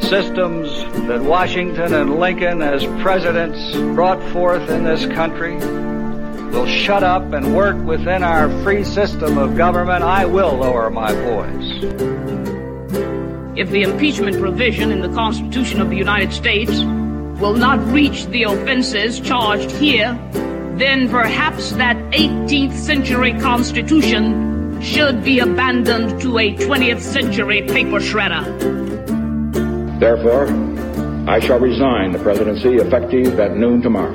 systems 0.00 0.70
that 1.08 1.22
Washington 1.22 1.94
and 1.94 2.20
Lincoln 2.20 2.62
as 2.62 2.84
presidents 3.02 3.72
brought 3.94 4.22
forth 4.32 4.70
in 4.70 4.84
this 4.84 5.04
country 5.06 5.56
will 5.56 6.66
shut 6.66 7.02
up 7.02 7.32
and 7.32 7.56
work 7.56 7.76
within 7.84 8.22
our 8.22 8.48
free 8.62 8.84
system 8.84 9.36
of 9.36 9.56
government, 9.56 10.04
I 10.04 10.26
will 10.26 10.54
lower 10.54 10.90
my 10.90 11.12
voice. 11.12 11.82
If 13.58 13.70
the 13.70 13.82
impeachment 13.82 14.38
provision 14.38 14.92
in 14.92 15.00
the 15.00 15.12
Constitution 15.12 15.80
of 15.80 15.90
the 15.90 15.96
United 15.96 16.32
States 16.32 16.84
will 17.40 17.54
not 17.54 17.78
reach 17.92 18.26
the 18.26 18.44
offenses 18.44 19.20
charged 19.20 19.70
here, 19.72 20.18
then 20.76 21.08
perhaps 21.08 21.72
that 21.72 21.96
18th 22.12 22.74
century 22.74 23.32
Constitution 23.34 24.80
should 24.80 25.24
be 25.24 25.38
abandoned 25.38 26.20
to 26.20 26.38
a 26.38 26.54
20th 26.54 27.00
century 27.00 27.62
paper 27.62 28.00
shredder. 28.00 28.44
Therefore, 29.98 30.48
I 31.28 31.40
shall 31.40 31.58
resign 31.58 32.12
the 32.12 32.18
presidency 32.18 32.74
effective 32.74 33.38
at 33.40 33.56
noon 33.56 33.80
tomorrow. 33.80 34.14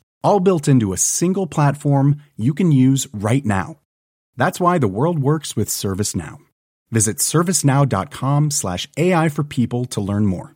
all 0.23 0.39
built 0.39 0.67
into 0.67 0.93
a 0.93 0.97
single 0.97 1.47
platform 1.47 2.21
you 2.35 2.53
can 2.53 2.71
use 2.71 3.07
right 3.13 3.45
now. 3.45 3.79
That's 4.37 4.59
why 4.59 4.77
the 4.77 4.87
world 4.87 5.19
works 5.19 5.55
with 5.55 5.69
ServiceNow. 5.69 6.37
Visit 6.91 7.17
servicenow.com 7.17 8.51
slash 8.51 8.87
AI 8.97 9.29
for 9.29 9.43
people 9.43 9.85
to 9.85 10.01
learn 10.01 10.25
more. 10.25 10.55